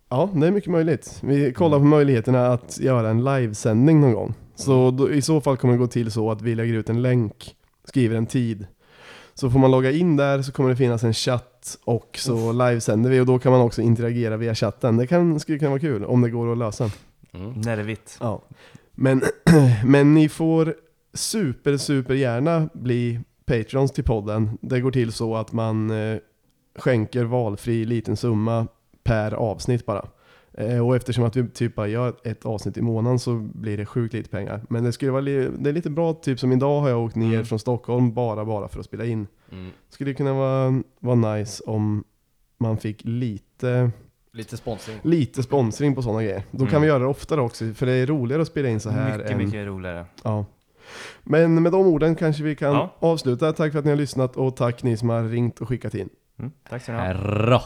ja, 0.10 0.30
det 0.34 0.48
är 0.48 0.52
mycket 0.52 0.72
möjligt. 0.72 1.20
Vi 1.24 1.54
kollar 1.54 1.78
på 1.78 1.84
möjligheterna 1.86 2.48
att 2.48 2.80
göra 2.80 3.10
en 3.10 3.24
livesändning 3.24 4.02
någon 4.02 4.14
gång. 4.14 4.34
Så 4.56 4.92
då, 4.92 5.12
i 5.12 5.22
så 5.22 5.42
fall 5.42 5.58
kommer 5.58 5.74
det 5.74 5.78
gå 5.78 5.88
till 5.88 6.12
så 6.12 6.32
att 6.32 6.42
vi 6.42 6.56
lägger 6.56 6.74
ut 6.74 6.90
en 6.90 7.02
länk, 7.02 7.56
skriver 7.90 8.16
en 8.16 8.26
tid. 8.26 8.68
Så 9.34 9.50
får 9.50 9.60
man 9.60 9.72
logga 9.72 9.92
in 9.92 10.16
där 10.16 10.42
så 10.42 10.52
kommer 10.52 10.70
det 10.70 10.76
finnas 10.76 11.04
en 11.04 11.14
chatt 11.14 11.78
och 11.84 12.18
så 12.20 12.52
livesänder 12.52 13.10
vi 13.10 13.20
och 13.20 13.26
då 13.26 13.40
kan 13.40 13.52
man 13.52 13.62
också 13.62 13.82
interagera 13.82 14.38
via 14.38 14.56
chatten. 14.56 14.98
Det 14.98 15.08
kan, 15.08 15.40
skulle 15.40 15.60
kunna 15.60 15.70
vara 15.70 15.80
kul 15.80 16.06
om 16.06 16.22
det 16.22 16.30
går 16.30 16.52
att 16.52 16.58
lösa. 16.58 16.92
Mm. 17.34 17.52
När 17.52 17.76
det 17.76 17.82
är 17.82 17.86
vitt. 17.86 18.18
Ja. 18.20 18.42
Men, 18.96 19.22
men 19.86 20.14
ni 20.14 20.30
får 20.30 20.76
super, 21.14 21.78
super 21.78 22.14
gärna 22.14 22.70
bli 22.74 23.20
patrons 23.46 23.92
till 23.92 24.04
podden. 24.04 24.58
Det 24.62 24.82
går 24.82 24.92
till 24.92 25.12
så 25.12 25.36
att 25.36 25.54
man 25.54 25.92
eh, 25.92 26.18
skänker 26.76 27.24
valfri 27.24 27.86
liten 27.86 28.18
summa 28.18 28.68
per 29.04 29.32
avsnitt 29.32 29.86
bara. 29.86 30.06
Eh, 30.60 30.88
och 30.88 30.96
eftersom 30.96 31.24
att 31.24 31.36
vi 31.36 31.50
typ 31.50 31.76
bara 31.76 31.88
gör 31.88 32.14
ett 32.24 32.46
avsnitt 32.46 32.78
i 32.78 32.82
månaden 32.82 33.20
så 33.20 33.36
blir 33.36 33.78
det 33.78 33.86
sjukt 33.86 34.14
lite 34.14 34.30
pengar. 34.30 34.62
Men 34.70 34.84
det 34.84 34.92
skulle 34.92 35.12
vara 35.12 35.22
li- 35.22 35.50
det 35.60 35.70
är 35.70 35.74
lite 35.74 35.90
bra, 35.90 36.14
typ 36.14 36.40
som 36.40 36.52
idag 36.52 36.82
har 36.82 36.90
jag 36.90 37.00
åkt 37.06 37.16
ner 37.16 37.34
Mm. 37.34 37.46
från 37.46 37.60
Stockholm 37.60 38.14
bara, 38.14 38.46
bara 38.46 38.68
för 38.68 38.80
att 38.80 38.86
spela 38.86 39.06
in. 39.06 39.28
Mm. 39.52 39.72
Skulle 39.90 40.14
kunna 40.14 40.34
vara, 40.34 40.82
vara 41.00 41.16
nice 41.36 41.64
om 41.64 42.04
man 42.58 42.78
fick 42.78 43.02
lite, 43.06 43.92
Lite 44.34 44.58
sponsring. 44.58 44.98
lite 45.02 45.44
sponsring 45.44 45.96
på 45.96 46.02
sådana 46.02 46.24
grejer. 46.24 46.44
Då 46.52 46.58
kan 46.58 46.68
Mm. 46.68 46.82
vi 46.82 46.88
göra 46.88 47.00
det 47.00 47.06
oftare 47.06 47.42
också, 47.42 47.74
för 47.74 47.86
det 47.86 47.92
är 47.94 48.06
roligare 48.06 48.42
att 48.42 48.48
spela 48.48 48.70
in 48.70 48.80
så 48.80 48.90
här 48.90 49.18
mycket, 49.18 49.32
än, 49.32 49.38
mycket 49.38 49.68
roligare. 49.68 50.06
Ja. 50.24 50.46
Men 51.24 51.64
med 51.64 51.72
de 51.72 51.88
orden 51.88 52.16
kanske 52.16 52.44
vi 52.44 52.56
kan 52.56 52.74
Ja. 52.74 52.96
avsluta. 53.00 53.54
Tack 53.54 53.72
för 53.72 53.80
att 53.80 53.86
ni 53.86 53.92
har 53.92 53.98
lyssnat 53.98 54.36
och 54.38 54.56
tack 54.56 54.84
ni 54.84 54.98
som 54.98 55.10
har 55.10 55.24
ringt 55.24 55.60
och 55.62 55.68
skickat 55.70 55.94
in. 55.96 56.10
Mm, 56.40 56.52
tack 56.70 56.84
så 56.86 56.92
mycket. 56.92 57.22
Bra. 57.22 57.64